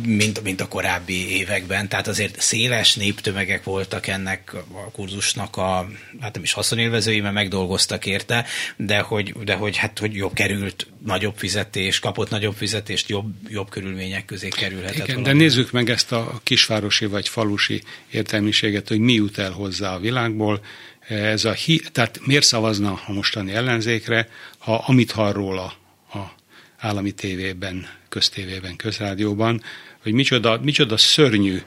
mint, 0.05 0.43
mint 0.43 0.61
a 0.61 0.67
korábbi 0.67 1.37
években. 1.37 1.87
Tehát 1.87 2.07
azért 2.07 2.41
széles 2.41 2.95
néptömegek 2.95 3.63
voltak 3.63 4.07
ennek 4.07 4.53
a 4.53 4.91
kurzusnak 4.91 5.57
a, 5.57 5.89
hát 6.19 6.33
nem 6.33 6.43
is 6.43 6.51
haszonélvezői, 6.51 7.19
mert 7.19 7.33
megdolgoztak 7.33 8.05
érte, 8.05 8.45
de 8.77 8.99
hogy, 8.99 9.33
de 9.43 9.53
hogy, 9.53 9.77
hát, 9.77 9.99
hogy 9.99 10.15
jobb 10.15 10.33
került, 10.33 10.87
nagyobb 11.05 11.35
fizetés, 11.37 11.99
kapott 11.99 12.29
nagyobb 12.29 12.55
fizetést, 12.55 13.09
jobb, 13.09 13.33
jobb 13.47 13.69
körülmények 13.69 14.25
közé 14.25 14.47
kerülhetett. 14.47 14.95
Igen, 14.95 15.15
valami. 15.15 15.33
de 15.33 15.43
nézzük 15.43 15.71
meg 15.71 15.89
ezt 15.89 16.11
a 16.11 16.39
kisvárosi 16.43 17.05
vagy 17.05 17.29
falusi 17.29 17.81
értelmiséget, 18.11 18.87
hogy 18.87 18.99
mi 18.99 19.13
jut 19.13 19.37
el 19.37 19.51
hozzá 19.51 19.93
a 19.93 19.99
világból, 19.99 20.61
ez 21.07 21.45
a 21.45 21.51
hi, 21.51 21.81
tehát 21.91 22.19
miért 22.25 22.45
szavazna 22.45 23.01
a 23.07 23.11
mostani 23.11 23.51
ellenzékre, 23.51 24.29
ha 24.57 24.83
amit 24.87 25.11
hall 25.11 25.31
róla 25.31 25.73
a 26.13 26.38
állami 26.79 27.11
tévében, 27.11 27.87
köztévében, 28.09 28.75
közrádióban, 28.75 29.61
hogy 30.03 30.13
micsoda, 30.13 30.59
micsoda 30.61 30.97
szörnyű 30.97 31.61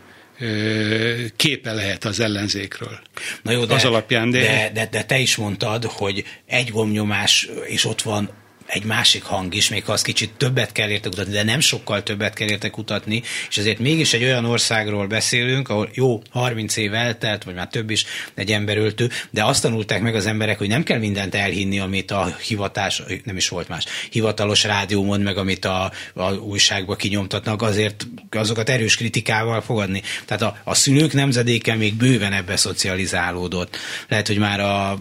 képe 1.37 1.73
lehet 1.73 2.05
az 2.05 2.21
ellenzékről. 2.21 3.01
Na 3.43 3.51
jó, 3.51 3.65
de, 3.65 3.75
az 3.75 3.85
alapján, 3.85 4.31
de... 4.31 4.41
De, 4.41 4.71
de, 4.73 4.87
de 4.91 5.05
te 5.05 5.19
is 5.19 5.37
mondtad, 5.37 5.85
hogy 5.85 6.25
egy 6.47 6.71
gomnyomás, 6.71 7.49
és 7.67 7.85
ott 7.85 8.03
van 8.03 8.31
egy 8.73 8.85
másik 8.85 9.23
hang 9.23 9.55
is, 9.55 9.69
még 9.69 9.85
ha 9.85 9.93
az 9.93 10.03
kicsit 10.03 10.31
többet 10.37 10.73
kell 10.73 10.89
érte 10.89 11.09
kutatni, 11.09 11.33
de 11.33 11.43
nem 11.43 11.61
sokkal 11.61 12.03
többet 12.03 12.35
kell 12.35 12.49
érte 12.49 12.71
kutatni, 12.71 13.23
és 13.49 13.59
azért 13.59 13.79
mégis 13.79 14.13
egy 14.13 14.23
olyan 14.23 14.45
országról 14.45 15.07
beszélünk, 15.07 15.69
ahol 15.69 15.89
jó, 15.93 16.23
30 16.31 16.77
év 16.77 16.95
eltelt, 16.95 17.45
vagy 17.45 17.55
már 17.55 17.69
több 17.69 17.91
is 17.91 18.05
egy 18.35 18.53
emberöltő, 18.53 19.11
de 19.31 19.45
azt 19.45 19.63
tanulták 19.63 20.01
meg 20.01 20.15
az 20.15 20.27
emberek, 20.27 20.59
hogy 20.59 20.69
nem 20.69 20.83
kell 20.83 20.99
mindent 20.99 21.35
elhinni, 21.35 21.79
amit 21.79 22.11
a 22.11 22.37
hivatás, 22.47 23.03
nem 23.25 23.37
is 23.37 23.49
volt 23.49 23.69
más, 23.69 23.85
hivatalos 24.11 24.65
rádió 24.65 25.05
mond 25.05 25.23
meg, 25.23 25.37
amit 25.37 25.65
a, 25.65 25.93
a 26.15 26.33
újságba 26.33 26.97
kinyomtatnak, 26.97 27.63
azért 27.63 28.07
azokat 28.31 28.69
erős 28.69 28.97
kritikával 28.97 29.61
fogadni. 29.61 30.03
Tehát 30.25 30.43
a, 30.43 30.57
a 30.65 30.75
szülők 30.75 31.13
nemzedéke 31.13 31.75
még 31.75 31.95
bőven 31.95 32.33
ebbe 32.33 32.57
szocializálódott. 32.57 33.77
Lehet, 34.09 34.27
hogy 34.27 34.39
már 34.39 34.61
a 34.61 34.99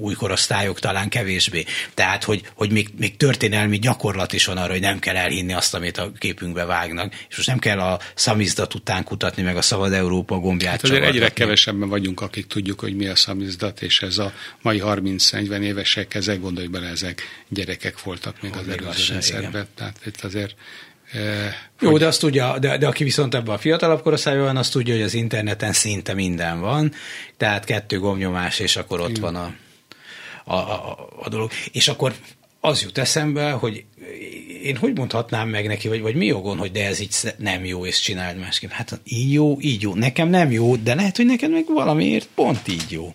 új 0.00 0.14
korosztályok 0.14 0.78
talán 0.78 1.08
kevésbé. 1.08 1.64
Tehát, 1.94 2.24
hogy, 2.24 2.42
hogy 2.54 2.72
még, 2.72 2.88
még 2.98 3.16
történelmi 3.16 3.78
gyakorlat 3.78 4.32
is 4.32 4.46
van 4.46 4.56
arra, 4.56 4.72
hogy 4.72 4.80
nem 4.80 4.98
kell 4.98 5.16
elhinni 5.16 5.52
azt, 5.52 5.74
amit 5.74 5.98
a 5.98 6.12
képünkbe 6.18 6.64
vágnak. 6.64 7.12
És 7.28 7.36
most 7.36 7.48
nem 7.48 7.58
kell 7.58 7.80
a 7.80 8.00
szamizdat 8.14 8.74
után 8.74 9.04
kutatni, 9.04 9.42
meg 9.42 9.56
a 9.56 9.62
Szabad 9.62 9.92
Európa 9.92 10.38
gombját 10.38 10.70
hát 10.70 10.82
azért 10.82 11.04
egyre 11.04 11.28
kevesebben 11.28 11.88
vagyunk, 11.88 12.20
akik 12.20 12.46
tudjuk, 12.46 12.80
hogy 12.80 12.96
mi 12.96 13.06
a 13.06 13.16
szamizdat, 13.16 13.82
és 13.82 14.02
ez 14.02 14.18
a 14.18 14.32
mai 14.62 14.82
30-40 14.84 15.60
évesek, 15.60 16.14
ezek 16.14 16.40
gondolj 16.40 16.66
bele, 16.66 16.88
ezek 16.88 17.22
gyerekek 17.48 18.02
voltak 18.02 18.42
még 18.42 18.52
az 18.52 18.68
előző 18.68 19.12
rendszerben. 19.12 19.66
Tehát 19.74 20.00
itt 20.06 20.20
azért 20.20 20.54
jó, 21.80 21.98
de 21.98 22.06
azt 22.06 22.20
tudja, 22.20 22.58
de, 22.58 22.78
de 22.78 22.86
aki 22.86 23.04
viszont 23.04 23.34
ebben 23.34 23.54
a 23.54 23.58
fiatalabb 23.58 24.02
korosztályban 24.02 24.44
van, 24.44 24.56
azt 24.56 24.72
tudja, 24.72 24.94
hogy 24.94 25.02
az 25.02 25.14
interneten 25.14 25.72
szinte 25.72 26.14
minden 26.14 26.60
van, 26.60 26.92
tehát 27.36 27.64
kettő 27.64 27.98
gomnyomás, 27.98 28.58
és 28.58 28.76
akkor 28.76 29.00
ott 29.00 29.08
Igen. 29.08 29.22
van 29.22 29.34
a, 29.34 29.54
a, 30.44 30.56
a, 30.56 31.08
a 31.22 31.28
dolog. 31.28 31.50
És 31.72 31.88
akkor 31.88 32.14
az 32.60 32.82
jut 32.82 32.98
eszembe, 32.98 33.50
hogy 33.50 33.84
én 34.62 34.76
hogy 34.76 34.96
mondhatnám 34.96 35.48
meg 35.48 35.66
neki, 35.66 35.88
vagy, 35.88 36.00
vagy 36.00 36.14
mi 36.14 36.26
jogon, 36.26 36.58
hogy 36.58 36.72
de 36.72 36.86
ez 36.86 37.00
így 37.00 37.14
nem 37.36 37.64
jó, 37.64 37.86
és 37.86 38.00
csináld 38.00 38.38
másképp. 38.38 38.70
Hát 38.70 39.00
így 39.04 39.32
jó, 39.32 39.56
így 39.60 39.82
jó. 39.82 39.94
Nekem 39.94 40.28
nem 40.28 40.50
jó, 40.50 40.76
de 40.76 40.94
lehet, 40.94 41.16
hogy 41.16 41.26
neked 41.26 41.50
meg 41.50 41.64
valamiért 41.66 42.28
pont 42.34 42.68
így 42.68 42.90
jó 42.90 43.14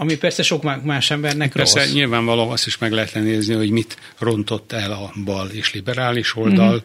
ami 0.00 0.16
persze 0.16 0.42
sok 0.42 0.82
más 0.84 1.10
embernek 1.10 1.52
persze 1.52 1.80
rossz. 1.80 1.92
nyilvánvaló 1.92 2.50
azt 2.50 2.66
is 2.66 2.78
meg 2.78 2.92
lehet 2.92 3.14
nézni, 3.14 3.54
hogy 3.54 3.70
mit 3.70 3.96
rontott 4.18 4.72
el 4.72 4.92
a 4.92 5.12
bal 5.24 5.48
és 5.48 5.72
liberális 5.72 6.36
oldal, 6.36 6.74
mm-hmm 6.74 6.84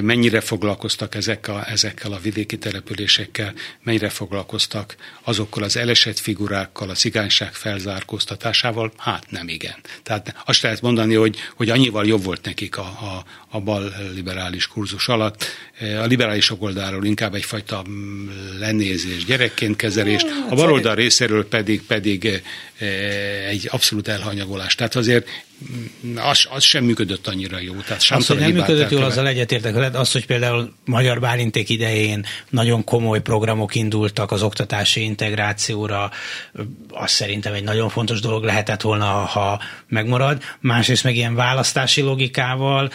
mennyire 0.00 0.40
foglalkoztak 0.40 1.14
ezek 1.14 1.48
a, 1.48 1.68
ezekkel 1.68 2.12
a 2.12 2.18
vidéki 2.18 2.58
településekkel, 2.58 3.54
mennyire 3.82 4.08
foglalkoztak 4.08 4.96
azokkal 5.22 5.62
az 5.62 5.76
elesett 5.76 6.18
figurákkal, 6.18 6.90
a 6.90 6.94
cigányság 6.94 7.52
felzárkóztatásával? 7.52 8.92
Hát 8.96 9.30
nem 9.30 9.48
igen. 9.48 9.74
Tehát 10.02 10.34
azt 10.44 10.62
lehet 10.62 10.80
mondani, 10.80 11.14
hogy, 11.14 11.36
hogy 11.54 11.70
annyival 11.70 12.06
jobb 12.06 12.24
volt 12.24 12.44
nekik 12.44 12.76
a, 12.76 12.82
a, 12.82 13.24
a 13.48 13.60
bal 13.60 13.94
liberális 14.14 14.66
kurzus 14.66 15.08
alatt. 15.08 15.44
A 15.80 16.04
liberális 16.04 16.50
oldalról 16.50 17.04
inkább 17.04 17.34
egyfajta 17.34 17.84
mm, 17.88 18.28
lenézés, 18.58 19.24
gyerekként 19.24 19.76
kezelés, 19.76 20.22
a 20.50 20.54
baloldal 20.54 20.94
részéről 20.94 21.48
pedig, 21.48 21.82
pedig 21.82 22.42
egy 23.48 23.68
abszolút 23.70 24.08
elhanyagolás. 24.08 24.74
Tehát 24.74 24.96
azért 24.96 25.28
az, 26.16 26.46
az 26.50 26.62
sem 26.62 26.84
működött 26.84 27.26
annyira 27.26 27.60
jó. 27.60 27.74
Tehát 27.74 28.02
az, 28.08 28.26
hogy 28.26 28.38
nem 28.38 28.52
működött 28.52 28.90
jól, 28.90 29.02
azzal 29.02 29.26
egyetértek. 29.26 29.94
Az, 29.94 30.12
hogy 30.12 30.26
például 30.26 30.72
Magyar 30.84 31.20
Bálinték 31.20 31.68
idején 31.68 32.26
nagyon 32.50 32.84
komoly 32.84 33.20
programok 33.20 33.74
indultak 33.74 34.30
az 34.32 34.42
oktatási 34.42 35.02
integrációra, 35.02 36.10
az 36.88 37.10
szerintem 37.10 37.52
egy 37.52 37.64
nagyon 37.64 37.88
fontos 37.88 38.20
dolog 38.20 38.44
lehetett 38.44 38.80
volna, 38.80 39.06
ha 39.06 39.60
megmarad. 39.88 40.42
Másrészt 40.60 41.04
meg 41.04 41.16
ilyen 41.16 41.34
választási 41.34 42.00
logikával 42.00 42.90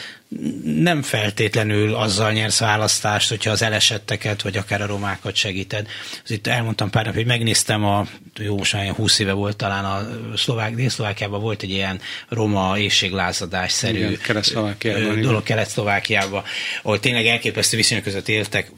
nem 0.64 1.02
feltétlenül 1.02 1.96
azzal 1.96 2.32
nyersz 2.32 2.60
választást, 2.60 3.30
hogyha 3.30 3.52
az 3.52 3.62
elesetteket, 3.62 4.42
vagy 4.42 4.58
akár 4.58 4.82
a 4.82 4.86
romákat 4.86 5.36
segíted. 5.36 5.88
Az 6.24 6.32
itt 6.32 6.48
elmondtam 6.48 6.90
pár 6.90 7.06
nap, 7.06 7.14
hogy 7.14 7.26
megnéztem 7.26 7.86
a, 7.86 8.08
jó, 8.38 8.58
most 8.58 8.74
már 8.74 8.88
20 8.88 9.20
éve 9.20 9.32
volt 9.32 9.56
talán 9.56 9.86
a 9.86 10.08
szlovák, 10.36 10.76
Dél-Szlovákiában 10.76 11.42
volt 11.42 11.62
egy 11.62 11.70
ilyen 11.70 12.00
roma 12.30 12.78
éjséglázadás-szerű 12.78 14.18
dolog 15.22 15.44
Kelet-Szlovákiában, 15.44 16.44
ahol 16.82 17.00
tényleg 17.00 17.26
elképesztő 17.26 17.78
viszonyok 17.78 18.04
között 18.04 18.28
éltek 18.28 18.72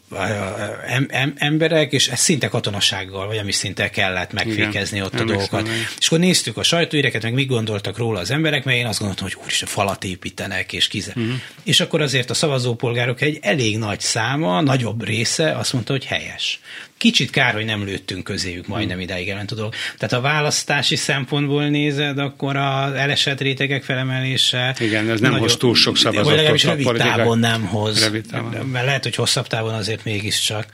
em, 0.87 1.07
em, 1.09 1.33
emberek, 1.37 1.91
és 1.91 2.07
ez 2.07 2.19
szinte 2.19 2.47
katonasággal, 2.47 3.27
vagy 3.27 3.37
ami 3.37 3.51
szinte 3.51 3.89
kellett 3.89 4.33
megfékezni 4.33 5.01
ott 5.01 5.19
a 5.19 5.23
dolgokat. 5.23 5.69
És 5.99 6.07
akkor 6.07 6.19
néztük 6.19 6.57
a 6.57 6.63
sajtóíreket, 6.63 7.21
meg 7.21 7.33
mit 7.33 7.47
gondoltak 7.47 7.97
róla 7.97 8.19
az 8.19 8.31
emberek, 8.31 8.63
mert 8.63 8.77
én 8.77 8.85
azt 8.85 8.99
gondoltam, 8.99 9.27
hogy 9.27 9.37
úristen, 9.43 9.67
falat 9.67 10.03
építenek, 10.03 10.73
és 10.73 10.87
kize. 10.87 11.13
Uh-huh 11.15 11.35
és 11.63 11.79
akkor 11.79 12.01
azért 12.01 12.29
a 12.29 12.33
szavazópolgárok 12.33 13.21
egy 13.21 13.39
elég 13.41 13.77
nagy 13.77 13.99
száma, 13.99 14.61
nagyobb 14.61 15.05
része 15.05 15.51
azt 15.51 15.73
mondta, 15.73 15.91
hogy 15.91 16.05
helyes. 16.05 16.59
Kicsit 16.97 17.29
kár, 17.29 17.53
hogy 17.53 17.65
nem 17.65 17.85
lőttünk 17.85 18.23
közéjük 18.23 18.67
majdnem 18.67 18.99
ideig 18.99 19.29
ellen 19.29 19.45
tudok. 19.45 19.75
Tehát 19.97 20.13
a 20.13 20.21
választási 20.21 20.95
szempontból 20.95 21.67
nézed, 21.67 22.17
akkor 22.17 22.55
az 22.55 22.93
elesett 22.93 23.41
rétegek 23.41 23.83
felemelése... 23.83 24.75
Igen, 24.79 25.09
ez 25.09 25.19
nem 25.19 25.31
nagyon, 25.31 25.47
hoz 25.47 25.57
túl 25.57 25.75
sok 25.75 25.97
szavazatot. 25.97 26.25
Vagy 26.25 26.35
legalábbis 26.35 26.63
rövid 26.63 26.87
távon 26.87 27.39
nem 27.39 27.65
hoz. 27.65 28.03
Rövid 28.03 28.25
távon. 28.31 28.65
Mert 28.65 28.85
lehet, 28.85 29.03
hogy 29.03 29.15
hosszabb 29.15 29.47
távon 29.47 29.73
azért 29.73 30.03
mégiscsak. 30.03 30.65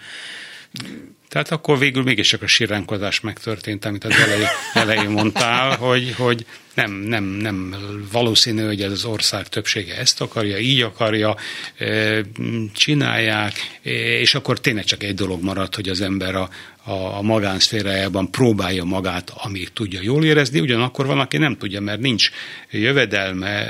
Tehát 1.29 1.51
akkor 1.51 1.79
végül 1.79 2.03
mégis 2.03 2.27
csak 2.27 2.41
a 2.41 2.47
siránkozás 2.47 3.19
megtörtént, 3.19 3.85
amit 3.85 4.03
az 4.03 4.11
elején, 4.11 4.47
elején 4.73 5.09
mondtál, 5.09 5.77
hogy, 5.77 6.13
hogy 6.17 6.45
nem, 6.73 6.91
nem, 6.91 7.23
nem 7.23 7.75
valószínű, 8.11 8.65
hogy 8.65 8.81
ez 8.81 8.91
az 8.91 9.05
ország 9.05 9.47
többsége 9.47 9.97
ezt 9.97 10.21
akarja, 10.21 10.57
így 10.57 10.81
akarja, 10.81 11.35
csinálják, 12.73 13.53
és 14.21 14.35
akkor 14.35 14.59
tényleg 14.59 14.83
csak 14.83 15.03
egy 15.03 15.15
dolog 15.15 15.43
maradt, 15.43 15.75
hogy 15.75 15.89
az 15.89 16.01
ember 16.01 16.35
a, 16.35 16.49
a, 16.85 17.17
a 17.17 17.21
magánszférájában 17.21 18.31
próbálja 18.31 18.83
magát, 18.83 19.31
amíg 19.35 19.73
tudja 19.73 19.99
jól 20.03 20.25
érezni, 20.25 20.59
ugyanakkor 20.59 21.05
van, 21.05 21.19
aki 21.19 21.37
nem 21.37 21.57
tudja, 21.57 21.81
mert 21.81 21.99
nincs 21.99 22.29
jövedelme, 22.71 23.67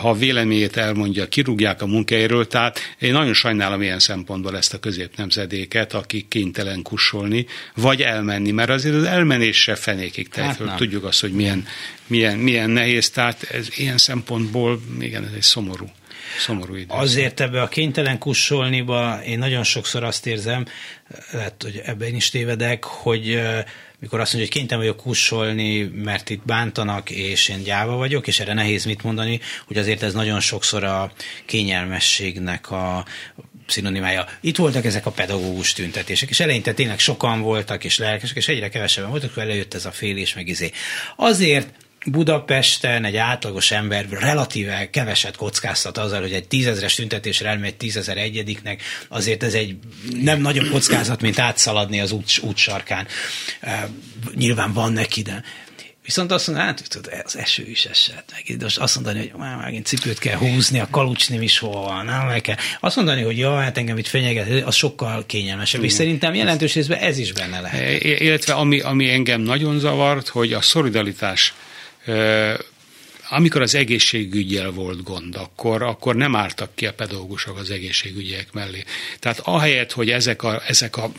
ha 0.00 0.14
véleményét 0.14 0.76
elmondja, 0.76 1.28
kirúgják 1.28 1.82
a 1.82 1.86
munkájáról, 1.86 2.46
tehát 2.46 2.78
én 2.98 3.12
nagyon 3.12 3.34
sajnálom 3.34 3.82
ilyen 3.82 3.98
szempontból 3.98 4.56
ezt 4.56 4.74
a 4.74 4.78
középnemzedéket, 4.78 5.92
akik 5.92 6.28
kénytelen 6.28 6.82
kussolni, 6.82 7.46
vagy 7.74 8.02
elmenni, 8.02 8.50
mert 8.50 8.70
azért 8.70 8.94
az 8.94 9.04
elmenés 9.04 9.62
se 9.62 9.74
fenékig 9.74 10.28
tehát 10.28 10.58
hát 10.58 10.76
tudjuk 10.76 11.04
azt, 11.04 11.20
hogy 11.20 11.32
milyen, 11.32 11.66
milyen, 12.06 12.38
milyen 12.38 12.70
nehéz, 12.70 13.10
tehát 13.10 13.42
ez 13.42 13.68
ilyen 13.76 13.98
szempontból, 13.98 14.80
igen, 15.00 15.24
ez 15.24 15.32
egy 15.34 15.42
szomorú 15.42 15.86
szomorú 16.38 16.74
idő. 16.74 16.94
Azért 16.94 17.40
ebbe 17.40 17.62
a 17.62 17.68
kénytelen 17.68 18.18
kussolniba 18.18 19.20
én 19.24 19.38
nagyon 19.38 19.62
sokszor 19.62 20.04
azt 20.04 20.26
érzem, 20.26 20.66
lehet, 21.32 21.62
hogy 21.62 21.82
ebben 21.84 22.14
is 22.14 22.30
tévedek, 22.30 22.84
hogy 22.84 23.40
mikor 24.00 24.20
azt 24.20 24.32
mondja, 24.32 24.50
hogy 24.50 24.60
kénytelen 24.60 24.84
vagyok 24.84 25.02
kussolni, 25.02 25.82
mert 25.82 26.30
itt 26.30 26.44
bántanak, 26.44 27.10
és 27.10 27.48
én 27.48 27.62
gyáva 27.62 27.96
vagyok, 27.96 28.26
és 28.26 28.40
erre 28.40 28.54
nehéz 28.54 28.84
mit 28.84 29.02
mondani, 29.02 29.40
hogy 29.66 29.76
azért 29.76 30.02
ez 30.02 30.12
nagyon 30.12 30.40
sokszor 30.40 30.84
a 30.84 31.12
kényelmességnek 31.44 32.70
a 32.70 33.04
szinonimája. 33.70 34.26
Itt 34.40 34.56
voltak 34.56 34.84
ezek 34.84 35.06
a 35.06 35.10
pedagógus 35.10 35.72
tüntetések, 35.72 36.28
és 36.28 36.40
eleinte 36.40 36.72
tényleg 36.72 36.98
sokan 36.98 37.40
voltak, 37.40 37.84
és 37.84 37.98
lelkesek, 37.98 38.36
és 38.36 38.48
egyre 38.48 38.68
kevesebben 38.68 39.10
voltak, 39.10 39.30
akkor 39.30 39.42
előjött 39.42 39.74
ez 39.74 39.84
a 39.84 39.90
fél 39.90 40.16
és 40.16 40.34
meg 40.34 40.48
izé. 40.48 40.70
Azért 41.16 41.68
Budapesten 42.06 43.04
egy 43.04 43.16
átlagos 43.16 43.70
ember 43.70 44.06
relatíve 44.10 44.90
keveset 44.90 45.36
kockáztat 45.36 45.98
azzal, 45.98 46.20
hogy 46.20 46.32
egy 46.32 46.48
tízezres 46.48 46.94
tüntetésre 46.94 47.48
elmegy 47.48 47.76
tízezer 47.76 48.16
egyediknek, 48.16 48.82
azért 49.08 49.42
ez 49.42 49.54
egy 49.54 49.76
nem 50.22 50.40
nagyobb 50.40 50.70
kockázat, 50.70 51.20
mint 51.20 51.38
átszaladni 51.38 52.00
az 52.00 52.12
út, 52.12 52.38
útsarkán. 52.42 53.06
Uh, 53.62 53.72
nyilván 54.34 54.72
van 54.72 54.92
neki, 54.92 55.22
de 55.22 55.42
Viszont 56.08 56.32
azt 56.32 56.46
mondani, 56.46 56.68
hát 56.68 56.88
tudod, 56.88 57.12
az 57.24 57.36
eső 57.36 57.66
is 57.66 57.84
esett. 57.84 58.32
Meg 58.32 58.62
most 58.62 58.78
azt 58.78 58.94
mondani, 58.94 59.18
hogy 59.18 59.40
már 59.40 59.56
megint 59.56 59.86
cipőt 59.86 60.18
kell 60.18 60.36
húzni, 60.36 60.78
a 60.80 60.88
kalucs 60.90 61.30
nem 61.30 61.42
is 61.42 61.58
hol 61.58 61.82
van, 61.82 62.04
nem 62.04 62.40
kell. 62.40 62.56
Azt 62.80 62.96
mondani, 62.96 63.22
hogy 63.22 63.38
ja, 63.38 63.56
hát 63.56 63.78
engem 63.78 63.98
itt 63.98 64.06
fenyeget, 64.06 64.64
az 64.64 64.74
sokkal 64.74 65.26
kényelmesebb. 65.26 65.84
És 65.84 65.92
szerintem 65.92 66.34
jelentős 66.34 66.74
részben 66.74 66.98
ez 66.98 67.18
is 67.18 67.32
benne 67.32 67.60
lehet. 67.60 68.02
Illetve 68.02 68.52
ami, 68.52 68.80
ami 68.80 69.10
engem 69.10 69.40
nagyon 69.40 69.78
zavart, 69.78 70.28
hogy 70.28 70.52
a 70.52 70.60
szolidaritás 70.60 71.54
amikor 73.30 73.62
az 73.62 73.74
egészségügyel 73.74 74.70
volt 74.70 75.02
gond, 75.02 75.34
akkor, 75.36 75.82
akkor 75.82 76.14
nem 76.14 76.36
álltak 76.36 76.70
ki 76.74 76.86
a 76.86 76.92
pedagógusok 76.92 77.58
az 77.58 77.70
egészségügyek 77.70 78.52
mellé. 78.52 78.84
Tehát 79.18 79.38
ahelyett, 79.38 79.92
hogy 79.92 80.10
ezek 80.10 80.42
a, 80.42 80.62
ezek 80.66 80.96
a 80.96 81.10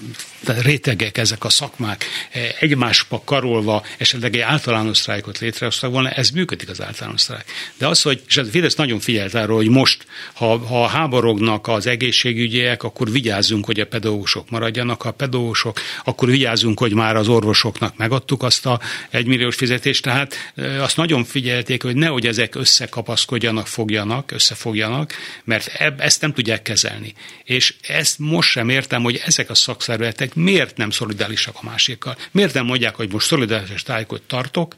rétegek, 0.44 1.18
ezek 1.18 1.44
a 1.44 1.50
szakmák 1.50 2.06
eh, 2.32 2.56
egymásba 2.60 3.22
karolva 3.26 3.86
esetleg 3.98 4.36
egy 4.36 4.42
általános 4.42 4.98
sztrájkot 4.98 5.40
létrehoztak 5.40 5.92
volna, 5.92 6.10
ez 6.10 6.30
működik 6.30 6.70
az 6.70 6.82
általános 6.82 7.22
sztrájk. 7.22 7.46
De 7.78 7.88
az, 7.88 8.02
hogy, 8.02 8.22
és 8.28 8.38
a 8.38 8.46
Fidesz 8.46 8.76
nagyon 8.76 9.00
figyelt 9.00 9.34
arra, 9.34 9.56
hogy 9.56 9.70
most, 9.70 10.06
ha, 10.34 10.58
ha 10.58 10.88
háborognak 10.88 11.68
az 11.68 11.88
egészségügyiek, 11.88 12.84
akkor 12.84 13.12
vigyázzunk, 13.12 13.66
hogy 13.66 13.80
a 13.80 13.86
pedagógusok 13.86 14.50
maradjanak, 14.50 15.06
a 15.06 15.12
pedagógusok, 15.12 15.80
akkor 16.04 16.30
vigyázzunk, 16.30 16.80
hogy 16.80 16.94
már 16.94 17.16
az 17.16 17.28
orvosoknak 17.28 17.98
megadtuk 17.98 18.44
azt 18.44 18.66
a 18.66 18.80
egymilliós 19.10 19.56
fizetést. 19.56 20.04
Tehát 20.04 20.36
eh, 20.56 20.84
azt 20.84 20.98
nagyon 20.98 21.24
figyelték, 21.24 21.84
hogy 21.84 21.96
nehogy 22.00 22.28
ezek 22.28 22.56
összekapaszkodjanak, 22.56 23.68
fogjanak, 23.68 24.32
összefogjanak, 24.32 25.14
mert 25.44 25.68
eb, 25.68 26.02
ezt 26.02 26.22
nem 26.22 26.34
tudják 26.34 26.62
kezelni. 26.62 27.14
És 27.44 27.76
ezt 27.82 28.20
most 28.20 28.50
sem 28.50 28.70
értem, 28.70 29.02
hogy 29.02 29.22
ezek 29.26 29.50
a 29.50 29.56
szakszervezetek 29.56 30.36
miért 30.36 30.78
nem 30.78 30.90
szolidálisak 30.90 31.56
a 31.62 31.66
másikkal. 31.66 32.18
Miért 32.32 32.54
nem 32.54 32.66
mondják, 32.66 32.96
hogy 32.96 33.12
most 33.12 33.28
szolidáris 33.28 33.84
tájékot 33.84 34.22
tartok 34.22 34.76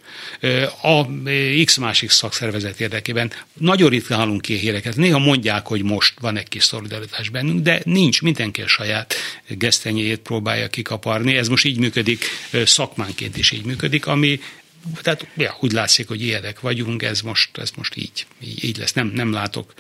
a 0.82 1.06
X 1.66 1.78
másik 1.78 2.10
szakszervezet 2.10 2.80
érdekében. 2.80 3.32
Nagyon 3.54 3.90
ritkán 3.90 4.18
hallunk 4.18 4.42
ki 4.42 4.58
híreket. 4.58 4.96
Néha 4.96 5.20
mondják, 5.20 5.68
hogy 5.68 5.84
most 5.84 6.14
van 6.20 6.38
egy 6.38 6.48
kis 6.48 6.64
szolidaritás 6.64 7.30
bennünk, 7.30 7.62
de 7.62 7.82
nincs. 7.84 8.22
Mindenki 8.22 8.62
a 8.62 8.68
saját 8.68 9.14
gesztenyéjét 9.48 10.20
próbálja 10.20 10.68
kikaparni. 10.68 11.36
Ez 11.36 11.48
most 11.48 11.66
így 11.66 11.78
működik, 11.78 12.26
szakmánként 12.66 13.38
is 13.38 13.52
így 13.52 13.66
működik, 13.66 14.08
ami 14.08 14.40
tehát 15.02 15.28
ja, 15.36 15.58
úgy 15.60 15.72
látszik, 15.72 16.08
hogy 16.08 16.22
ilyenek 16.22 16.60
vagyunk, 16.60 17.04
ez 17.04 17.22
most, 17.22 17.58
ez 17.58 17.72
most 17.76 17.96
így, 17.96 18.26
így, 18.40 18.64
így 18.64 18.78
lesz. 18.78 18.94
Nem, 18.94 19.08
nem 19.08 19.32
látok. 19.32 19.74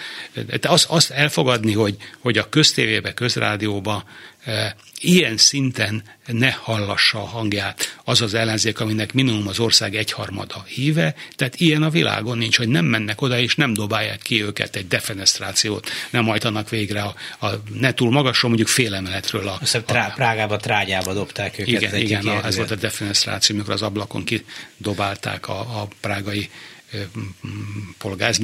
De 0.59 0.69
azt, 0.69 0.85
azt 0.89 1.09
elfogadni, 1.09 1.73
hogy, 1.73 1.95
hogy 2.19 2.37
a 2.37 2.49
köztévébe, 2.49 3.13
közrádióba 3.13 4.03
ilyen 4.99 5.37
szinten 5.37 6.03
ne 6.25 6.51
hallassa 6.51 7.21
a 7.21 7.25
hangját 7.25 7.97
az 8.03 8.21
az 8.21 8.33
ellenzék, 8.33 8.79
aminek 8.79 9.13
minimum 9.13 9.47
az 9.47 9.59
ország 9.59 9.95
egyharmada 9.95 10.63
híve, 10.67 11.15
tehát 11.35 11.55
ilyen 11.55 11.83
a 11.83 11.89
világon 11.89 12.37
nincs, 12.37 12.57
hogy 12.57 12.67
nem 12.67 12.85
mennek 12.85 13.21
oda 13.21 13.39
és 13.39 13.55
nem 13.55 13.73
dobálják 13.73 14.21
ki 14.21 14.43
őket 14.43 14.75
egy 14.75 14.87
defenestrációt, 14.87 15.89
nem 16.09 16.25
hajtanak 16.25 16.69
végre 16.69 17.01
a, 17.01 17.15
a 17.45 17.47
ne 17.79 17.93
túl 17.93 18.11
magasról, 18.11 18.49
mondjuk 18.49 18.69
fél 18.69 18.95
emeletről. 18.95 19.47
A, 19.47 19.59
a, 19.73 19.83
trá, 19.85 20.13
Prágába, 20.15 20.57
trágyába 20.57 21.13
dobták 21.13 21.59
őket. 21.59 21.81
Igen, 21.81 21.95
igen 21.95 22.27
a, 22.27 22.45
ez 22.45 22.55
volt 22.55 22.71
a 22.71 22.75
defenestráció, 22.75 23.55
amikor 23.55 23.73
az 23.73 23.81
ablakon 23.81 24.23
kidobálták 24.23 25.47
a, 25.47 25.59
a 25.59 25.87
prágai 25.99 26.49
polgáz, 27.97 28.37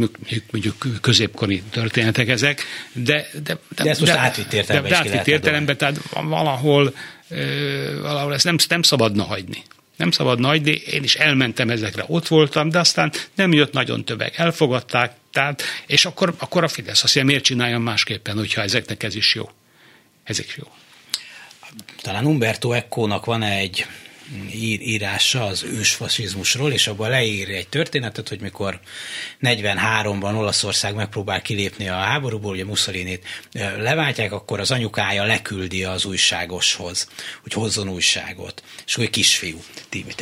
mondjuk 0.51 0.85
középkori 1.01 1.63
történetek 1.69 2.27
ezek, 2.27 2.63
de... 2.93 3.27
De, 3.33 3.39
de, 3.43 3.83
de 3.83 3.89
ezt 3.89 3.99
most 3.99 4.11
átvitt 4.11 4.53
értelemben 4.53 4.91
de, 4.91 4.97
de 4.97 5.09
átvitt 5.09 5.33
értelemben, 5.33 5.77
tehát 5.77 5.99
valahol, 6.11 6.95
valahol 8.01 8.33
ezt 8.33 8.43
nem, 8.43 8.55
nem 8.67 8.81
szabadna 8.81 9.23
hagyni. 9.23 9.63
Nem 9.95 10.11
szabadna 10.11 10.47
hagyni, 10.47 10.71
én 10.71 11.03
is 11.03 11.15
elmentem 11.15 11.69
ezekre, 11.69 12.03
ott 12.07 12.27
voltam, 12.27 12.69
de 12.69 12.79
aztán 12.79 13.11
nem 13.35 13.53
jött 13.53 13.73
nagyon 13.73 14.05
többek, 14.05 14.37
elfogadták, 14.37 15.13
tehát, 15.31 15.63
és 15.87 16.05
akkor, 16.05 16.35
akkor 16.37 16.63
a 16.63 16.67
Fidesz 16.67 17.03
azt 17.03 17.15
mondja, 17.15 17.33
miért 17.33 17.43
csináljam 17.43 17.81
másképpen, 17.81 18.35
hogyha 18.35 18.61
ezeknek 18.61 19.03
ez 19.03 19.15
is 19.15 19.35
jó. 19.35 19.49
Ez 20.23 20.39
is 20.39 20.57
jó. 20.57 20.63
Talán 22.01 22.25
Umberto 22.25 22.71
Eccónak 22.71 23.25
van 23.25 23.43
egy 23.43 23.85
írása 24.79 25.45
az 25.45 25.63
ősfasizmusról, 25.63 26.71
és 26.71 26.87
abban 26.87 27.09
leír 27.09 27.49
egy 27.49 27.67
történetet, 27.67 28.29
hogy 28.29 28.39
mikor 28.39 28.79
43-ban 29.41 30.37
Olaszország 30.37 30.95
megpróbál 30.95 31.41
kilépni 31.41 31.89
a 31.89 31.95
háborúból, 31.95 32.51
ugye 32.53 32.65
Mussolinit 32.65 33.25
leváltják, 33.77 34.31
akkor 34.31 34.59
az 34.59 34.71
anyukája 34.71 35.23
leküldi 35.23 35.83
az 35.83 36.05
újságoshoz, 36.05 37.07
hogy 37.41 37.53
hozzon 37.53 37.89
újságot. 37.89 38.63
És 38.85 38.93
akkor 38.93 39.05
egy 39.05 39.09
kisfiú, 39.09 39.63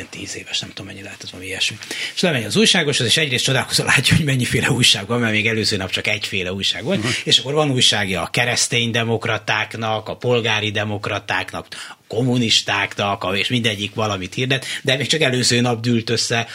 tíz 0.10 0.36
éves, 0.36 0.60
nem 0.60 0.70
tudom 0.70 0.86
mennyi 0.86 1.01
lehet, 1.01 1.24
az 1.24 1.32
valami 1.32 1.49
ilyesmi. 1.49 1.78
És 2.16 2.22
lemegy 2.22 2.43
az 2.43 2.56
újságoshoz, 2.56 3.08
és 3.08 3.18
egyrészt 3.18 3.43
csodálkozol, 3.43 3.86
látja, 3.95 4.16
hogy 4.16 4.26
mennyiféle 4.26 4.72
újság 4.72 5.08
van, 5.08 5.20
mert 5.20 5.34
még 5.34 5.47
előző 5.47 5.78
nap 5.78 5.89
csak 5.89 6.08
egyféle 6.08 6.53
újság 6.53 6.84
volt, 6.84 6.97
uh-huh. 6.97 7.14
és 7.24 7.38
akkor 7.38 7.53
van 7.53 7.72
újságja 7.72 8.22
a 8.22 8.28
keresztény 8.28 8.91
demokratáknak, 8.91 10.10
a 10.10 10.16
polgári 10.16 10.72
demokratáknak, 10.72 11.68
kommunistáknak, 12.16 13.38
és 13.38 13.47
mindegyik 13.47 13.93
valamit 13.93 14.34
hirdet, 14.34 14.66
de 14.84 14.95
még 14.97 15.07
csak 15.07 15.22
előző 15.22 15.61
nap 15.61 15.82
dűlt 15.82 16.09
össze, 16.09 16.47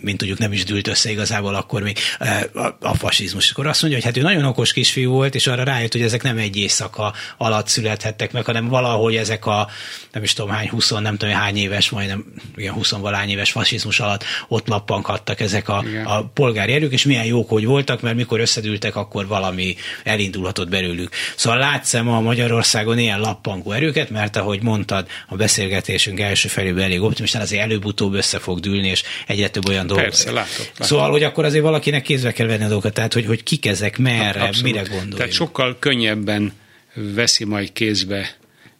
mint 0.00 0.18
tudjuk 0.18 0.38
nem 0.38 0.52
is 0.52 0.64
dűlt 0.64 0.88
össze 0.88 1.10
igazából 1.10 1.54
akkor 1.54 1.82
még 1.82 1.98
eh, 2.18 2.42
a, 2.80 2.94
fasizmus. 2.94 3.50
Akkor 3.50 3.66
azt 3.66 3.82
mondja, 3.82 4.00
hogy 4.00 4.08
hát 4.08 4.24
ő 4.24 4.26
nagyon 4.26 4.44
okos 4.44 4.72
kisfiú 4.72 5.10
volt, 5.10 5.34
és 5.34 5.46
arra 5.46 5.62
rájött, 5.62 5.92
hogy 5.92 6.02
ezek 6.02 6.22
nem 6.22 6.38
egy 6.38 6.56
éjszaka 6.56 7.14
alatt 7.36 7.68
születhettek 7.68 8.32
meg, 8.32 8.44
hanem 8.44 8.68
valahogy 8.68 9.16
ezek 9.16 9.46
a 9.46 9.68
nem 10.12 10.22
is 10.22 10.32
tudom 10.32 10.50
hány, 10.50 10.68
20, 10.68 10.90
nem 10.90 11.16
tudom 11.16 11.34
hány 11.34 11.56
éves, 11.56 11.90
majdnem 11.90 12.24
igen, 12.56 12.72
20 12.72 12.90
valány 12.90 13.28
éves 13.28 13.50
fasizmus 13.50 14.00
alatt 14.00 14.24
ott 14.48 14.68
lappankadtak 14.68 15.40
ezek 15.40 15.68
a, 15.68 15.84
a 16.04 16.24
polgári 16.24 16.72
erők, 16.72 16.92
és 16.92 17.04
milyen 17.04 17.24
jók, 17.24 17.48
hogy 17.48 17.64
voltak, 17.64 18.00
mert 18.00 18.16
mikor 18.16 18.40
összedültek, 18.40 18.96
akkor 18.96 19.26
valami 19.26 19.76
elindulhatott 20.04 20.68
belőlük. 20.68 21.10
Szóval 21.36 21.58
látszem 21.58 22.08
a 22.08 22.20
Magyarországon 22.20 22.98
ilyen 22.98 23.20
lappangó 23.20 23.72
erőket, 23.72 24.10
mert 24.10 24.36
ahogy 24.36 24.62
mondta, 24.62 25.05
mondtad, 25.06 25.26
a 25.28 25.36
beszélgetésünk 25.36 26.20
első 26.20 26.48
felében 26.48 26.84
elég 26.84 27.02
optimistán, 27.02 27.42
azért 27.42 27.62
előbb-utóbb 27.62 28.14
össze 28.14 28.38
fog 28.38 28.60
dűlni, 28.60 28.88
és 28.88 29.02
egyre 29.26 29.48
több 29.48 29.68
olyan 29.68 29.86
dolog. 29.86 30.02
Persze, 30.02 30.32
látok, 30.32 30.58
látok. 30.58 30.86
Szóval, 30.86 31.10
hogy 31.10 31.22
akkor 31.22 31.44
azért 31.44 31.64
valakinek 31.64 32.02
kézbe 32.02 32.32
kell 32.32 32.46
venni 32.46 32.64
a 32.64 32.68
dolgokat, 32.68 32.94
tehát 32.94 33.12
hogy, 33.12 33.26
hogy 33.26 33.42
kik 33.42 33.66
ezek, 33.66 33.98
merre, 33.98 34.42
Abszolút. 34.42 34.62
mire 34.62 34.82
gondol. 34.88 35.18
Tehát 35.18 35.32
sokkal 35.32 35.76
könnyebben 35.78 36.52
veszi 36.94 37.44
majd 37.44 37.72
kézbe 37.72 38.36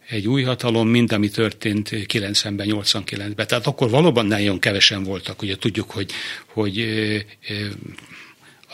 egy 0.09 0.29
új 0.29 0.43
hatalom, 0.43 0.89
mint 0.89 1.13
ami 1.13 1.29
történt 1.29 1.89
90-ben, 1.93 2.67
89-ben. 2.71 3.47
Tehát 3.47 3.67
akkor 3.67 3.91
valóban 3.91 4.27
nagyon 4.27 4.59
kevesen 4.59 5.03
voltak, 5.03 5.43
ugye 5.43 5.57
tudjuk, 5.57 5.91
hogy, 5.91 6.11
hogy 6.47 6.87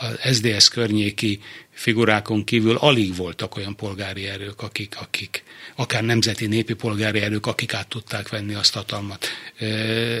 az 0.03 0.35
SDS 0.35 0.69
környéki 0.69 1.39
figurákon 1.71 2.43
kívül 2.43 2.77
alig 2.77 3.15
voltak 3.15 3.55
olyan 3.55 3.75
polgári 3.75 4.27
erők, 4.27 4.61
akik, 4.61 4.95
akik 4.99 5.43
akár 5.75 6.03
nemzeti 6.03 6.45
népi 6.45 6.73
polgári 6.73 7.19
erők, 7.19 7.45
akik 7.45 7.73
át 7.73 7.87
tudták 7.87 8.29
venni 8.29 8.53
azt 8.53 8.73
hatalmat. 8.73 9.27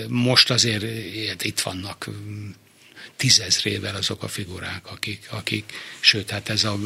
Most 0.07 0.49
azért 0.49 1.43
itt 1.43 1.59
vannak 1.59 2.09
tízezrével 3.15 3.95
azok 3.95 4.23
a 4.23 4.27
figurák, 4.27 4.91
akik, 4.91 5.27
akik 5.29 5.73
sőt, 5.99 6.29
hát 6.29 6.49
ez 6.49 6.63
a 6.63 6.77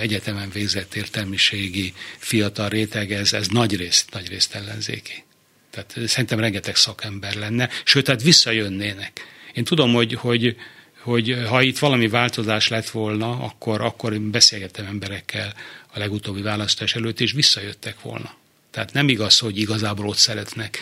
egyetemen 0.00 0.50
végzett 0.50 0.94
értelmiségi 0.94 1.94
fiatal 2.18 2.68
réteg, 2.68 3.12
ez, 3.12 3.32
ez 3.32 3.48
nagy 3.48 3.76
részt, 3.76 4.12
nagy 4.12 4.28
részt 4.28 4.54
ellenzéki. 4.54 5.24
Tehát 5.70 6.08
szerintem 6.08 6.38
rengeteg 6.38 6.76
szakember 6.76 7.34
lenne, 7.34 7.68
sőt, 7.84 8.08
hát 8.08 8.22
visszajönnének. 8.22 9.20
Én 9.54 9.64
tudom, 9.64 9.92
hogy, 9.92 10.14
hogy, 10.14 10.56
hogy 11.06 11.36
ha 11.48 11.62
itt 11.62 11.78
valami 11.78 12.08
változás 12.08 12.68
lett 12.68 12.88
volna, 12.90 13.30
akkor, 13.30 13.80
akkor 13.80 14.20
beszélgettem 14.20 14.86
emberekkel 14.86 15.54
a 15.92 15.98
legutóbbi 15.98 16.42
választás 16.42 16.94
előtt, 16.94 17.20
és 17.20 17.32
visszajöttek 17.32 18.00
volna. 18.00 18.34
Tehát 18.70 18.92
nem 18.92 19.08
igaz, 19.08 19.38
hogy 19.38 19.58
igazából 19.58 20.06
ott 20.06 20.16
szeretnek 20.16 20.78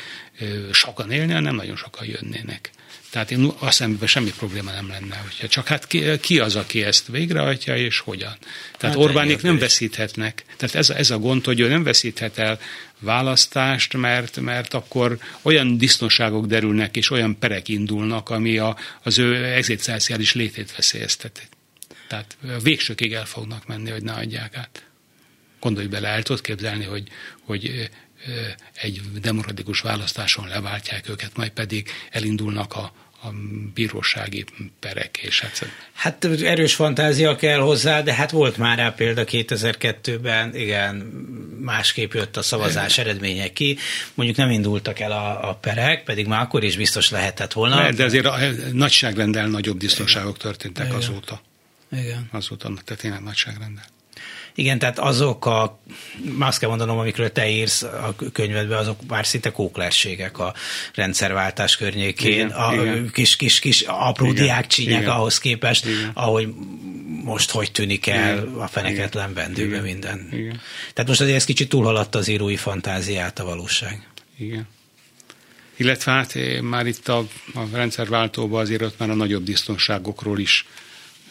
sokan 0.72 1.10
élni, 1.10 1.32
hanem 1.32 1.54
nagyon 1.54 1.76
sokan 1.76 2.06
jönnének. 2.06 2.70
Tehát 3.14 3.30
én 3.30 3.52
azt 3.58 3.78
hogy 3.98 4.08
semmi 4.08 4.32
probléma 4.36 4.70
nem 4.70 4.88
lenne, 4.88 5.16
hogyha 5.16 5.48
csak 5.48 5.66
hát 5.66 5.86
ki, 5.86 6.18
ki 6.20 6.38
az, 6.38 6.56
aki 6.56 6.82
ezt 6.82 7.06
végrehajtja, 7.06 7.76
és 7.76 7.98
hogyan. 7.98 8.36
Tehát 8.78 8.96
hát 8.96 9.04
Orbánik 9.04 9.42
nem 9.42 9.58
veszíthetnek. 9.58 10.44
Tehát 10.56 10.74
ez, 10.74 10.90
ez 10.90 11.10
a 11.10 11.18
gond, 11.18 11.44
hogy 11.44 11.60
ő 11.60 11.68
nem 11.68 11.82
veszíthet 11.82 12.38
el 12.38 12.60
választást, 12.98 13.96
mert, 13.96 14.40
mert 14.40 14.74
akkor 14.74 15.18
olyan 15.42 15.78
disznóságok 15.78 16.46
derülnek, 16.46 16.96
és 16.96 17.10
olyan 17.10 17.38
perek 17.38 17.68
indulnak, 17.68 18.30
ami 18.30 18.58
a, 18.58 18.76
az 19.02 19.18
ő 19.18 19.44
egzisztenciális 19.44 20.34
létét 20.34 20.76
veszélyezteti. 20.76 21.42
Tehát 22.08 22.36
végsőkig 22.62 23.12
el 23.12 23.26
fognak 23.26 23.66
menni, 23.66 23.90
hogy 23.90 24.02
ne 24.02 24.12
adják 24.12 24.56
át. 24.56 24.84
Gondolj 25.60 25.86
bele, 25.86 26.08
el 26.08 26.22
tudod 26.22 26.42
képzelni, 26.42 26.84
hogy, 26.84 27.08
hogy 27.44 27.90
egy 28.74 29.00
demokratikus 29.20 29.80
választáson 29.80 30.48
leváltják 30.48 31.08
őket, 31.08 31.36
majd 31.36 31.50
pedig 31.50 31.88
elindulnak 32.10 32.74
a, 32.74 32.92
a 33.24 33.32
bírósági 33.74 34.44
perek. 34.80 35.18
És 35.22 35.40
hát... 35.40 35.68
hát 35.92 36.24
erős 36.24 36.74
fantázia 36.74 37.36
kell 37.36 37.58
hozzá, 37.58 38.00
de 38.02 38.14
hát 38.14 38.30
volt 38.30 38.56
már 38.56 38.78
rá 38.78 38.90
példa 38.90 39.24
2002-ben, 39.26 40.56
igen, 40.56 40.96
másképp 41.60 42.12
jött 42.12 42.36
a 42.36 42.42
szavazás 42.42 42.98
eredménye 42.98 43.52
ki. 43.52 43.78
Mondjuk 44.14 44.38
nem 44.38 44.50
indultak 44.50 45.00
el 45.00 45.12
a, 45.12 45.48
a 45.48 45.54
perek, 45.54 46.04
pedig 46.04 46.26
már 46.26 46.40
akkor 46.40 46.64
is 46.64 46.76
biztos 46.76 47.10
lehetett 47.10 47.52
volna. 47.52 47.76
Mert, 47.76 47.96
de 47.96 48.04
azért 48.04 48.26
a, 48.26 48.38
nagyságrendel 48.72 49.46
nagyobb 49.46 49.78
biztonságok 49.78 50.38
történtek 50.38 50.86
igen. 50.86 50.96
azóta. 50.96 51.42
Igen. 51.92 52.28
Azóta, 52.32 52.72
tehát 52.84 53.02
tényleg 53.02 53.22
nagyságrendel. 53.22 53.84
Igen, 54.54 54.78
tehát 54.78 54.98
azok 54.98 55.46
a, 55.46 55.80
azt 56.38 56.58
kell 56.58 56.68
mondanom, 56.68 56.98
amikről 56.98 57.32
te 57.32 57.48
írsz 57.48 57.82
a 57.82 58.14
könyvedben, 58.32 58.78
azok 58.78 58.98
már 59.08 59.26
szinte 59.26 59.50
kóklerségek 59.50 60.38
a 60.38 60.54
rendszerváltás 60.94 61.76
környékén, 61.76 62.32
igen, 62.32 62.50
a 62.50 62.72
igen. 62.72 63.10
kis, 63.12 63.36
kis, 63.36 63.58
kis 63.58 63.80
apró 63.80 64.26
igen, 64.26 64.44
diákcsínyek 64.44 65.00
igen, 65.00 65.10
ahhoz 65.10 65.38
képest, 65.38 65.86
igen. 65.86 66.10
ahogy 66.14 66.48
most 67.24 67.50
hogy 67.50 67.72
tűnik 67.72 68.06
el 68.06 68.36
igen, 68.36 68.54
a 68.54 68.66
feneketlen 68.66 69.34
bendőbe 69.34 69.80
minden. 69.80 70.28
Igen. 70.32 70.60
Tehát 70.92 71.08
most 71.08 71.20
azért 71.20 71.36
ez 71.36 71.44
kicsit 71.44 71.68
túlhaladta 71.68 72.18
az 72.18 72.28
írói 72.28 72.56
fantáziát 72.56 73.38
a 73.38 73.44
valóság. 73.44 74.08
Igen. 74.38 74.68
Illetve 75.76 76.12
hát 76.12 76.36
eh, 76.36 76.60
már 76.60 76.86
itt 76.86 77.08
a, 77.08 77.18
a 77.54 77.60
rendszerváltóban 77.72 78.60
azért 78.60 78.82
ott 78.82 78.98
már 78.98 79.10
a 79.10 79.14
nagyobb 79.14 79.44
biztonságokról 79.44 80.38
is 80.38 80.66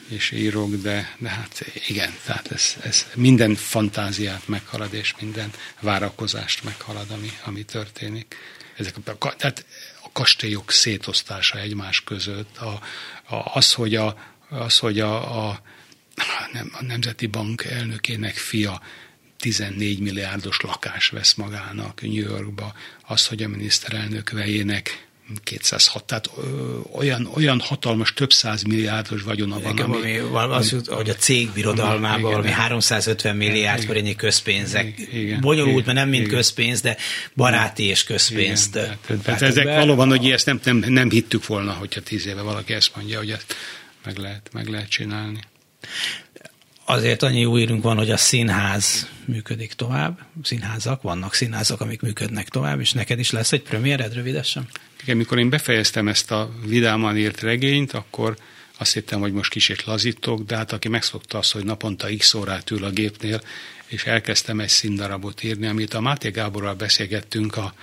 és 0.08 0.32
írok, 0.32 0.76
de, 0.76 1.16
de 1.18 1.30
hát 1.30 1.66
igen, 1.88 2.14
tehát 2.26 2.52
ez, 2.52 2.76
ez 2.84 3.06
minden 3.16 3.56
fantáziát 3.56 4.48
meghalad, 4.48 4.94
és 4.94 5.14
minden 5.20 5.52
várakozást 5.80 6.64
meghalad, 6.64 7.12
ami, 7.12 7.32
ami 7.44 7.64
történik. 7.64 8.36
Ezek 8.78 8.96
a, 9.06 9.36
tehát 9.36 9.66
a 10.04 10.12
kastélyok 10.12 10.72
szétosztása 10.72 11.60
egymás 11.60 12.04
között, 12.04 12.58
a, 12.58 12.82
a, 13.36 13.52
az, 13.54 13.74
hogy 13.74 13.96
a, 13.96 14.36
az, 14.50 14.78
hogy 14.78 15.00
a, 15.00 15.48
a, 15.48 15.62
nem, 16.52 16.72
a 16.74 16.84
Nemzeti 16.84 17.28
Bank 17.28 17.64
elnökének 17.64 18.36
fia 18.36 18.82
14 19.38 20.00
milliárdos 20.00 20.62
lakás 20.62 21.10
vesz 21.10 21.34
magának 21.34 22.02
New 22.02 22.12
Yorkba, 22.12 22.74
az, 23.02 23.28
hogy 23.28 23.44
a 23.44 23.48
miniszterelnök 23.48 24.30
vejének 24.30 25.08
206, 25.44 26.04
tehát 26.04 26.30
ö, 26.38 26.42
olyan, 26.92 27.30
olyan 27.36 27.60
hatalmas, 27.60 28.14
több 28.14 28.30
milliárdos 28.68 29.22
vagyona 29.22 29.60
van. 29.60 29.72
Igen, 29.72 29.86
ami, 29.86 30.18
ami, 30.18 30.54
az, 30.54 30.76
hogy 30.86 31.10
a 31.10 31.16
cég 31.16 31.50
birodalmában 31.52 32.22
valami 32.22 32.50
350 32.50 33.36
milliárd 33.36 33.84
forintnyi 33.84 34.16
közpénzek. 34.16 35.00
Igen, 35.14 35.42
Bonyolult, 35.42 35.72
igen, 35.74 35.86
mert 35.86 35.98
nem 35.98 36.10
mind 36.10 36.26
igen, 36.26 36.36
közpénz, 36.36 36.82
de 36.82 36.98
baráti 37.36 37.84
és 37.84 38.04
közpénzt. 38.04 38.76
Igen, 38.76 38.98
tehát, 39.06 39.24
tehát 39.24 39.42
ezek 39.42 39.66
be. 39.66 39.76
valóban, 39.76 40.10
hogy 40.10 40.32
ezt 40.32 40.46
nem, 40.46 40.60
nem, 40.64 40.78
nem 40.78 41.10
hittük 41.10 41.46
volna, 41.46 41.72
hogyha 41.72 42.02
tíz 42.02 42.26
éve 42.26 42.42
valaki 42.42 42.74
ezt 42.74 42.96
mondja, 42.96 43.18
hogy 43.18 43.32
ezt 43.32 43.56
meg 44.04 44.18
lehet, 44.18 44.50
meg 44.54 44.68
lehet 44.68 44.90
csinálni 44.90 45.40
azért 46.86 47.24
annyi 47.24 47.46
új 47.46 47.62
írunk 47.62 47.84
van, 47.84 47.98
hogy 47.98 48.12
a 48.12 48.18
színház 48.18 49.10
működik 49.26 49.74
tovább, 49.74 50.20
színházak, 50.44 51.02
vannak 51.02 51.34
színházak, 51.34 51.82
amik 51.82 52.02
működnek 52.02 52.50
tovább, 52.50 52.80
és 52.80 52.92
neked 52.92 53.20
is 53.20 53.32
lesz 53.32 53.52
egy 53.52 53.62
premiered 53.62 54.14
rövidesen? 54.14 54.68
Igen, 55.04 55.18
mikor 55.18 55.40
én 55.40 55.50
befejeztem 55.50 56.08
ezt 56.08 56.32
a 56.32 56.52
vidáman 56.66 57.18
írt 57.18 57.42
regényt, 57.42 57.94
akkor 57.94 58.38
azt 58.78 58.94
hittem, 58.94 59.20
hogy 59.20 59.34
most 59.34 59.52
kicsit 59.52 59.84
lazítok, 59.84 60.44
de 60.44 60.56
hát 60.56 60.72
aki 60.72 60.88
megszokta 60.88 61.38
azt, 61.38 61.52
hogy 61.52 61.66
naponta 61.66 62.08
x 62.18 62.34
órát 62.34 62.72
ül 62.72 62.84
a 62.84 62.90
gépnél, 62.90 63.42
és 63.88 64.06
elkezdtem 64.06 64.60
egy 64.60 64.70
színdarabot 64.70 65.44
írni, 65.44 65.68
amit 65.68 65.94
a 65.94 66.02
Máté 66.02 66.30
Gáborral 66.30 66.74
beszélgettünk, 66.74 67.58
a, 67.58 67.74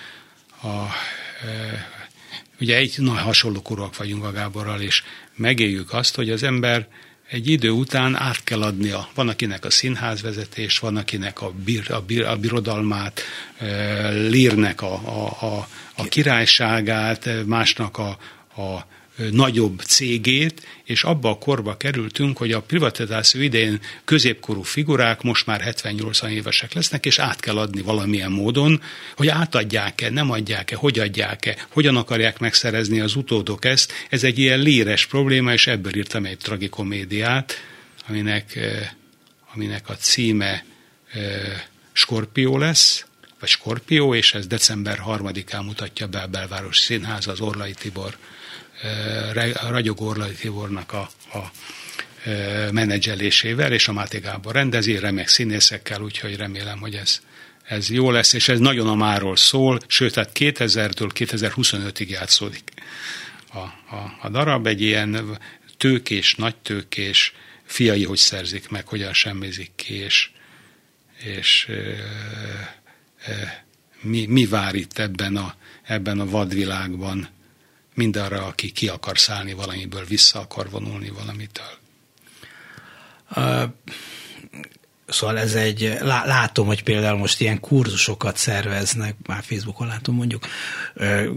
a, 0.62 0.68
e, 1.46 1.88
ugye 2.60 2.76
egy 2.76 2.94
nagy 2.96 3.20
hasonló 3.20 3.62
korúak 3.62 3.96
vagyunk 3.96 4.24
a 4.24 4.32
Gáborral, 4.32 4.80
és 4.80 5.02
megéljük 5.34 5.92
azt, 5.92 6.14
hogy 6.14 6.30
az 6.30 6.42
ember 6.42 6.88
egy 7.30 7.48
idő 7.48 7.70
után 7.70 8.16
át 8.16 8.44
kell 8.44 8.62
adnia. 8.62 9.08
Van 9.14 9.28
akinek 9.28 9.64
a 9.64 9.70
színházvezetés, 9.70 10.78
van 10.78 10.96
akinek 10.96 11.42
a, 11.42 11.50
bir, 11.64 11.92
a, 11.92 12.00
bir, 12.00 12.24
a 12.24 12.36
birodalmát, 12.36 13.20
lírnek 14.10 14.82
a, 14.82 14.92
a, 14.92 15.46
a, 15.46 15.68
a 15.96 16.04
királyságát, 16.04 17.28
másnak 17.46 17.98
a, 17.98 18.18
a 18.62 18.86
nagyobb 19.30 19.80
cégét, 19.80 20.66
és 20.84 21.04
abba 21.04 21.30
a 21.30 21.38
korba 21.38 21.76
kerültünk, 21.76 22.38
hogy 22.38 22.52
a 22.52 22.62
privatizáció 22.62 23.40
idején 23.40 23.80
középkorú 24.04 24.62
figurák 24.62 25.22
most 25.22 25.46
már 25.46 25.74
70-80 25.82 26.28
évesek 26.28 26.72
lesznek, 26.72 27.06
és 27.06 27.18
át 27.18 27.40
kell 27.40 27.58
adni 27.58 27.82
valamilyen 27.82 28.30
módon, 28.30 28.82
hogy 29.16 29.28
átadják-e, 29.28 30.10
nem 30.10 30.30
adják-e, 30.30 30.76
hogy 30.76 30.98
adják-e, 30.98 31.66
hogyan 31.68 31.96
akarják 31.96 32.38
megszerezni 32.38 33.00
az 33.00 33.14
utódok 33.14 33.64
ezt. 33.64 33.92
Ez 34.08 34.24
egy 34.24 34.38
ilyen 34.38 34.58
líres 34.58 35.06
probléma, 35.06 35.52
és 35.52 35.66
ebből 35.66 35.96
írtam 35.96 36.24
egy 36.24 36.38
tragikomédiát, 36.38 37.54
aminek, 38.08 38.58
aminek 39.54 39.88
a 39.88 39.96
címe 39.96 40.64
Skorpió 41.92 42.58
lesz, 42.58 43.04
vagy 43.40 43.48
Skorpió, 43.48 44.14
és 44.14 44.34
ez 44.34 44.46
december 44.46 45.02
3-án 45.06 45.64
mutatja 45.64 46.06
be 46.06 46.18
a 46.18 46.26
Belváros 46.26 46.78
Színház 46.78 47.26
az 47.26 47.40
Orlai 47.40 47.72
Tibor, 47.72 48.16
Ragyog 49.68 50.00
Orlai 50.00 50.32
Tibornak 50.32 50.92
a, 50.92 51.10
a 51.32 51.50
menedzselésével, 52.70 53.72
és 53.72 53.88
a 53.88 53.92
Máté 53.92 54.18
Gábor 54.18 54.54
rendezi, 54.54 54.98
remek 54.98 55.28
színészekkel, 55.28 56.00
úgyhogy 56.00 56.36
remélem, 56.36 56.78
hogy 56.78 56.94
ez, 56.94 57.20
ez 57.64 57.90
jó 57.90 58.10
lesz, 58.10 58.32
és 58.32 58.48
ez 58.48 58.58
nagyon 58.58 58.88
a 58.88 58.94
máról 58.94 59.36
szól, 59.36 59.80
sőt, 59.86 60.14
tehát 60.14 60.30
2000-től 60.34 61.10
2025-ig 61.14 62.08
játszódik 62.08 62.62
a, 63.52 63.58
a, 63.96 64.18
a 64.22 64.28
darab, 64.28 64.66
egy 64.66 64.80
ilyen 64.80 65.38
tőkés, 65.76 66.34
nagy 66.34 66.56
tőkés, 66.56 67.34
fiai 67.64 68.04
hogy 68.04 68.18
szerzik 68.18 68.68
meg, 68.68 68.86
hogyan 68.86 69.12
semmizik 69.12 69.70
ki, 69.76 69.94
és, 69.94 70.30
és 71.18 71.68
mi, 74.00 74.26
mi 74.26 74.46
vár 74.46 74.74
itt 74.74 74.98
ebben 74.98 75.36
a, 75.36 75.54
ebben 75.82 76.20
a 76.20 76.26
vadvilágban 76.26 77.28
mindarra, 78.01 78.46
aki 78.46 78.72
ki 78.72 78.88
akar 78.88 79.18
szállni 79.18 79.53
valamiből, 79.53 80.05
vissza 80.05 80.38
akar 80.40 80.70
vonulni 80.70 81.11
valamitől? 81.11 81.78
Uh, 83.36 83.62
Szóval 85.11 85.38
ez 85.38 85.54
egy, 85.54 85.98
látom, 86.24 86.66
hogy 86.66 86.82
például 86.82 87.18
most 87.18 87.40
ilyen 87.40 87.61
kurzusokat 87.61 88.36
szerveznek, 88.36 89.14
már 89.26 89.42
Facebookon 89.42 89.86
látom 89.86 90.14
mondjuk, 90.14 90.46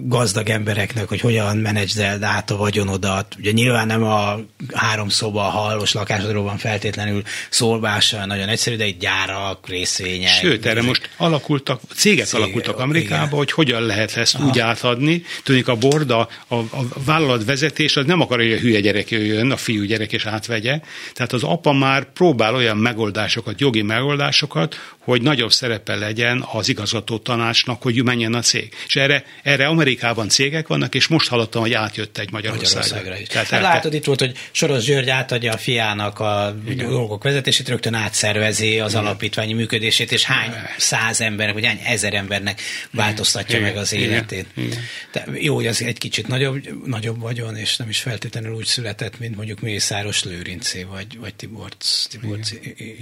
gazdag 0.03 0.49
embereknek, 0.49 1.07
hogy 1.07 1.19
hogyan 1.19 1.57
menedzseld 1.57 2.24
át 2.24 2.51
a 2.51 2.55
vagyonodat. 2.55 3.36
Ugye 3.39 3.51
nyilván 3.51 3.88
nem 3.88 4.03
a 4.03 4.39
három 4.74 5.09
szoba, 5.09 5.45
a 5.45 5.49
hallos 5.49 5.93
lakásodról 5.93 6.43
van 6.43 6.57
feltétlenül 6.57 7.24
szólvása, 7.49 8.26
nagyon 8.26 8.47
egyszerű, 8.47 8.76
de 8.76 8.84
egy 8.84 8.97
gyárak, 8.97 9.67
részvények. 9.67 10.32
Sőt, 10.32 10.65
erre 10.65 10.82
most 10.82 11.09
alakultak, 11.17 11.82
cégek 11.95 12.26
Cég, 12.26 12.41
alakultak 12.41 12.80
Amerikában, 12.80 13.38
hogy 13.38 13.51
hogyan 13.51 13.82
lehet 13.82 14.17
ezt 14.17 14.36
Aha. 14.36 14.47
úgy 14.47 14.59
átadni. 14.59 15.24
Tudjuk, 15.43 15.67
a 15.67 15.76
borda, 15.76 16.28
a, 16.47 16.55
a 16.55 16.86
vállalat 17.05 17.45
vezetés 17.45 17.97
az 17.97 18.05
nem 18.05 18.21
akar, 18.21 18.38
hogy 18.38 18.51
a 18.51 18.57
hülye 18.57 18.80
gyerek 18.80 19.11
jöjjön, 19.11 19.51
a 19.51 19.57
fiú 19.57 19.84
gyerek 19.84 20.13
és 20.13 20.26
átvegye. 20.26 20.80
Tehát 21.13 21.34
az 21.34 21.43
apa 21.43 21.74
már 21.74 22.11
próbál 22.11 22.55
olyan 22.55 22.78
megoldásokat 22.78 23.61
jogi 23.64 23.82
megoldásokat, 23.82 24.76
hogy 25.04 25.22
nagyobb 25.22 25.51
szerepe 25.51 25.95
legyen 25.95 26.45
az 26.51 26.70
igazgató 26.70 27.18
tanácsnak, 27.18 27.82
hogy 27.82 28.04
menjen 28.04 28.34
a 28.34 28.41
cég. 28.41 28.74
És 28.88 28.95
erre, 28.95 29.24
erre 29.43 29.66
Amerikában 29.66 30.30
cégek 30.30 30.68
vannak, 30.68 30.95
és 30.95 31.08
most 31.08 31.30
hallottam, 31.30 31.62
hogy 31.62 31.74
átjött 31.74 32.18
egy 32.18 32.32
Magyarországra. 32.32 32.80
Magyarországra 32.82 33.22
is. 33.22 33.28
Tehát 33.28 33.47
hát 33.47 33.62
látod, 33.62 33.93
itt 33.93 34.06
volt, 34.06 34.20
hogy 34.20 34.38
Soros 34.51 34.84
György 34.84 35.10
átadja 35.10 35.54
a 35.54 35.58
fiának 35.58 36.20
a 36.20 36.56
Igen. 36.68 36.89
dolgok 36.89 37.24
vezetését, 37.24 37.70
rögtön 37.70 37.93
átszervezi 37.93 38.80
az 38.80 38.91
Igen. 38.91 39.06
alapítványi 39.06 39.54
működését, 39.54 40.12
és 40.12 40.24
hány 40.24 40.51
száz 40.78 41.22
embernek, 41.22 41.54
vagy 41.54 41.66
hány 41.66 41.82
ezer 41.86 42.14
embernek 42.14 42.62
változtatja 42.91 43.58
Igen. 43.58 43.70
meg 43.70 43.78
az 43.78 43.93
életét. 43.93 44.45
Igen. 44.56 44.80
De 45.12 45.26
jó, 45.34 45.56
hogy 45.56 45.68
az 45.68 45.82
egy 45.82 45.97
kicsit 45.97 46.28
nagyobb, 46.28 46.86
nagyobb 46.86 47.20
vagyon, 47.20 47.56
és 47.56 47.78
nem 47.78 47.89
is 47.89 47.99
feltétlenül 47.99 48.54
úgy 48.54 48.66
született, 48.66 49.20
mint 49.20 49.36
mondjuk 49.36 49.60
Mészáros 49.60 50.24
Lőrincé, 50.24 50.84
vagy, 50.84 51.18
vagy 51.18 51.36
Tiborc, 51.36 52.06
Tiborc 52.08 52.51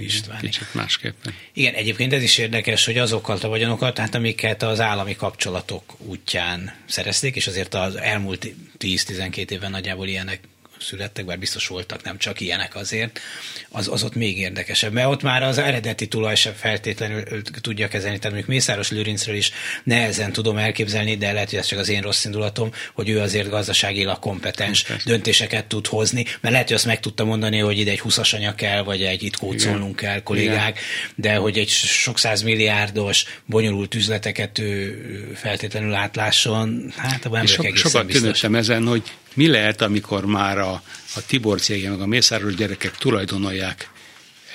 István. 0.00 0.40
Kicsit 0.40 0.74
másképpen. 0.74 1.34
Igen, 1.52 1.74
egyébként 1.92 2.12
ez 2.12 2.22
is 2.22 2.38
érdekes, 2.38 2.84
hogy 2.84 2.98
azokat 2.98 3.44
a 3.44 3.48
vagyonokat, 3.48 3.98
hát 3.98 4.14
amiket 4.14 4.62
az 4.62 4.80
állami 4.80 5.16
kapcsolatok 5.16 5.82
útján 5.98 6.74
szerezték, 6.86 7.36
és 7.36 7.46
azért 7.46 7.74
az 7.74 7.96
elmúlt 7.96 8.54
10-12 8.78 9.50
évben 9.50 9.70
nagyjából 9.70 10.08
ilyenek 10.08 10.40
születtek, 10.82 11.24
bár 11.24 11.38
biztos 11.38 11.66
voltak 11.66 12.02
nem 12.02 12.18
csak 12.18 12.40
ilyenek 12.40 12.74
azért, 12.76 13.20
az, 13.68 13.88
az 13.88 14.02
ott 14.02 14.14
még 14.14 14.38
érdekesebb, 14.38 14.92
mert 14.92 15.08
ott 15.08 15.22
már 15.22 15.42
az 15.42 15.58
eredeti 15.58 16.08
tulaj 16.08 16.34
sem 16.34 16.52
feltétlenül 16.52 17.42
tudja 17.60 17.88
kezelni, 17.88 18.16
tehát 18.16 18.32
mondjuk 18.32 18.48
Mészáros 18.48 18.90
Lőrincről 18.90 19.36
is 19.36 19.50
nehezen 19.84 20.32
tudom 20.32 20.56
elképzelni, 20.56 21.16
de 21.16 21.32
lehet, 21.32 21.50
hogy 21.50 21.58
ez 21.58 21.66
csak 21.66 21.78
az 21.78 21.88
én 21.88 22.00
rossz 22.00 22.24
indulatom, 22.24 22.70
hogy 22.94 23.08
ő 23.08 23.20
azért 23.20 23.48
gazdaságilag 23.48 24.18
kompetens 24.18 24.82
Persze. 24.82 25.10
döntéseket 25.10 25.66
tud 25.66 25.86
hozni, 25.86 26.22
mert 26.40 26.52
lehet, 26.54 26.66
hogy 26.66 26.76
azt 26.76 26.86
meg 26.86 27.00
tudta 27.00 27.24
mondani, 27.24 27.58
hogy 27.58 27.78
ide 27.78 27.90
egy 27.90 28.00
20 28.00 28.32
anya 28.32 28.54
kell, 28.54 28.82
vagy 28.82 29.02
egy 29.02 29.22
itt 29.22 29.36
kócolnunk 29.36 29.96
kell 29.96 30.22
kollégák, 30.22 30.78
Igen. 30.78 30.82
de 31.14 31.34
hogy 31.34 31.58
egy 31.58 31.68
sok 31.68 32.18
milliárdos 32.44 33.24
bonyolult 33.46 33.94
üzleteket 33.94 34.58
ő 34.58 35.32
feltétlenül 35.34 35.94
átlásson, 35.94 36.92
hát 36.96 37.24
a 37.24 37.46
so, 37.46 37.62
Sokat 37.74 38.06
tűnöttem 38.06 38.54
ezen, 38.54 38.86
hogy 38.86 39.02
mi 39.34 39.46
lehet, 39.46 39.80
amikor 39.80 40.24
már 40.24 40.58
a, 40.58 40.82
a 41.14 41.26
Tibor 41.26 41.60
cége, 41.60 41.90
meg 41.90 42.00
a 42.00 42.06
Mészáros 42.06 42.54
gyerekek 42.54 42.96
tulajdonolják 42.96 43.90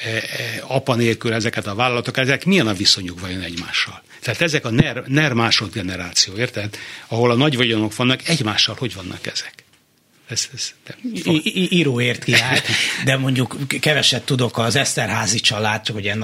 e, 0.03 0.09
e, 0.09 0.21
apa 0.67 0.95
nélkül 0.95 1.33
ezeket 1.33 1.67
a 1.67 1.75
vállalatokat, 1.75 2.23
ezek 2.23 2.45
milyen 2.45 2.67
a 2.67 2.73
viszonyuk 2.73 3.19
vajon 3.19 3.41
egymással? 3.41 4.03
Tehát 4.21 4.41
ezek 4.41 4.65
a 4.65 4.69
NER, 4.69 5.03
NER 5.07 5.33
másodgeneráció, 5.33 6.35
érted? 6.35 6.77
Ahol 7.07 7.31
a 7.31 7.35
nagy 7.35 7.55
vagyonok 7.55 7.95
vannak, 7.95 8.27
egymással 8.27 8.75
hogy 8.79 8.93
vannak 8.93 9.27
ezek? 9.27 9.66
Ez, 10.29 10.47
ez, 10.53 10.73
íróért 11.53 12.23
kiállt, 12.23 12.63
de 13.05 13.17
mondjuk 13.17 13.57
keveset 13.79 14.23
tudok 14.23 14.57
az 14.57 14.75
Eszterházi 14.75 15.39
család, 15.39 15.81
csak 15.81 15.95
ugye 15.95 16.15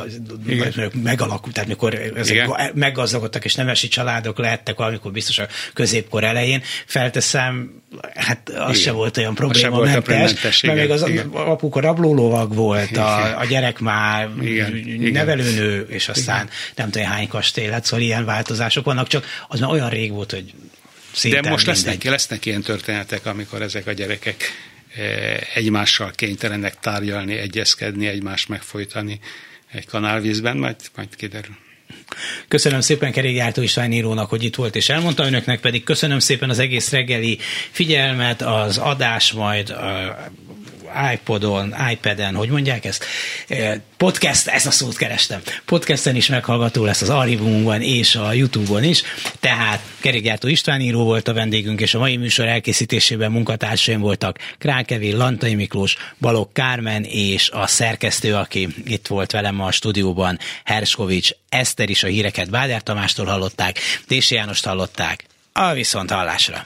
megalakult, 1.03 1.53
tehát 1.53 1.69
mikor 1.69 1.93
ezek 2.15 2.35
Igen. 2.35 2.71
meggazdagodtak 2.73 3.45
és 3.45 3.55
nemesi 3.55 3.87
családok 3.87 4.37
lehettek 4.37 4.77
valamikor 4.77 5.11
biztos 5.11 5.39
a 5.39 5.47
középkor 5.73 6.23
elején, 6.23 6.61
felteszem, 6.85 7.81
hát 8.15 8.49
az 8.49 8.69
Igen. 8.69 8.73
se 8.73 8.91
volt 8.91 9.17
olyan 9.17 9.35
probléma 9.35 9.75
volt 9.75 10.07
mentes, 10.07 10.61
mert 10.61 10.77
még 10.77 10.89
az 10.89 11.07
Igen. 11.07 11.27
apuka 11.27 11.79
rablólovag 11.79 12.55
volt, 12.55 12.97
a, 12.97 13.39
a 13.39 13.45
gyerek 13.45 13.79
már 13.79 14.29
Igen. 14.41 15.11
nevelőnő, 15.11 15.85
és 15.89 16.09
aztán 16.09 16.43
Igen. 16.43 16.49
nem 16.75 16.89
tudom 16.89 17.07
hány 17.07 17.27
kastély 17.27 17.67
lett, 17.67 17.83
szóval 17.83 18.05
ilyen 18.05 18.25
változások 18.25 18.85
vannak, 18.85 19.07
csak 19.07 19.25
az 19.47 19.59
már 19.59 19.71
olyan 19.71 19.89
rég 19.89 20.11
volt, 20.11 20.31
hogy 20.31 20.53
de 21.21 21.49
most 21.49 21.65
lesznek, 21.65 22.03
lesznek 22.03 22.45
ilyen 22.45 22.61
történetek, 22.61 23.25
amikor 23.25 23.61
ezek 23.61 23.87
a 23.87 23.91
gyerekek 23.91 24.43
eh, 24.95 25.37
egymással 25.53 26.11
kénytelenek 26.15 26.79
tárgyalni, 26.79 27.33
egyezkedni, 27.33 28.07
egymást 28.07 28.49
megfojtani 28.49 29.19
egy 29.71 29.85
kanálvízben, 29.85 30.57
majd, 30.57 30.75
majd 30.95 31.15
kiderül. 31.15 31.55
Köszönöm 32.47 32.81
szépen 32.81 33.11
Kerék 33.11 33.43
István 33.55 33.91
írónak, 33.91 34.29
hogy 34.29 34.43
itt 34.43 34.55
volt 34.55 34.75
és 34.75 34.89
elmondta 34.89 35.25
önöknek, 35.25 35.59
pedig 35.59 35.83
köszönöm 35.83 36.19
szépen 36.19 36.49
az 36.49 36.59
egész 36.59 36.89
reggeli 36.89 37.37
figyelmet, 37.71 38.41
az 38.41 38.77
adás 38.77 39.31
majd 39.31 39.75
iPodon, 41.13 41.75
iPad-en, 41.91 42.35
hogy 42.35 42.49
mondják 42.49 42.85
ezt? 42.85 43.05
Podcast, 43.97 44.47
ezt 44.47 44.67
a 44.67 44.71
szót 44.71 44.95
kerestem. 44.95 45.41
Podcasten 45.65 46.15
is 46.15 46.27
meghallgató 46.27 46.83
lesz 46.83 47.01
az 47.01 47.09
archívumunkban 47.09 47.81
és 47.81 48.15
a 48.15 48.33
YouTube-on 48.33 48.83
is. 48.83 49.03
Tehát 49.39 49.81
Kerékgyártó 49.99 50.47
István 50.47 50.81
író 50.81 51.03
volt 51.03 51.27
a 51.27 51.33
vendégünk, 51.33 51.81
és 51.81 51.93
a 51.93 51.99
mai 51.99 52.17
műsor 52.17 52.47
elkészítésében 52.47 53.31
munkatársaim 53.31 53.99
voltak 53.99 54.39
Krákevi, 54.57 55.11
Lantai 55.11 55.55
Miklós, 55.55 55.95
Balog 56.19 56.51
Kármen 56.51 57.03
és 57.03 57.49
a 57.49 57.67
szerkesztő, 57.67 58.35
aki 58.35 58.67
itt 58.85 59.07
volt 59.07 59.31
velem 59.31 59.61
a 59.61 59.71
stúdióban, 59.71 60.39
Herskovics 60.63 61.31
Eszter 61.49 61.89
is 61.89 62.03
a 62.03 62.07
híreket 62.07 62.49
Bádár 62.49 62.81
Tamástól 62.81 63.25
hallották, 63.25 63.79
Dési 64.07 64.35
Jánost 64.35 64.65
hallották. 64.65 65.23
A 65.53 65.73
viszont 65.73 66.11
hallásra! 66.11 66.65